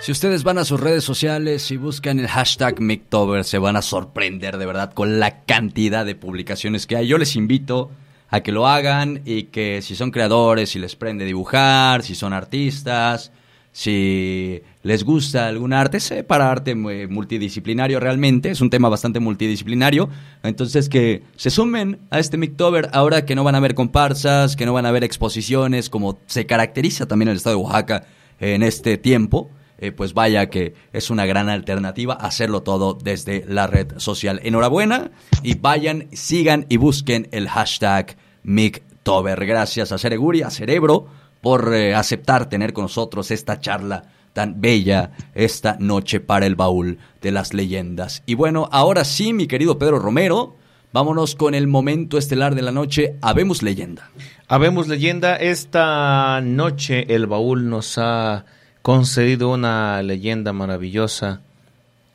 [0.00, 3.82] Si ustedes van a sus redes sociales y buscan el hashtag Mictober, se van a
[3.82, 7.06] sorprender de verdad con la cantidad de publicaciones que hay.
[7.06, 7.90] Yo les invito
[8.30, 12.32] a que lo hagan y que si son creadores, si les prende dibujar, si son
[12.32, 13.30] artistas,
[13.72, 19.18] Si les gusta algún arte, sé para arte eh, multidisciplinario realmente, es un tema bastante
[19.18, 20.08] multidisciplinario,
[20.44, 24.64] entonces que se sumen a este Mictober ahora que no van a haber comparsas, que
[24.64, 28.06] no van a haber exposiciones, como se caracteriza también el estado de Oaxaca
[28.38, 33.66] en este tiempo, eh, pues vaya que es una gran alternativa hacerlo todo desde la
[33.66, 34.40] red social.
[34.44, 35.10] Enhorabuena
[35.42, 39.44] y vayan, sigan y busquen el hashtag Mictober.
[39.46, 41.08] Gracias a Cereguri, a Cerebro
[41.40, 44.04] por eh, aceptar tener con nosotros esta charla
[44.36, 48.22] tan bella esta noche para el baúl de las leyendas.
[48.26, 50.56] Y bueno, ahora sí, mi querido Pedro Romero,
[50.92, 54.10] vámonos con el momento estelar de la noche, Habemos leyenda.
[54.46, 58.44] Habemos leyenda, esta noche el baúl nos ha
[58.82, 61.40] concedido una leyenda maravillosa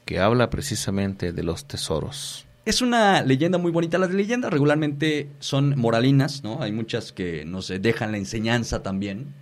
[0.06, 2.46] que habla precisamente de los tesoros.
[2.66, 3.98] Es una leyenda muy bonita.
[3.98, 6.62] Las leyendas regularmente son moralinas, ¿no?
[6.62, 9.41] Hay muchas que nos dejan la enseñanza también.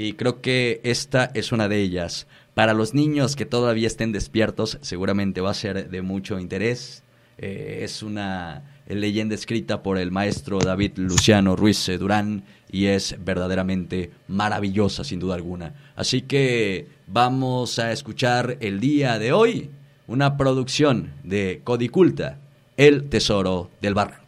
[0.00, 2.26] Y creo que esta es una de ellas.
[2.54, 7.02] Para los niños que todavía estén despiertos, seguramente va a ser de mucho interés.
[7.36, 14.10] Eh, es una leyenda escrita por el maestro David Luciano Ruiz Durán y es verdaderamente
[14.26, 15.74] maravillosa sin duda alguna.
[15.96, 19.68] Así que vamos a escuchar el día de hoy
[20.06, 22.38] una producción de Codiculta
[22.78, 24.19] el Tesoro del Barranco.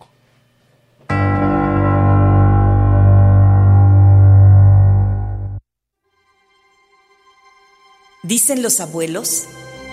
[8.24, 9.46] Dicen los abuelos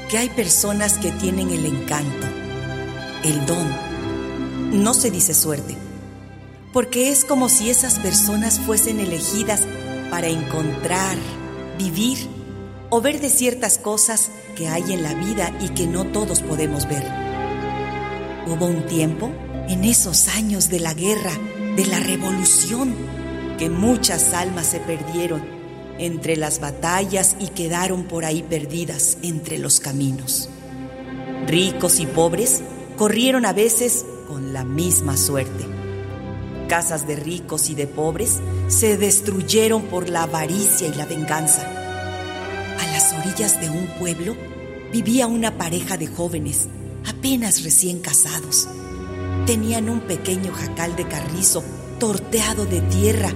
[0.08, 2.28] que hay personas que tienen el encanto,
[3.24, 3.68] el don.
[4.84, 5.76] No se dice suerte,
[6.72, 9.64] porque es como si esas personas fuesen elegidas
[10.12, 11.18] para encontrar,
[11.80, 12.20] vivir
[12.92, 16.88] o ver de ciertas cosas que hay en la vida y que no todos podemos
[16.88, 17.12] ver.
[18.46, 19.32] Hubo un tiempo,
[19.68, 21.34] en esos años de la guerra,
[21.76, 22.94] de la revolución,
[23.58, 25.59] que muchas almas se perdieron
[26.00, 30.50] entre las batallas y quedaron por ahí perdidas entre los caminos.
[31.46, 32.62] Ricos y pobres
[32.98, 35.66] corrieron a veces con la misma suerte.
[36.68, 41.68] Casas de ricos y de pobres se destruyeron por la avaricia y la venganza.
[42.80, 44.36] A las orillas de un pueblo
[44.92, 46.68] vivía una pareja de jóvenes
[47.08, 48.68] apenas recién casados.
[49.46, 51.64] Tenían un pequeño jacal de carrizo
[52.00, 53.32] torteado de tierra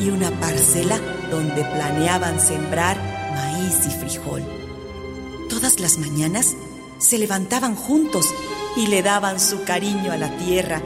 [0.00, 0.98] y una parcela
[1.34, 2.96] donde planeaban sembrar
[3.34, 4.42] maíz y frijol.
[5.48, 6.54] Todas las mañanas
[6.98, 8.32] se levantaban juntos
[8.76, 10.80] y le daban su cariño a la tierra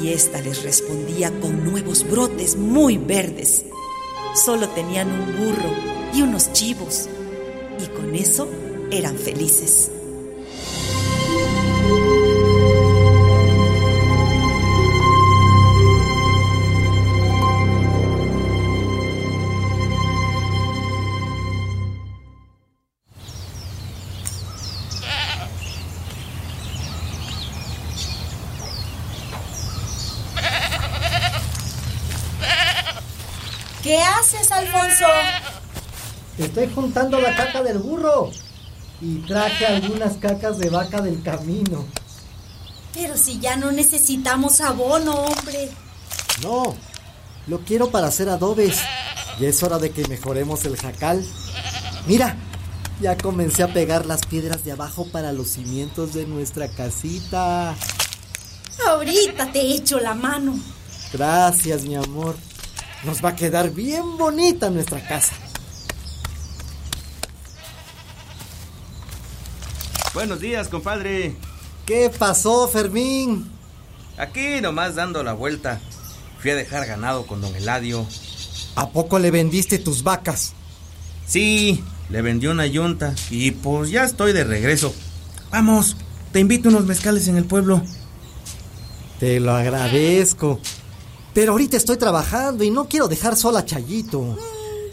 [0.00, 3.66] y ésta les respondía con nuevos brotes muy verdes.
[4.34, 5.70] Solo tenían un burro
[6.14, 7.08] y unos chivos
[7.78, 8.48] y con eso
[8.90, 9.90] eran felices.
[36.68, 38.30] Juntando la caca del burro
[39.00, 41.84] y traje algunas cacas de vaca del camino.
[42.94, 45.68] Pero si ya no necesitamos abono, hombre.
[46.42, 46.74] No,
[47.46, 48.80] lo quiero para hacer adobes.
[49.40, 51.24] Y es hora de que mejoremos el jacal.
[52.06, 52.36] Mira,
[53.00, 57.74] ya comencé a pegar las piedras de abajo para los cimientos de nuestra casita.
[58.86, 60.56] Ahorita te echo la mano.
[61.12, 62.36] Gracias, mi amor.
[63.04, 65.34] Nos va a quedar bien bonita nuestra casa.
[70.14, 71.34] Buenos días, compadre.
[71.84, 73.50] ¿Qué pasó, Fermín?
[74.16, 75.80] Aquí nomás dando la vuelta.
[76.38, 78.06] Fui a dejar ganado con don Eladio.
[78.76, 80.52] ¿A poco le vendiste tus vacas?
[81.26, 84.94] Sí, le vendió una yunta y pues ya estoy de regreso.
[85.50, 85.96] Vamos,
[86.32, 87.82] te invito a unos mezcales en el pueblo.
[89.18, 90.60] Te lo agradezco.
[91.34, 94.38] Pero ahorita estoy trabajando y no quiero dejar sola a Chayito.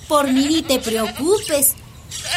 [0.07, 1.75] Por mí ni te preocupes.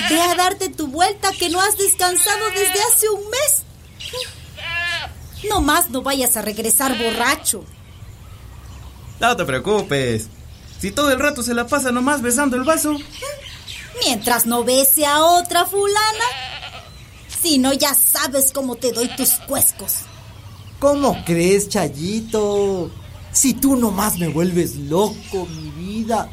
[0.08, 3.62] Ve a darte tu vuelta que no has descansado desde hace un mes.
[5.48, 7.64] No más no vayas a regresar borracho.
[9.20, 10.28] No te preocupes.
[10.80, 12.96] Si todo el rato se la pasa nomás besando el vaso.
[14.04, 16.24] Mientras no bese a otra fulana.
[17.42, 19.98] Si no, ya sabes cómo te doy tus cuescos.
[20.78, 22.90] ¿Cómo crees, Chayito?
[23.32, 26.28] Si tú nomás me vuelves loco, mi vida.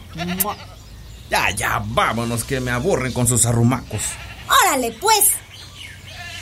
[1.32, 4.02] Ya, ya, vámonos que me aburren con sus arrumacos.
[4.66, 5.32] Órale, pues.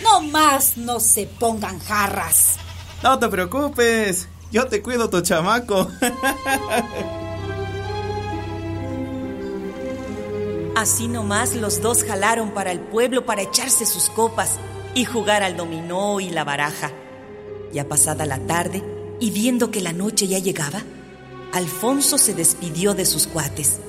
[0.01, 2.55] No más no se pongan jarras.
[3.03, 4.27] No te preocupes.
[4.51, 5.87] Yo te cuido tu chamaco.
[10.75, 14.57] Así nomás los dos jalaron para el pueblo para echarse sus copas
[14.95, 16.91] y jugar al dominó y la baraja.
[17.71, 18.83] Ya pasada la tarde
[19.19, 20.81] y viendo que la noche ya llegaba,
[21.53, 23.81] Alfonso se despidió de sus cuates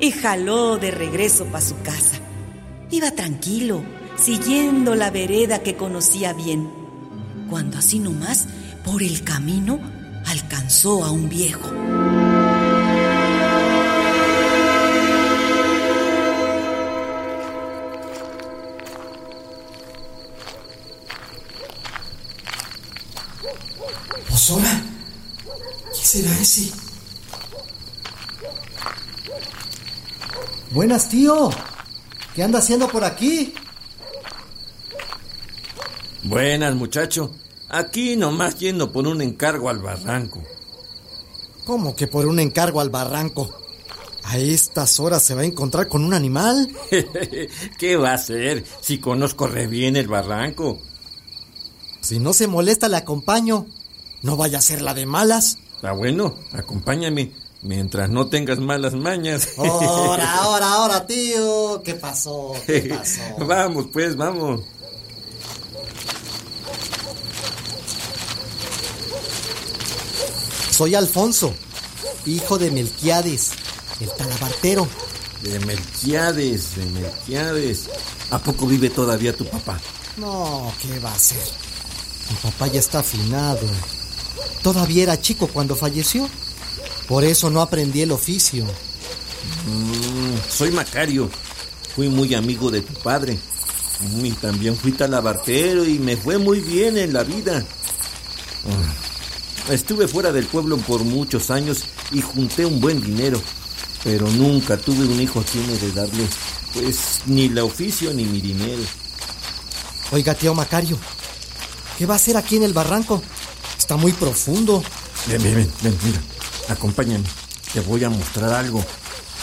[0.00, 2.16] y jaló de regreso para su casa.
[2.90, 3.82] Iba tranquilo,
[4.16, 6.70] siguiendo la vereda que conocía bien,
[7.48, 8.46] cuando así nomás,
[8.84, 9.78] por el camino,
[10.26, 11.70] alcanzó a un viejo.
[25.92, 26.89] ¿Qué será ese?
[30.70, 31.50] Buenas, tío.
[32.34, 33.52] ¿Qué anda haciendo por aquí?
[36.22, 37.32] Buenas, muchacho.
[37.68, 40.42] Aquí nomás yendo por un encargo al barranco.
[41.64, 43.50] ¿Cómo que por un encargo al barranco?
[44.24, 46.70] ¿A estas horas se va a encontrar con un animal?
[47.78, 50.78] ¿Qué va a hacer si conozco re bien el barranco?
[52.00, 53.66] Si no se molesta, le acompaño.
[54.22, 55.58] No vaya a ser la de malas.
[55.82, 57.32] Ah, bueno, acompáñame.
[57.62, 59.48] Mientras no tengas malas mañas.
[59.58, 61.82] Ahora, ahora, ahora, tío.
[61.84, 62.52] ¿Qué pasó?
[62.66, 63.20] ¿Qué pasó?
[63.46, 64.60] vamos, pues, vamos.
[70.70, 71.52] Soy Alfonso,
[72.26, 73.50] hijo de Melquiades,
[74.00, 74.88] el talabartero.
[75.42, 77.88] De Melquiades, de Melquiades.
[78.30, 79.78] ¿A poco vive todavía tu papá?
[80.16, 81.42] No, ¿qué va a ser?
[82.30, 83.66] Mi papá ya está afinado.
[84.62, 86.28] Todavía era chico cuando falleció.
[87.10, 88.64] Por eso no aprendí el oficio.
[88.64, 91.28] Mm, soy Macario.
[91.96, 93.36] Fui muy amigo de tu padre.
[93.98, 97.66] Mm, y también fui talabartero y me fue muy bien en la vida.
[98.64, 101.82] Mm, estuve fuera del pueblo por muchos años
[102.12, 103.42] y junté un buen dinero,
[104.04, 106.28] pero nunca tuve un hijo a quien heredarle,
[106.72, 108.82] pues ni el oficio ni mi dinero.
[110.12, 110.96] Oiga, tío Macario,
[111.98, 113.20] ¿qué va a hacer aquí en el barranco?
[113.76, 114.80] Está muy profundo.
[115.26, 116.20] Ven, ven, ven, ven, mira,
[116.70, 117.24] acompáñame.
[117.72, 118.84] Te voy a mostrar algo.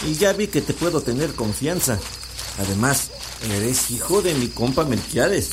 [0.08, 2.00] Y ya vi que te puedo tener confianza.
[2.60, 3.10] Además,
[3.52, 5.50] eres hijo de mi compa Melquiades.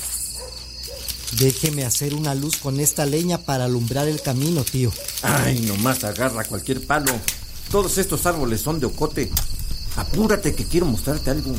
[1.39, 4.93] Déjeme hacer una luz con esta leña para alumbrar el camino, tío.
[5.23, 7.13] Ay, nomás agarra cualquier palo.
[7.71, 9.31] Todos estos árboles son de ocote.
[9.97, 11.55] Apúrate que quiero mostrarte algo.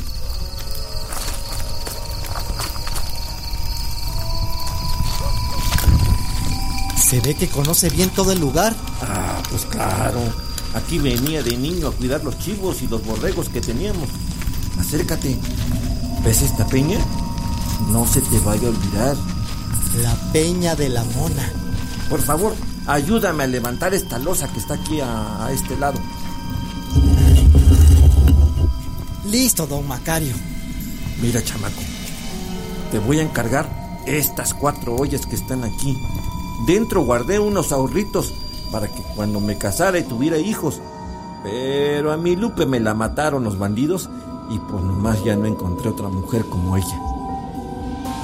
[7.06, 8.74] Se ve que conoce bien todo el lugar.
[9.00, 10.18] Ah, pues claro.
[10.74, 14.08] Aquí venía de niño a cuidar los chivos y los borregos que teníamos.
[14.76, 15.38] Acércate.
[16.24, 16.98] ¿Ves esta peña?
[17.90, 19.16] No se te vaya a olvidar.
[20.02, 21.48] La peña de la mona.
[22.10, 22.56] Por favor,
[22.88, 26.00] ayúdame a levantar esta losa que está aquí a, a este lado.
[29.26, 30.34] Listo, don Macario.
[31.22, 31.82] Mira, chamaco.
[32.90, 35.96] Te voy a encargar estas cuatro ollas que están aquí.
[36.64, 38.32] Dentro guardé unos ahorritos
[38.72, 40.80] para que cuando me casara y tuviera hijos.
[41.42, 44.08] Pero a mi Lupe me la mataron los bandidos
[44.50, 47.00] y pues nomás ya no encontré otra mujer como ella.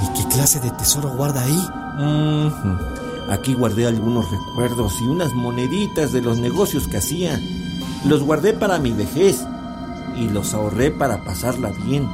[0.03, 1.69] ¿Y qué clase de tesoro guarda ahí?
[3.31, 7.41] Aquí guardé algunos recuerdos y unas moneditas de los negocios que hacía.
[8.05, 9.45] Los guardé para mi vejez
[10.17, 12.09] y los ahorré para pasarla bien.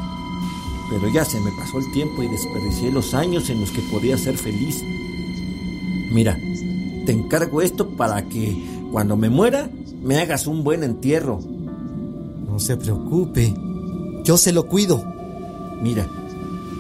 [0.91, 4.17] Pero ya se me pasó el tiempo y desperdicié los años en los que podía
[4.19, 4.85] ser feliz.
[6.11, 6.37] Mira,
[7.07, 8.57] te encargo esto para que
[8.93, 9.69] cuando me muera
[10.03, 11.41] me hagas un buen entierro.
[12.49, 13.55] No se preocupe.
[14.25, 15.05] Yo se lo cuido.
[15.83, 16.07] Mira,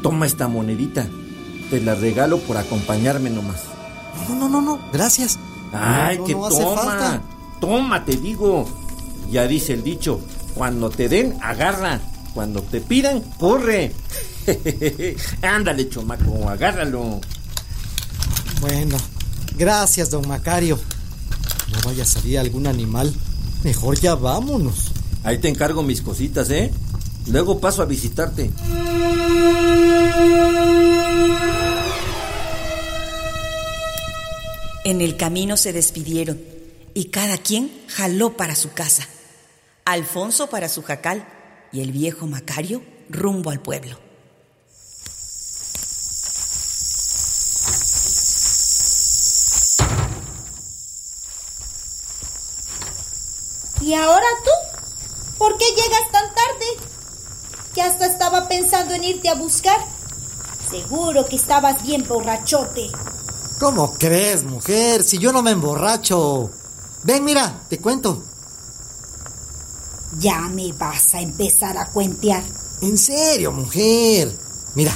[0.03, 1.07] toma esta monedita.
[1.71, 3.63] Te la regalo por acompañarme nomás.
[4.29, 4.79] No, no, no, no.
[4.93, 5.39] Gracias.
[5.73, 6.81] Ay, No, que no hace toma.
[6.83, 7.23] falta.
[7.61, 8.67] Toma, te digo.
[9.31, 10.21] Ya dice el dicho,
[10.55, 12.01] cuando te den, agarra.
[12.33, 13.93] Cuando te pidan, corre.
[15.43, 17.21] Ándale, chomaco, agárralo.
[18.61, 18.97] Bueno,
[19.59, 20.79] gracias, don Macario.
[21.73, 23.13] No vaya a salir algún animal.
[23.65, 24.93] Mejor ya vámonos.
[25.25, 26.73] Ahí te encargo mis cositas, ¿eh?
[27.27, 28.51] Luego paso a visitarte.
[34.85, 36.41] En el camino se despidieron
[36.95, 39.07] y cada quien jaló para su casa.
[39.85, 41.27] Alfonso para su jacal
[41.73, 44.08] y el viejo Macario rumbo al pueblo.
[53.89, 54.51] ¿Y ahora tú?
[55.39, 56.67] ¿Por qué llegas tan tarde?
[57.75, 59.81] Que hasta estaba pensando en irte a buscar.
[60.71, 62.91] Seguro que estabas bien borrachote.
[63.59, 65.03] ¿Cómo crees, mujer?
[65.03, 66.51] Si yo no me emborracho.
[67.05, 68.23] Ven, mira, te cuento.
[70.19, 72.45] Ya me vas a empezar a cuentear.
[72.83, 74.39] En serio, mujer.
[74.75, 74.93] Mira,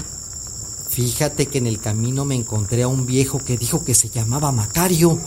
[0.91, 4.53] fíjate que en el camino me encontré a un viejo que dijo que se llamaba
[4.53, 5.19] Macario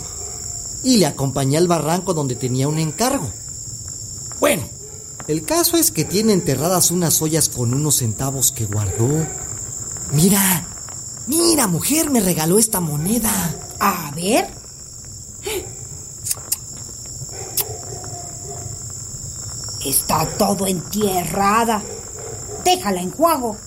[0.84, 3.28] y le acompañé al barranco donde tenía un encargo.
[5.28, 9.26] El caso es que tiene enterradas unas ollas con unos centavos que guardó.
[10.12, 10.68] Mira,
[11.26, 13.32] mira, mujer, me regaló esta moneda.
[13.80, 14.48] A ver.
[19.84, 21.82] Está todo entierrada.
[22.64, 23.58] Déjala en juego.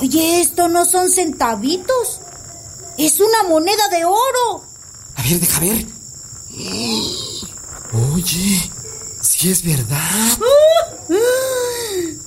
[0.00, 2.20] Oye, esto no son centavitos.
[2.98, 4.64] Es una moneda de oro.
[5.16, 5.86] A ver, deja ver.
[8.14, 8.70] Oye,
[9.42, 10.38] si es verdad.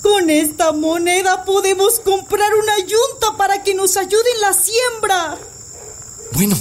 [0.02, 5.38] Con esta moneda podemos comprar una yunta para que nos ayude en la siembra.
[6.34, 6.58] Bueno,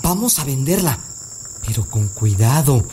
[0.00, 0.96] vamos a venderla.
[1.66, 2.84] Pero con cuidado.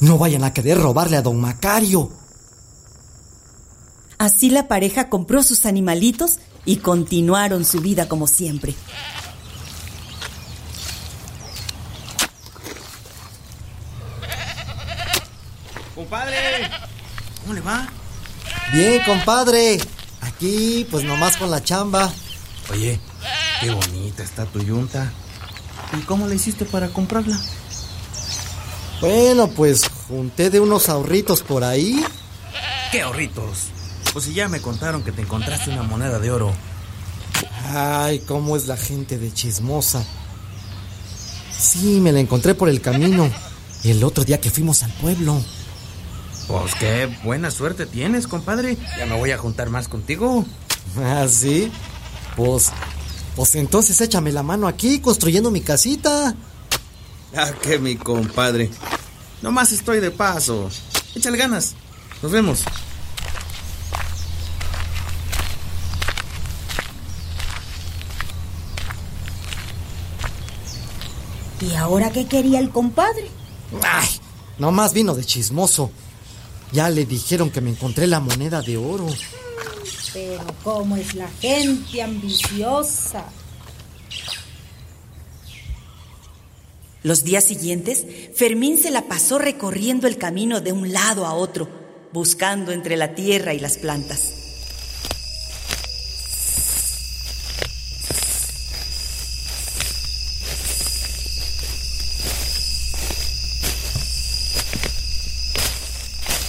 [0.00, 2.10] No vayan a querer robarle a don Macario.
[4.18, 8.74] Así la pareja compró sus animalitos y continuaron su vida como siempre.
[15.94, 16.68] Compadre,
[17.42, 17.86] ¿cómo le va?
[18.72, 19.78] Bien, compadre.
[20.20, 22.10] Aquí, pues nomás con la chamba.
[22.70, 22.98] Oye,
[23.60, 25.12] qué bonita está tu yunta.
[25.98, 27.38] ¿Y cómo le hiciste para comprarla?
[29.00, 32.04] Bueno, pues junté de unos ahorritos por ahí.
[32.92, 33.68] ¿Qué ahorritos?
[34.12, 36.52] Pues si ya me contaron que te encontraste una moneda de oro.
[37.74, 40.04] Ay, cómo es la gente de chismosa.
[41.58, 43.30] Sí, me la encontré por el camino.
[43.84, 45.42] El otro día que fuimos al pueblo.
[46.48, 48.76] Pues qué buena suerte tienes, compadre.
[48.98, 50.44] Ya me voy a juntar más contigo.
[50.98, 51.70] Ah, sí.
[52.36, 52.70] Pues,
[53.36, 56.34] pues entonces échame la mano aquí construyendo mi casita.
[57.34, 58.68] Ah, que mi compadre.
[59.40, 60.68] Nomás estoy de paso.
[61.14, 61.76] Échale ganas.
[62.20, 62.64] Nos vemos.
[71.60, 73.30] ¿Y ahora qué quería el compadre?
[73.82, 74.08] Ay,
[74.58, 75.90] nomás vino de chismoso.
[76.72, 79.06] Ya le dijeron que me encontré la moneda de oro.
[80.12, 83.24] Pero cómo es la gente ambiciosa.
[87.02, 91.68] Los días siguientes, Fermín se la pasó recorriendo el camino de un lado a otro,
[92.12, 94.41] buscando entre la tierra y las plantas.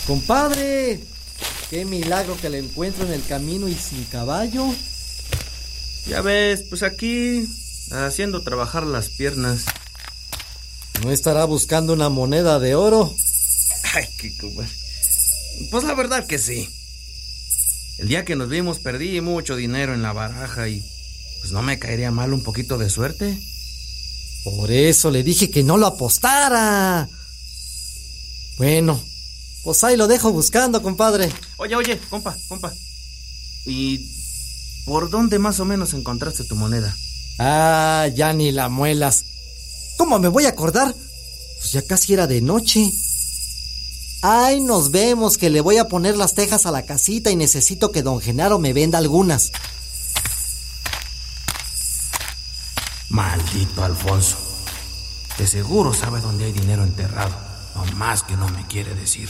[0.08, 1.00] Compadre,
[1.70, 4.66] qué milagro que le encuentro en el camino y sin caballo.
[6.08, 7.48] Ya ves, pues aquí
[7.92, 9.64] haciendo trabajar las piernas.
[11.04, 13.16] ¿No estará buscando una moneda de oro?
[13.94, 14.70] Ay, qué compadre.
[15.72, 16.70] Pues la verdad que sí.
[18.00, 20.84] El día que nos vimos perdí mucho dinero en la baraja y
[21.40, 23.38] pues no me caería mal un poquito de suerte.
[24.44, 27.08] Por eso le dije que no lo apostara.
[28.58, 29.02] Bueno,
[29.64, 31.32] pues ahí lo dejo buscando, compadre.
[31.58, 32.74] Oye, oye, compa, compa.
[33.66, 34.00] ¿Y
[34.86, 36.96] por dónde más o menos encontraste tu moneda?
[37.40, 39.24] Ah, ya ni la muelas.
[39.98, 40.94] ¿Cómo me voy a acordar?
[40.94, 42.92] Pues ya casi era de noche.
[44.22, 47.92] Ay, nos vemos, que le voy a poner las tejas a la casita y necesito
[47.92, 49.52] que don Genaro me venda algunas.
[53.10, 54.38] Maldito Alfonso.
[55.38, 57.53] De seguro sabe dónde hay dinero enterrado.
[57.76, 59.30] No más que no me quiere decir.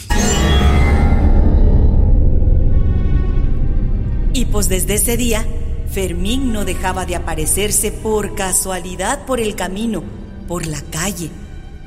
[4.34, 5.46] Y pues desde ese día,
[5.92, 10.04] Fermín no dejaba de aparecerse por casualidad por el camino,
[10.48, 11.30] por la calle,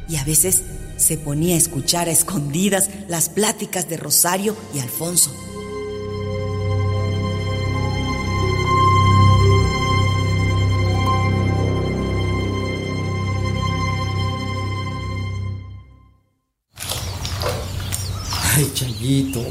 [0.08, 0.62] y a veces
[0.96, 5.32] se ponía a escuchar a escondidas las pláticas de Rosario y Alfonso.
[18.56, 19.44] Ay, Chayito,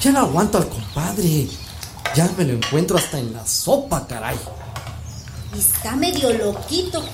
[0.00, 1.46] ya no aguanto al compadre.
[2.16, 4.38] Ya me lo encuentro hasta en la sopa, caray.
[5.54, 7.04] Está medio loquito.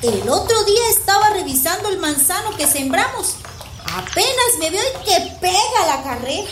[0.00, 3.34] El otro día estaba revisando el manzano que sembramos.
[3.94, 6.48] Apenas me veo y que pega la carrera.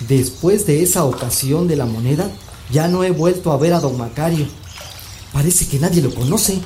[0.00, 2.30] Después de esa ocasión de la moneda,
[2.70, 4.46] ya no he vuelto a ver a don Macario.
[5.32, 6.60] Parece que nadie lo conoce.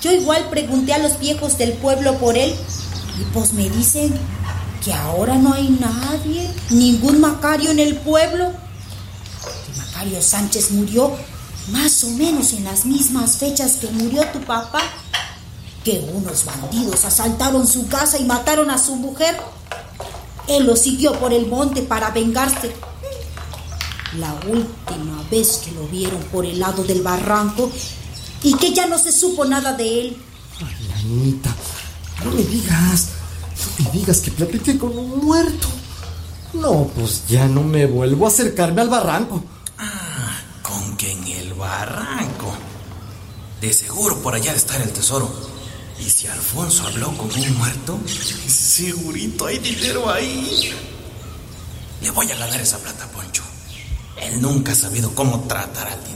[0.00, 2.54] Yo igual pregunté a los viejos del pueblo por él
[3.20, 4.18] y pues me dicen
[4.84, 8.52] que ahora no hay nadie, ningún Macario en el pueblo.
[9.66, 11.12] Que Macario Sánchez murió
[11.70, 14.82] más o menos en las mismas fechas que murió tu papá.
[15.84, 19.36] Que unos bandidos asaltaron su casa y mataron a su mujer.
[20.48, 22.72] Él lo siguió por el monte para vengarse.
[24.18, 27.70] La última vez que lo vieron por el lado del barranco
[28.42, 30.16] y que ya no se supo nada de él.
[30.58, 31.54] Ay, Anita,
[32.24, 33.08] no me digas,
[33.78, 35.68] me digas que platiqué con un muerto.
[36.54, 39.42] No, pues ya no me vuelvo a acercarme al barranco.
[39.78, 42.52] Ah, con que en el barranco.
[43.60, 45.32] De seguro por allá está el tesoro.
[45.98, 47.98] Y si Alfonso habló con un muerto,
[48.46, 50.72] segurito hay dinero ahí.
[52.02, 53.42] Le voy a ganar esa plata, Poncho.
[54.20, 56.11] Él nunca ha sabido cómo tratar al dinero.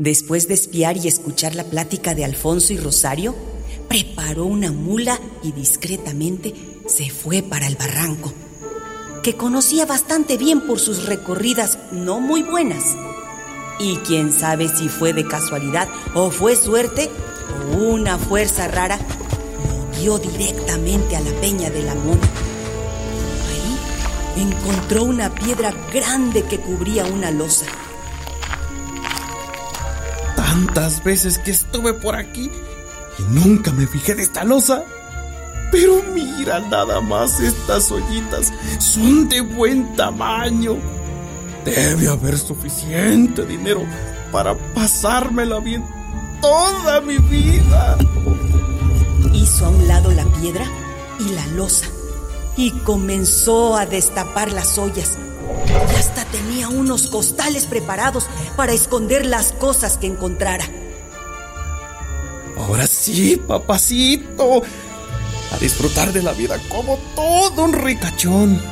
[0.00, 3.34] Después de espiar y escuchar la plática de Alfonso y Rosario,
[3.86, 6.54] preparó una mula y discretamente
[6.86, 8.32] se fue para el barranco,
[9.22, 12.96] que conocía bastante bien por sus recorridas no muy buenas.
[13.78, 17.10] Y quién sabe si fue de casualidad o fue suerte
[17.70, 22.26] o una fuerza rara, lo guió directamente a la peña de la mona.
[23.50, 27.66] Ahí encontró una piedra grande que cubría una losa.
[30.50, 32.50] Tantas veces que estuve por aquí
[33.20, 34.82] y nunca me fijé de esta losa.
[35.70, 40.76] Pero mira nada más estas ollitas, son de buen tamaño.
[41.64, 43.84] Debe haber suficiente dinero
[44.32, 45.84] para pasármela bien
[46.40, 47.96] toda mi vida.
[49.32, 50.64] Hizo a un lado la piedra
[51.20, 51.86] y la losa
[52.56, 55.16] y comenzó a destapar las ollas.
[55.92, 60.64] Y hasta tenía unos costales preparados para esconder las cosas que encontrara.
[62.56, 64.62] Ahora sí, papacito.
[65.52, 68.62] A disfrutar de la vida como todo un ricachón.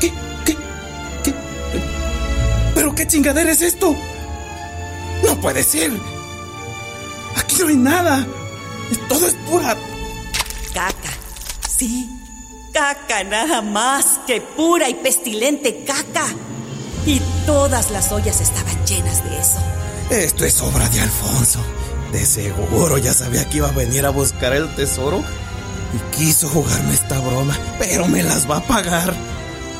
[0.00, 0.12] ¿Qué?
[0.44, 0.56] ¿Qué?
[1.24, 1.34] ¿Qué?
[2.74, 3.96] ¿Pero qué chingadera es esto?
[5.24, 5.92] No puede ser.
[7.36, 8.26] Aquí no hay nada.
[9.08, 9.76] Todo es pura...
[10.74, 11.10] Caca.
[11.68, 12.10] Sí,
[12.72, 16.26] caca nada más que pura y pestilente caca.
[17.06, 19.58] Y todas las ollas estaban llenas de eso.
[20.10, 21.60] Esto es obra de Alfonso.
[22.12, 25.22] De seguro ya sabía que iba a venir a buscar el tesoro
[25.94, 29.14] y quiso jugarme esta broma, pero me las va a pagar.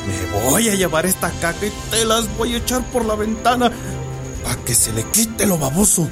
[0.07, 3.71] Me voy a llevar esta caca y te las voy a echar por la ventana
[4.43, 6.07] para que se le quite lo baboso.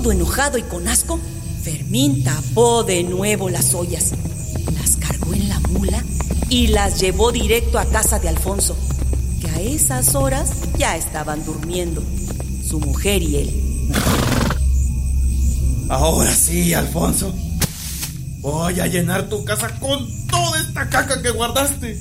[0.00, 1.20] Todo enojado y con asco,
[1.62, 4.12] Fermín tapó de nuevo las ollas,
[4.72, 6.02] las cargó en la mula
[6.48, 8.74] y las llevó directo a casa de Alfonso,
[9.42, 12.02] que a esas horas ya estaban durmiendo,
[12.66, 13.92] su mujer y él.
[15.90, 17.34] Ahora sí, Alfonso.
[18.38, 22.00] Voy a llenar tu casa con toda esta caca que guardaste.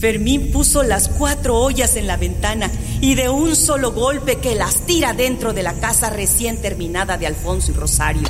[0.00, 2.70] Fermín puso las cuatro ollas en la ventana
[3.00, 7.26] y de un solo golpe que las tira dentro de la casa recién terminada de
[7.26, 8.28] Alfonso y Rosario.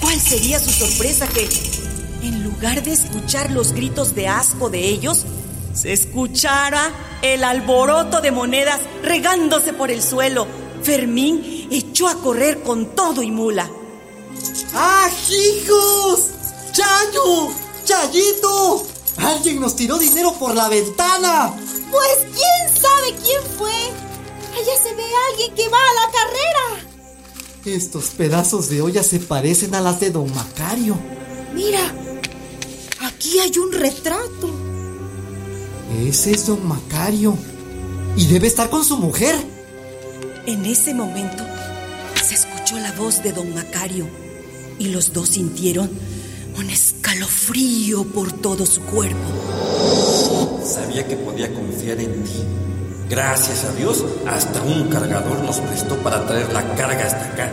[0.00, 1.48] ¿Cuál sería su sorpresa que,
[2.26, 5.24] en lugar de escuchar los gritos de asco de ellos,
[5.72, 6.90] se escuchara
[7.22, 10.46] el alboroto de monedas regándose por el suelo?
[10.82, 13.70] Fermín echó a correr con todo y mula.
[14.74, 16.30] ¡Ah, hijos!
[16.72, 17.52] ¡Chayo!
[17.84, 18.91] ¡Chayito!
[19.16, 21.54] ¡Alguien nos tiró dinero por la ventana!
[21.90, 23.70] Pues quién sabe quién fue.
[23.70, 26.88] Allá se ve a alguien que va a la carrera.
[27.64, 30.96] Estos pedazos de olla se parecen a las de don Macario.
[31.54, 31.94] Mira,
[33.00, 34.50] aquí hay un retrato.
[36.06, 37.36] Ese es don Macario.
[38.16, 39.36] Y debe estar con su mujer.
[40.46, 41.44] En ese momento
[42.26, 44.08] se escuchó la voz de don Macario
[44.78, 45.90] y los dos sintieron
[46.56, 49.18] un escalofrío por todo su cuerpo.
[50.64, 52.44] Sabía que podía confiar en ti.
[53.08, 57.50] Gracias a Dios, hasta un cargador nos prestó para traer la carga hasta acá.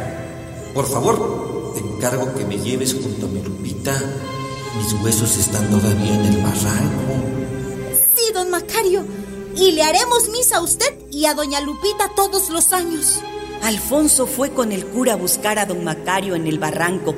[0.73, 3.97] Por favor, te encargo que me lleves junto a mi Lupita.
[4.77, 7.13] Mis huesos están todavía en el barranco.
[8.15, 9.03] Sí, don Macario.
[9.55, 13.19] Y le haremos misa a usted y a doña Lupita todos los años.
[13.63, 17.15] Alfonso fue con el cura a buscar a don Macario en el barranco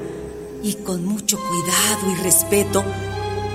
[0.64, 2.84] y con mucho cuidado y respeto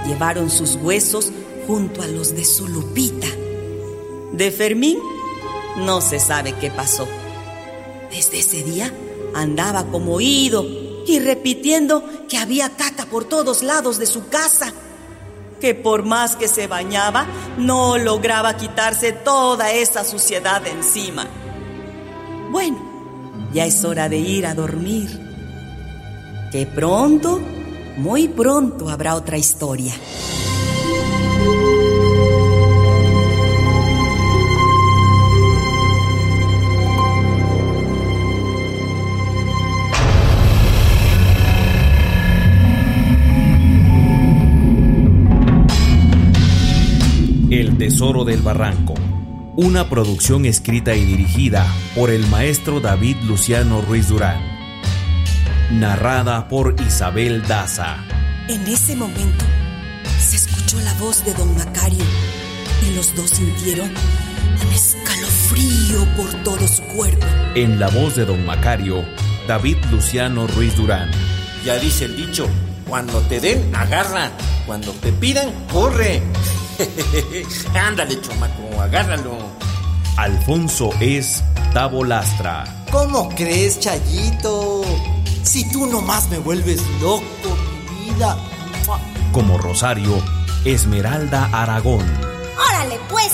[0.07, 1.33] llevaron sus huesos
[1.67, 3.27] junto a los de su Lupita.
[4.33, 4.99] De Fermín
[5.79, 7.07] no se sabe qué pasó.
[8.11, 8.93] Desde ese día
[9.35, 10.65] andaba como oído
[11.07, 14.73] y repitiendo que había caca por todos lados de su casa.
[15.61, 17.27] que por más que se bañaba,
[17.57, 21.27] no lograba quitarse toda esa suciedad de encima.
[22.51, 22.77] Bueno,
[23.55, 25.26] ya es hora de ir a dormir.
[26.57, 27.39] Que pronto,
[27.99, 29.93] muy pronto habrá otra historia.
[47.51, 48.95] El Tesoro del Barranco,
[49.57, 54.56] una producción escrita y dirigida por el maestro David Luciano Ruiz Durán,
[55.71, 57.97] narrada por Isabel Daza.
[58.49, 59.45] En ese momento
[60.21, 62.05] se escuchó la voz de don Macario
[62.87, 67.27] y los dos sintieron un escalofrío por todo su cuerpo.
[67.55, 69.05] En la voz de don Macario,
[69.49, 71.11] David Luciano Ruiz Durán.
[71.65, 72.49] Ya dice el dicho,
[72.89, 74.31] cuando te den, agarra.
[74.67, 76.23] Cuando te pidan, corre.
[77.75, 79.39] Ándale, chomaco, agárralo.
[80.17, 82.65] Alfonso es Tavo Lastra.
[82.91, 84.83] ¿Cómo crees, Chayito?
[85.47, 87.23] Si tú nomás me vuelves loco,
[87.89, 88.37] mi vida.
[89.31, 90.21] Como Rosario,
[90.65, 92.05] Esmeralda Aragón.
[92.69, 93.33] Órale, pues.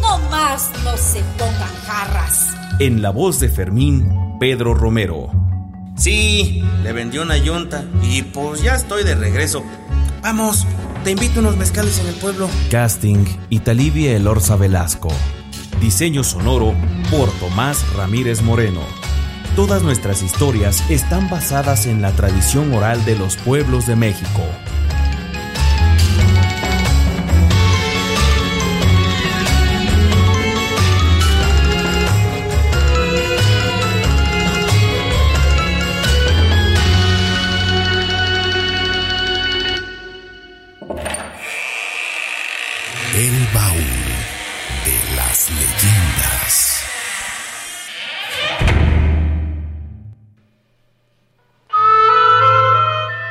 [0.00, 2.54] No más no se pongan jarras.
[2.78, 5.30] En la voz de Fermín, Pedro Romero.
[5.96, 9.64] Sí, le vendió una yunta y pues ya estoy de regreso.
[10.22, 10.64] Vamos,
[11.02, 12.48] te invito a unos mezcales en el pueblo.
[12.70, 15.08] Casting Italivia Elorza Velasco.
[15.80, 16.72] Diseño sonoro
[17.10, 18.80] por Tomás Ramírez Moreno.
[19.56, 24.42] Todas nuestras historias están basadas en la tradición oral de los pueblos de México.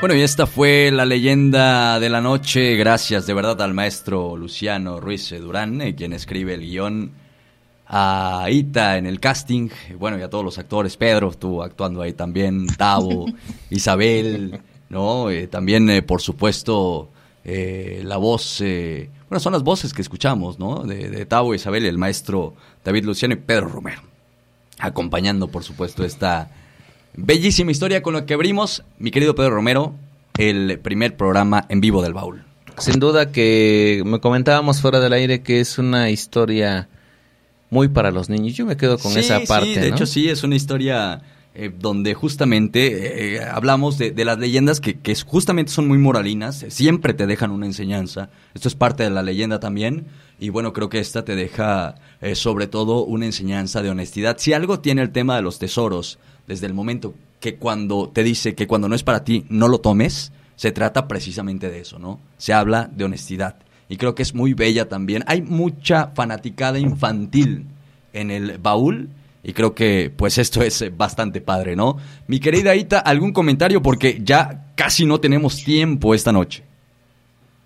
[0.03, 2.75] Bueno, y esta fue la leyenda de la noche.
[2.75, 7.13] Gracias de verdad al maestro Luciano Ruiz Durán, eh, quien escribe el guion.
[7.87, 9.69] A Ita en el casting.
[9.97, 10.97] Bueno, y a todos los actores.
[10.97, 12.67] Pedro, tú actuando ahí también.
[12.67, 13.27] Tavo,
[13.69, 14.59] Isabel,
[14.89, 15.29] ¿no?
[15.29, 17.09] Eh, también, eh, por supuesto,
[17.45, 18.59] eh, la voz.
[18.59, 20.83] eh, bueno, son las voces que escuchamos, ¿no?
[20.83, 24.01] De, de Tavo, Isabel, el maestro David Luciano y Pedro Romero.
[24.79, 26.51] Acompañando, por supuesto, esta
[27.15, 29.93] bellísima historia con la que abrimos, mi querido Pedro Romero,
[30.37, 32.43] el primer programa en vivo del baúl.
[32.79, 36.89] Sin duda que me comentábamos fuera del aire que es una historia
[37.69, 38.55] muy para los niños.
[38.55, 39.73] Yo me quedo con Sí, esa parte.
[39.75, 39.95] Sí, de ¿no?
[39.95, 41.21] hecho sí, es una historia
[41.53, 46.71] eh, donde justamente eh, hablamos de, de las leyendas que, justamente son muy moralinas, eh,
[46.71, 48.29] siempre te dejan una enseñanza.
[48.55, 50.05] Esto es parte de la leyenda también.
[50.39, 54.37] Y bueno, creo que esta te deja eh, sobre todo una enseñanza de honestidad.
[54.39, 56.17] Si algo tiene el tema de los tesoros,
[56.47, 59.79] desde el momento que cuando te dice que cuando no es para ti, no lo
[59.79, 62.19] tomes, se trata precisamente de eso, ¿no?
[62.37, 63.55] Se habla de honestidad.
[63.89, 65.23] Y creo que es muy bella también.
[65.27, 67.65] Hay mucha fanaticada infantil
[68.13, 69.09] en el baúl.
[69.43, 71.97] Y creo que pues esto es eh, bastante padre, ¿no?
[72.27, 73.81] Mi querida Ita, ¿algún comentario?
[73.81, 76.63] Porque ya casi no tenemos tiempo esta noche.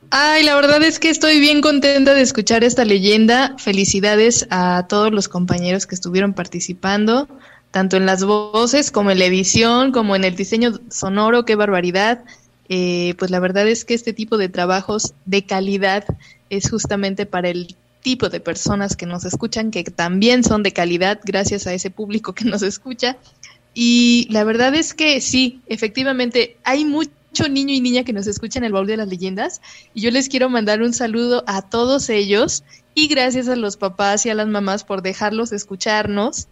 [0.09, 3.55] Ay, la verdad es que estoy bien contenta de escuchar esta leyenda.
[3.59, 7.27] Felicidades a todos los compañeros que estuvieron participando,
[7.71, 11.45] tanto en las voces como en la edición, como en el diseño sonoro.
[11.45, 12.23] Qué barbaridad.
[12.69, 16.05] Eh, pues la verdad es que este tipo de trabajos de calidad
[16.49, 21.19] es justamente para el tipo de personas que nos escuchan, que también son de calidad
[21.23, 23.17] gracias a ese público que nos escucha.
[23.73, 27.11] Y la verdad es que sí, efectivamente, hay mucho
[27.49, 29.61] niño y niña que nos escuchan en el baúl de las leyendas
[29.93, 32.63] y yo les quiero mandar un saludo a todos ellos
[32.95, 36.47] y gracias a los papás y a las mamás por dejarlos escucharnos.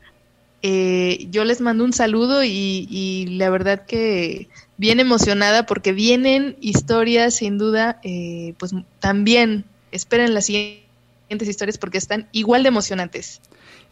[0.68, 6.58] Eh, yo les mando un saludo y, y la verdad que bien emocionada porque vienen
[6.60, 13.42] historias sin duda, eh, pues también esperen las siguientes historias porque están igual de emocionantes.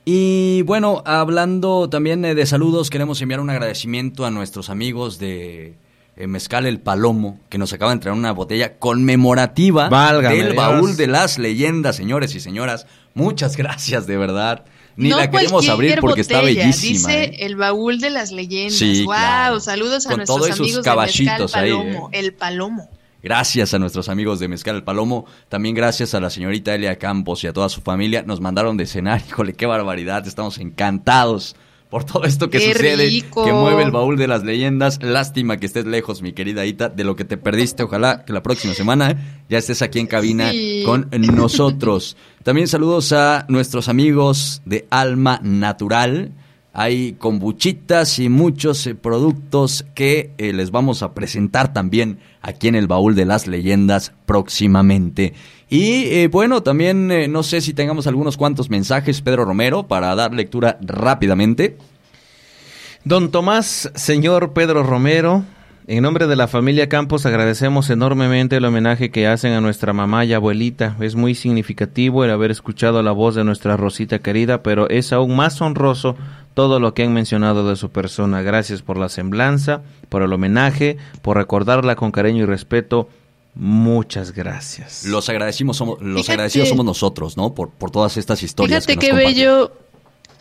[0.04, 5.76] Y bueno, hablando también eh, de saludos, queremos enviar un agradecimiento a nuestros amigos de
[6.18, 10.56] eh, Mezcal El Palomo, que nos acaban de traer una botella conmemorativa Válgame del Dios.
[10.56, 12.88] baúl de las leyendas, señores y señoras.
[13.14, 14.66] Muchas gracias, de verdad.
[14.96, 17.10] Ni No la queremos cualquier abrir porque está botella, bellísima.
[17.10, 17.46] Dice ¿eh?
[17.46, 18.78] el baúl de las leyendas.
[18.78, 19.60] Sí, wow, claro.
[19.60, 22.20] saludos a Con nuestros todos amigos de Mezcal caballitos ahí, Palomo, ¿eh?
[22.20, 22.90] el Palomo.
[23.24, 25.26] Gracias a nuestros amigos de Mezcal El Palomo.
[25.48, 28.24] También gracias a la señorita Elia Campos y a toda su familia.
[28.24, 29.22] Nos mandaron de cenar.
[29.28, 30.28] Híjole, qué barbaridad.
[30.28, 31.56] Estamos encantados
[31.94, 33.46] por todo esto que Qué sucede, rico.
[33.46, 34.98] que mueve el baúl de las leyendas.
[35.04, 37.84] Lástima que estés lejos, mi querida Ita, de lo que te perdiste.
[37.84, 40.82] Ojalá que la próxima semana ya estés aquí en cabina Sí.
[40.88, 42.18] con nosotros.
[42.42, 46.32] También saludos a nuestros amigos de Alma Natural.
[46.74, 52.74] Hay kombuchitas y muchos eh, productos que eh, les vamos a presentar también aquí en
[52.74, 55.36] el baúl de las leyendas próximamente.
[55.70, 60.14] Y eh, bueno, también eh, no sé si tengamos algunos cuantos mensajes, Pedro Romero, para
[60.16, 61.78] dar lectura rápidamente.
[63.06, 65.44] Don Tomás, señor Pedro Romero,
[65.86, 70.24] en nombre de la familia Campos agradecemos enormemente el homenaje que hacen a nuestra mamá
[70.24, 70.96] y abuelita.
[71.02, 75.36] Es muy significativo el haber escuchado la voz de nuestra Rosita querida, pero es aún
[75.36, 76.16] más honroso
[76.54, 78.42] todo lo que han mencionado de su persona.
[78.42, 83.10] Gracias por la semblanza, por el homenaje, por recordarla con cariño y respeto.
[83.56, 85.06] Muchas gracias.
[85.06, 87.54] Los agradecimos somos, los Fíjate- agradecidos somos nosotros, ¿no?
[87.54, 88.86] Por, por todas estas historias.
[88.86, 89.36] Fíjate que nos qué comparten.
[89.36, 89.78] bello,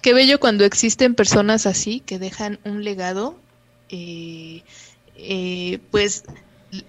[0.01, 3.37] qué bello cuando existen personas así que dejan un legado,
[3.91, 4.63] eh,
[5.17, 6.25] eh, pues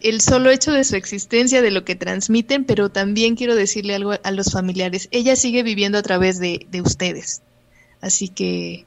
[0.01, 4.13] el solo hecho de su existencia, de lo que transmiten, pero también quiero decirle algo
[4.23, 5.09] a los familiares.
[5.11, 7.41] Ella sigue viviendo a través de, de ustedes,
[7.99, 8.85] así que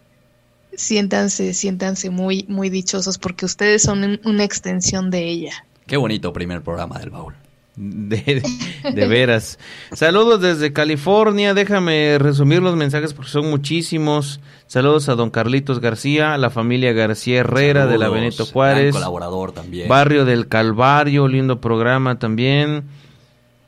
[0.75, 5.67] siéntanse, siéntanse muy, muy dichosos porque ustedes son un- una extensión de ella.
[5.87, 7.35] Qué bonito primer programa del baúl.
[7.77, 8.43] De,
[8.95, 9.59] de veras.
[9.93, 11.53] Saludos desde California.
[11.53, 14.41] Déjame resumir los mensajes porque son muchísimos.
[14.67, 18.95] Saludos a don Carlitos García, a la familia García Herrera de la Benito Juárez.
[18.95, 19.89] colaborador también.
[19.89, 22.85] Barrio del Calvario, lindo programa también.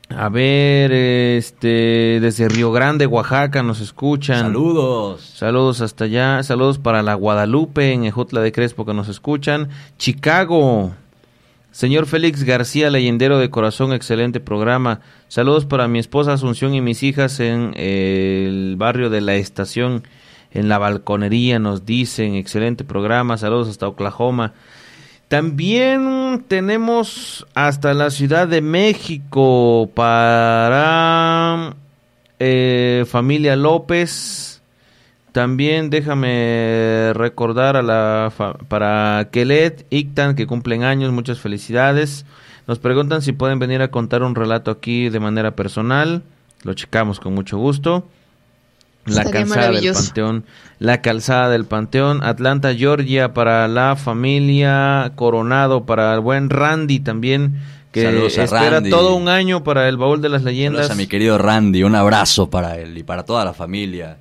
[0.09, 4.41] A ver, este, desde Río Grande, Oaxaca, nos escuchan.
[4.41, 5.21] Saludos.
[5.37, 6.43] Saludos hasta allá.
[6.43, 9.69] Saludos para la Guadalupe en Ejutla de Crespo que nos escuchan.
[9.99, 10.95] Chicago.
[11.79, 15.01] Señor Félix García, leyendero de corazón, excelente programa.
[15.29, 20.03] Saludos para mi esposa Asunción y mis hijas en eh, el barrio de la estación,
[20.51, 23.39] en la balconería, nos dicen, excelente programa.
[23.39, 24.55] Saludos hasta Oklahoma.
[25.29, 31.77] También tenemos hasta la Ciudad de México para
[32.41, 34.58] eh, familia López.
[35.39, 42.27] También déjame recordar a la fa- para Kelet, Ictan, que cumplen años, muchas felicidades.
[42.67, 46.23] Nos preguntan si pueden venir a contar un relato aquí de manera personal.
[46.65, 48.09] Lo checamos con mucho gusto.
[49.07, 49.93] La Estaría calzada del.
[49.95, 50.45] Panteón,
[50.81, 57.61] la calzada del Panteón, Atlanta, Georgia, para la familia Coronado, para el buen Randy también,
[57.93, 58.91] que Saludos a espera Randy.
[58.91, 60.89] todo un año para el baúl de las leyendas.
[60.89, 64.17] Saludos a mi querido Randy, un abrazo para él y para toda la familia.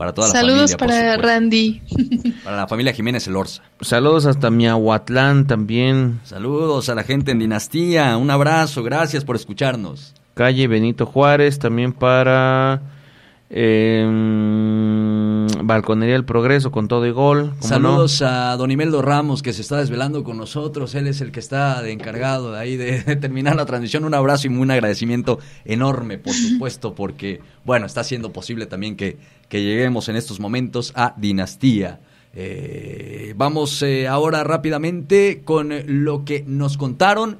[0.00, 1.16] Para toda la Saludos familia, por para.
[1.18, 1.82] Randy.
[2.44, 3.62] Para la familia Jiménez Elorza.
[3.82, 6.20] Saludos hasta Miahuatlán también.
[6.24, 8.16] Saludos a la gente en Dinastía.
[8.16, 10.14] Un abrazo, gracias por escucharnos.
[10.32, 12.80] Calle Benito Juárez, también para
[13.50, 14.06] eh,
[15.62, 17.50] Balconería El Progreso con todo y gol.
[17.50, 20.94] ¿cómo Saludos a Don Imeldo Ramos que se está desvelando con nosotros.
[20.94, 24.04] Él es el que está de encargado de ahí de, de terminar la transmisión.
[24.04, 29.18] Un abrazo y un agradecimiento enorme, por supuesto, porque, bueno, está haciendo posible también que,
[29.48, 32.00] que lleguemos en estos momentos a Dinastía.
[32.32, 37.38] Eh, vamos eh, ahora rápidamente con lo que nos contaron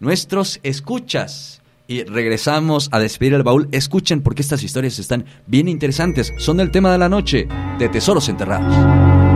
[0.00, 1.59] nuestros escuchas.
[1.90, 3.68] Y regresamos a despedir el baúl.
[3.72, 6.32] Escuchen porque estas historias están bien interesantes.
[6.38, 7.48] Son del tema de la noche,
[7.80, 9.29] de tesoros enterrados.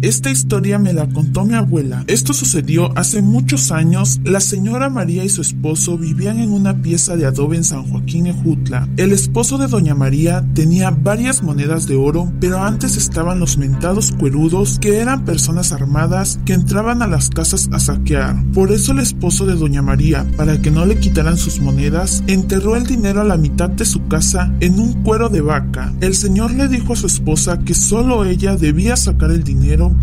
[0.00, 2.04] Esta historia me la contó mi abuela.
[2.06, 4.20] Esto sucedió hace muchos años.
[4.24, 8.26] La señora María y su esposo vivían en una pieza de adobe en San Joaquín
[8.26, 8.88] Ejutla.
[8.96, 14.12] El esposo de doña María tenía varias monedas de oro, pero antes estaban los mentados
[14.12, 18.42] cuerudos, que eran personas armadas que entraban a las casas a saquear.
[18.54, 22.76] Por eso el esposo de doña María, para que no le quitaran sus monedas, enterró
[22.76, 25.92] el dinero a la mitad de su casa en un cuero de vaca.
[26.00, 29.57] El señor le dijo a su esposa que solo ella debía sacar el dinero,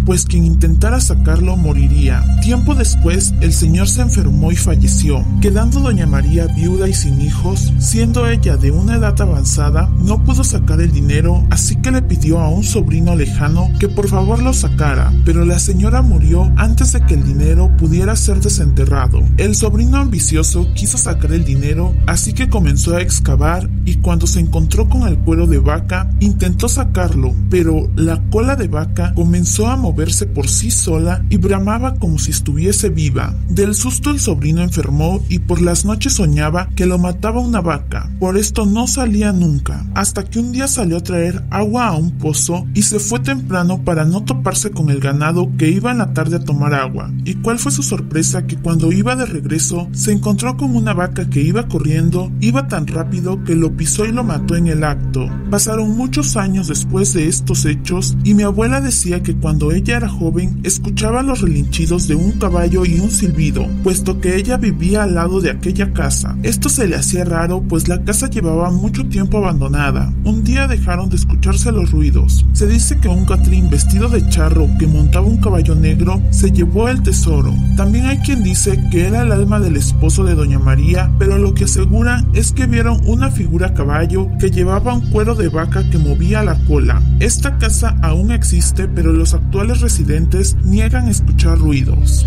[0.05, 2.23] pues quien intentara sacarlo moriría.
[2.41, 7.73] Tiempo después, el señor se enfermó y falleció, quedando doña María viuda y sin hijos,
[7.79, 12.39] siendo ella de una edad avanzada, no pudo sacar el dinero, así que le pidió
[12.39, 17.01] a un sobrino lejano que por favor lo sacara, pero la señora murió antes de
[17.01, 19.23] que el dinero pudiera ser desenterrado.
[19.37, 24.39] El sobrino ambicioso quiso sacar el dinero, así que comenzó a excavar y cuando se
[24.39, 29.67] encontró con el cuero de vaca, intentó sacarlo, pero la cola de vaca comenzó comenzó
[29.67, 33.35] a moverse por sí sola y bramaba como si estuviese viva.
[33.47, 38.09] Del susto el sobrino enfermó y por las noches soñaba que lo mataba una vaca.
[38.19, 42.09] Por esto no salía nunca, hasta que un día salió a traer agua a un
[42.13, 46.11] pozo y se fue temprano para no toparse con el ganado que iba en la
[46.11, 47.11] tarde a tomar agua.
[47.23, 51.29] ¿Y cuál fue su sorpresa que cuando iba de regreso se encontró con una vaca
[51.29, 55.29] que iba corriendo, iba tan rápido que lo pisó y lo mató en el acto.
[55.51, 60.09] Pasaron muchos años después de estos hechos y mi abuela decía que cuando ella era
[60.09, 65.15] joven escuchaba los relinchidos de un caballo y un silbido, puesto que ella vivía al
[65.15, 66.37] lado de aquella casa.
[66.43, 70.13] Esto se le hacía raro pues la casa llevaba mucho tiempo abandonada.
[70.23, 72.45] Un día dejaron de escucharse los ruidos.
[72.53, 76.89] Se dice que un catrín vestido de charro que montaba un caballo negro se llevó
[76.89, 77.53] el tesoro.
[77.77, 81.53] También hay quien dice que era el alma del esposo de doña María, pero lo
[81.53, 85.89] que aseguran es que vieron una figura a caballo que llevaba un cuero de vaca
[85.89, 87.01] que movía la cola.
[87.19, 92.25] Esta casa aún existe, pero los actuales residentes niegan escuchar ruidos.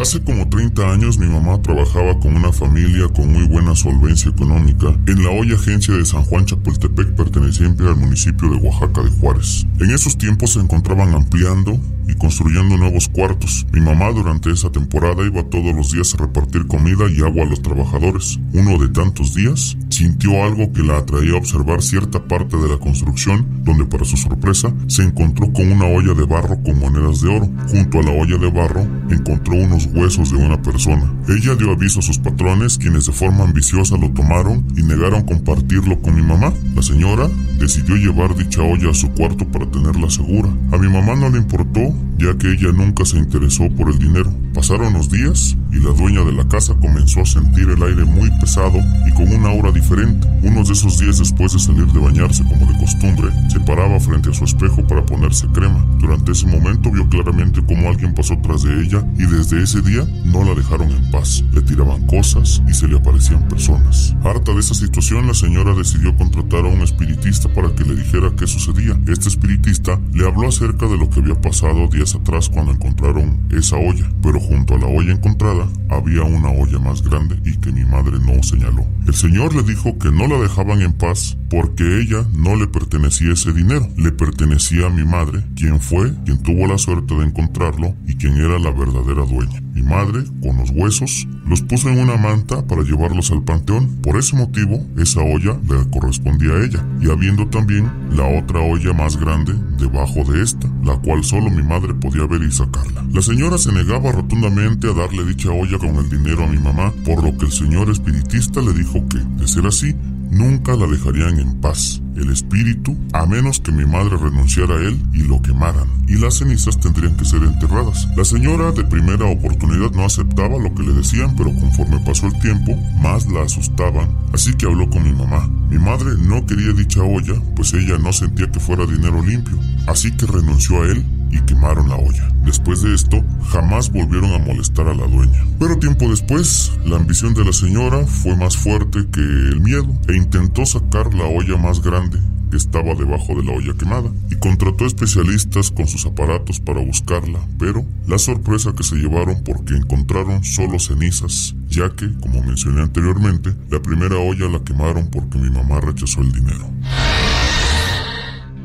[0.00, 4.96] Hace como 30 años mi mamá trabajaba con una familia con muy buena solvencia económica
[5.06, 9.66] en la hoy agencia de San Juan Chapultepec perteneciente al municipio de Oaxaca de Juárez.
[9.78, 11.78] En esos tiempos se encontraban ampliando
[12.20, 13.66] construyendo nuevos cuartos.
[13.72, 17.48] Mi mamá durante esa temporada iba todos los días a repartir comida y agua a
[17.48, 18.38] los trabajadores.
[18.52, 22.78] Uno de tantos días sintió algo que la atraía a observar cierta parte de la
[22.78, 27.28] construcción, donde para su sorpresa se encontró con una olla de barro con monedas de
[27.28, 27.48] oro.
[27.68, 31.12] Junto a la olla de barro encontró unos huesos de una persona.
[31.28, 36.00] Ella dio aviso a sus patrones, quienes de forma ambiciosa lo tomaron y negaron compartirlo
[36.00, 36.52] con mi mamá.
[36.74, 37.28] La señora
[37.58, 40.50] decidió llevar dicha olla a su cuarto para tenerla segura.
[40.72, 44.32] A mi mamá no le importó ya que ella nunca se interesó por el dinero.
[44.52, 48.30] Pasaron los días y la dueña de la casa comenzó a sentir el aire muy
[48.40, 50.28] pesado y con una aura diferente.
[50.42, 54.30] Unos de esos días después de salir de bañarse como de costumbre, se paraba frente
[54.30, 55.84] a su espejo para ponerse crema.
[55.98, 60.06] Durante ese momento vio claramente cómo alguien pasó tras de ella y desde ese día
[60.24, 61.44] no la dejaron en paz.
[61.52, 64.14] Le tiraban cosas y se le aparecían personas.
[64.24, 68.32] Harta de esa situación, la señora decidió contratar a un espiritista para que le dijera
[68.36, 68.98] qué sucedía.
[69.06, 73.76] Este espiritista le habló acerca de lo que había pasado días atrás cuando encontraron esa
[73.76, 77.84] olla, pero junto a la olla encontrada había una olla más grande y que mi
[77.84, 78.86] madre no señaló.
[79.06, 83.32] El señor le dijo que no la dejaban en paz porque ella no le pertenecía
[83.32, 87.94] ese dinero, le pertenecía a mi madre, quien fue quien tuvo la suerte de encontrarlo
[88.06, 89.60] y quien era la verdadera dueña.
[89.74, 94.00] Mi madre, con los huesos, los puso en una manta para llevarlos al panteón.
[94.02, 98.92] Por ese motivo, esa olla le correspondía a ella, y habiendo también la otra olla
[98.92, 103.04] más grande debajo de esta, la cual solo mi madre podía ver y sacarla.
[103.12, 106.92] La señora se negaba rotundamente a darle dicha olla con el dinero a mi mamá,
[107.04, 109.94] por lo que el señor espiritista le dijo que, de ser así,
[110.30, 115.00] nunca la dejarían en paz, el espíritu, a menos que mi madre renunciara a él
[115.12, 118.08] y lo quemaran, y las cenizas tendrían que ser enterradas.
[118.16, 122.38] La señora de primera oportunidad no aceptaba lo que le decían, pero conforme pasó el
[122.40, 125.48] tiempo, más la asustaban, así que habló con mi mamá.
[125.70, 130.10] Mi madre no quería dicha olla, pues ella no sentía que fuera dinero limpio, así
[130.12, 132.28] que renunció a él y quemaron la olla.
[132.44, 135.44] Después de esto, jamás volvieron a molestar a la dueña.
[135.60, 140.16] Pero tiempo después, la ambición de la señora fue más fuerte que el miedo e
[140.16, 144.86] intentó sacar la olla más grande que estaba debajo de la olla quemada y contrató
[144.86, 150.78] especialistas con sus aparatos para buscarla, pero la sorpresa que se llevaron porque encontraron solo
[150.78, 156.22] cenizas, ya que, como mencioné anteriormente, la primera olla la quemaron porque mi mamá rechazó
[156.22, 156.70] el dinero.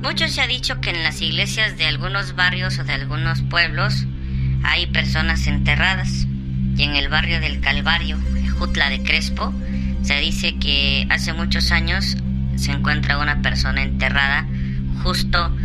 [0.02, 4.06] Mucho se ha dicho que en las iglesias de algunos barrios o de algunos pueblos
[4.64, 6.28] hay personas enterradas.
[6.78, 8.18] Y en el barrio del Calvario,
[8.60, 9.54] Jutla de Crespo,
[10.04, 12.18] se dice que hace muchos años
[12.56, 14.46] se encuentra una persona enterrada
[15.04, 15.56] justo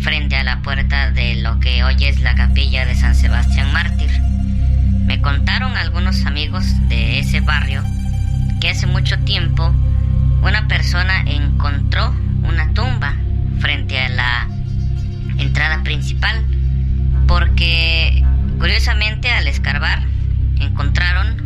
[0.00, 4.10] frente a la puerta de lo que hoy es la capilla de San Sebastián Mártir.
[5.06, 7.82] Me contaron algunos amigos de ese barrio
[8.60, 9.74] que hace mucho tiempo
[10.42, 13.14] una persona encontró una tumba
[13.60, 14.48] frente a la
[15.38, 16.44] entrada principal
[17.26, 18.22] porque
[18.58, 20.02] curiosamente al escarbar
[20.60, 21.42] encontraron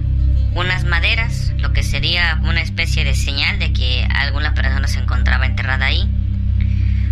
[0.55, 5.47] unas maderas, lo que sería una especie de señal de que alguna persona se encontraba
[5.47, 6.09] enterrada ahí.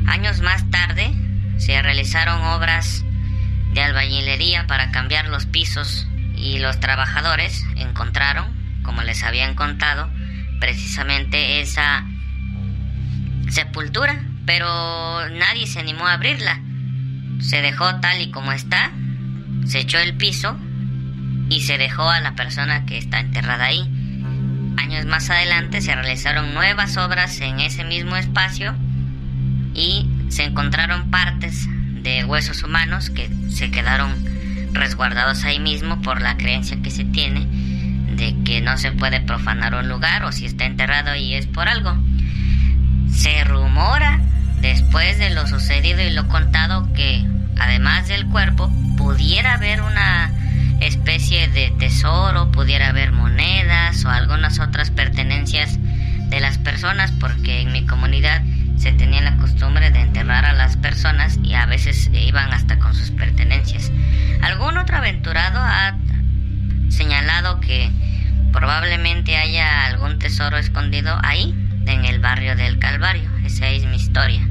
[0.07, 1.13] Años más tarde
[1.59, 3.05] se realizaron obras
[3.73, 8.47] de albañilería para cambiar los pisos y los trabajadores encontraron,
[8.83, 10.11] como les habían contado,
[10.61, 12.05] precisamente esa
[13.49, 16.61] sepultura pero nadie se animó a abrirla.
[17.41, 18.93] Se dejó tal y como está,
[19.67, 20.57] se echó el piso
[21.49, 23.89] y se dejó a la persona que está enterrada ahí.
[24.77, 28.75] Años más adelante se realizaron nuevas obras en ese mismo espacio
[29.75, 31.69] y se encontraron partes
[32.03, 34.13] de huesos humanos que se quedaron
[34.73, 37.47] resguardados ahí mismo por la creencia que se tiene
[38.17, 41.69] de que no se puede profanar un lugar o si está enterrado ahí es por
[41.69, 41.97] algo.
[43.11, 44.21] Se rumora,
[44.61, 47.25] después de lo sucedido y lo contado, que
[47.59, 50.31] además del cuerpo pudiera haber una
[50.81, 55.79] especie de tesoro, pudiera haber monedas o algunas otras pertenencias
[56.29, 58.43] de las personas, porque en mi comunidad
[58.77, 62.95] se tenía la costumbre de enterrar a las personas y a veces iban hasta con
[62.95, 63.91] sus pertenencias.
[64.43, 65.97] Algún otro aventurado ha
[66.89, 67.91] señalado que
[68.53, 71.55] probablemente haya algún tesoro escondido ahí,
[71.87, 73.31] en el barrio del Calvario.
[73.45, 74.47] Esa es mi historia.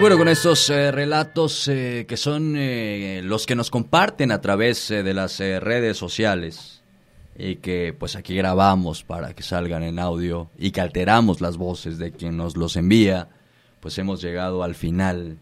[0.00, 4.88] Bueno, con estos eh, relatos eh, que son eh, los que nos comparten a través
[4.88, 6.82] de las redes sociales
[7.36, 11.98] y que pues aquí grabamos para que salgan en audio y que alteramos las voces
[11.98, 13.28] de quien nos los envía,
[13.80, 15.38] pues hemos llegado al final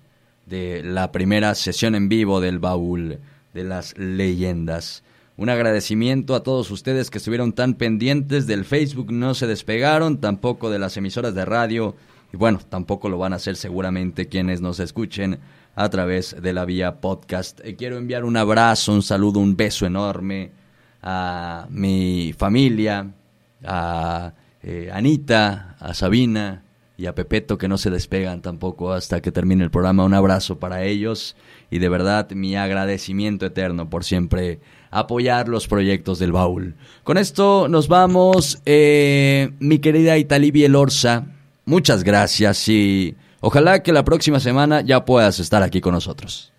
[0.47, 3.19] de la primera sesión en vivo del baúl
[3.53, 5.03] de las leyendas.
[5.37, 10.71] Un agradecimiento a todos ustedes que estuvieron tan pendientes del Facebook, no se despegaron, tampoco
[10.71, 11.95] de las emisoras de radio
[12.33, 15.39] y bueno, tampoco lo van a hacer seguramente quienes nos escuchen
[15.75, 17.61] a través de la vía podcast.
[17.65, 20.51] Eh, quiero enviar un abrazo, un saludo, un beso enorme
[21.03, 23.11] a mi familia,
[23.65, 24.33] a
[24.63, 26.63] eh, Anita, a Sabina
[26.99, 30.05] y a Pepeto que no se despegan tampoco hasta que termine el programa.
[30.05, 31.37] Un abrazo para ellos
[31.71, 36.75] y de verdad mi agradecimiento eterno por siempre apoyar los proyectos del baúl.
[37.05, 41.36] Con esto nos vamos, eh, mi querida Italibi Elorza
[41.67, 46.53] Muchas gracias y ojalá que la próxima semana ya puedas estar aquí con nosotros.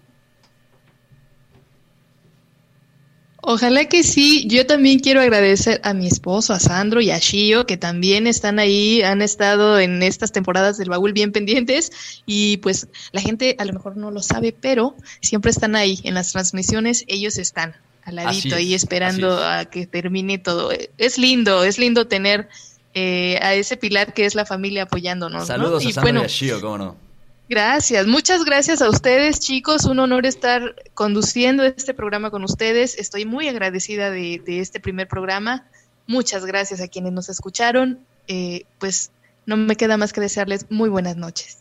[3.50, 4.46] Ojalá que sí.
[4.50, 8.60] Yo también quiero agradecer a mi esposo, a Sandro y a Shio, que también están
[8.60, 12.22] ahí, han estado en estas temporadas del baúl bien pendientes.
[12.26, 16.16] Y pues la gente a lo mejor no lo sabe, pero siempre están ahí en
[16.16, 17.06] las transmisiones.
[17.08, 20.72] Ellos están al ladito ahí esperando a que termine todo.
[20.98, 22.50] Es lindo, es lindo tener
[22.99, 25.45] eh, a ese pilar que es la familia apoyándonos.
[25.45, 26.95] Saludos a y, a Shio, ¿cómo no?
[27.48, 33.26] Gracias, muchas gracias a ustedes chicos, un honor estar conduciendo este programa con ustedes, estoy
[33.26, 35.68] muy agradecida de, este primer programa,
[36.07, 39.11] muchas gracias a quienes nos escucharon, eh, pues
[39.45, 41.60] no me queda más que desearles muy buenas noches.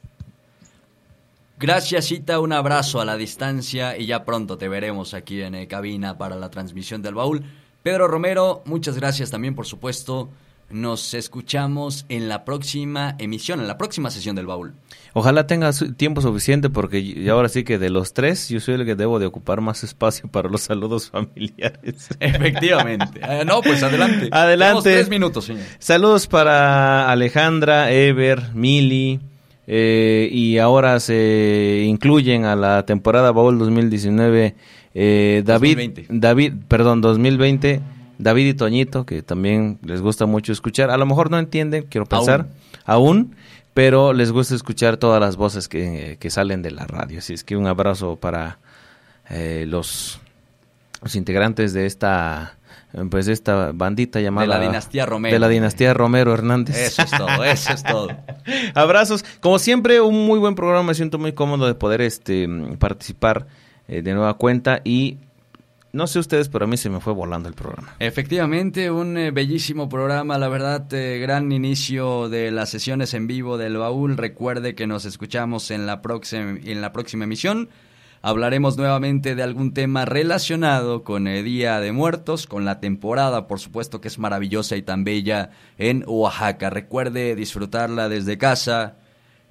[1.59, 5.69] Gracias Cita, un abrazo a la distancia y ya pronto te veremos aquí en eh,
[5.69, 7.45] cabina para la transmisión del baúl.
[7.83, 10.31] Pedro Romero, muchas gracias también por supuesto
[10.71, 14.75] nos escuchamos en la próxima emisión, en la próxima sesión del baúl.
[15.13, 18.95] Ojalá tenga tiempo suficiente porque ahora sí que de los tres yo soy el que
[18.95, 22.09] debo de ocupar más espacio para los saludos familiares.
[22.21, 23.21] Efectivamente.
[23.23, 24.29] Eh, no, pues adelante.
[24.33, 24.93] Adelante.
[24.93, 25.65] tres minutos, señor.
[25.79, 29.21] Saludos para Alejandra, Ever, Mili.
[29.69, 34.55] Eh, y ahora se incluyen a la temporada Baúl 2019
[34.99, 37.83] eh, David, David, perdón, 2020
[38.19, 40.91] David y Toñito, que también les gusta mucho escuchar.
[40.91, 42.47] A lo mejor no entienden, quiero pensar,
[42.85, 43.37] aún,
[43.75, 47.19] pero les gusta escuchar todas las voces que, salen de la radio.
[47.19, 48.59] Así es que un abrazo para
[49.31, 50.21] eh, los,
[51.03, 52.57] los integrantes de esta
[53.11, 54.47] pues esta bandita llamada...
[54.47, 55.35] De la dinastía Romero.
[55.35, 56.77] De la dinastía Romero Hernández.
[56.77, 58.09] Eso es todo, eso es todo.
[58.75, 59.25] Abrazos.
[59.41, 60.83] Como siempre, un muy buen programa.
[60.85, 62.49] Me siento muy cómodo de poder este
[62.79, 63.47] participar
[63.89, 65.19] eh, de nueva cuenta y
[65.97, 67.97] no sé ustedes, pero a mí se me fue volando el programa.
[67.99, 73.59] Efectivamente, un eh, bellísimo programa, la verdad, eh, gran inicio de las sesiones en vivo
[73.59, 74.17] del baúl.
[74.17, 77.71] Recuerde que nos escuchamos en la, próxima, en la próxima emisión.
[78.23, 83.61] Hablaremos nuevamente de algún tema relacionado con el Día de Muertos, con la temporada, por
[83.61, 86.71] supuesto que es maravillosa y tan bella en Oaxaca.
[86.71, 88.97] Recuerde disfrutarla desde casa,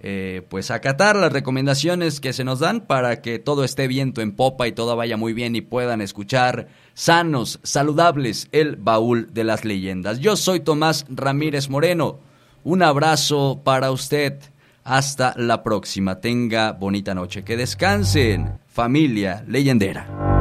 [0.08, 4.34] eh, pues acatar las recomendaciones que se nos dan para que todo esté viento en
[4.34, 9.66] popa y todo vaya muy bien y puedan escuchar sanos, saludables el baúl de las
[9.66, 10.20] leyendas.
[10.20, 12.20] Yo soy Tomás Ramírez Moreno.
[12.64, 14.40] Un abrazo para usted.
[14.84, 16.22] Hasta la próxima.
[16.22, 17.44] Tenga bonita noche.
[17.44, 20.35] Que descansen, familia leyendera.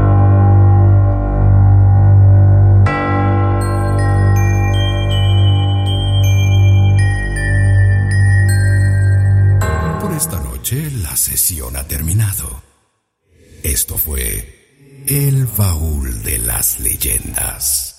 [11.37, 12.63] Sesión ha terminado.
[13.65, 17.94] Esto fue El Baúl de las Leyendas.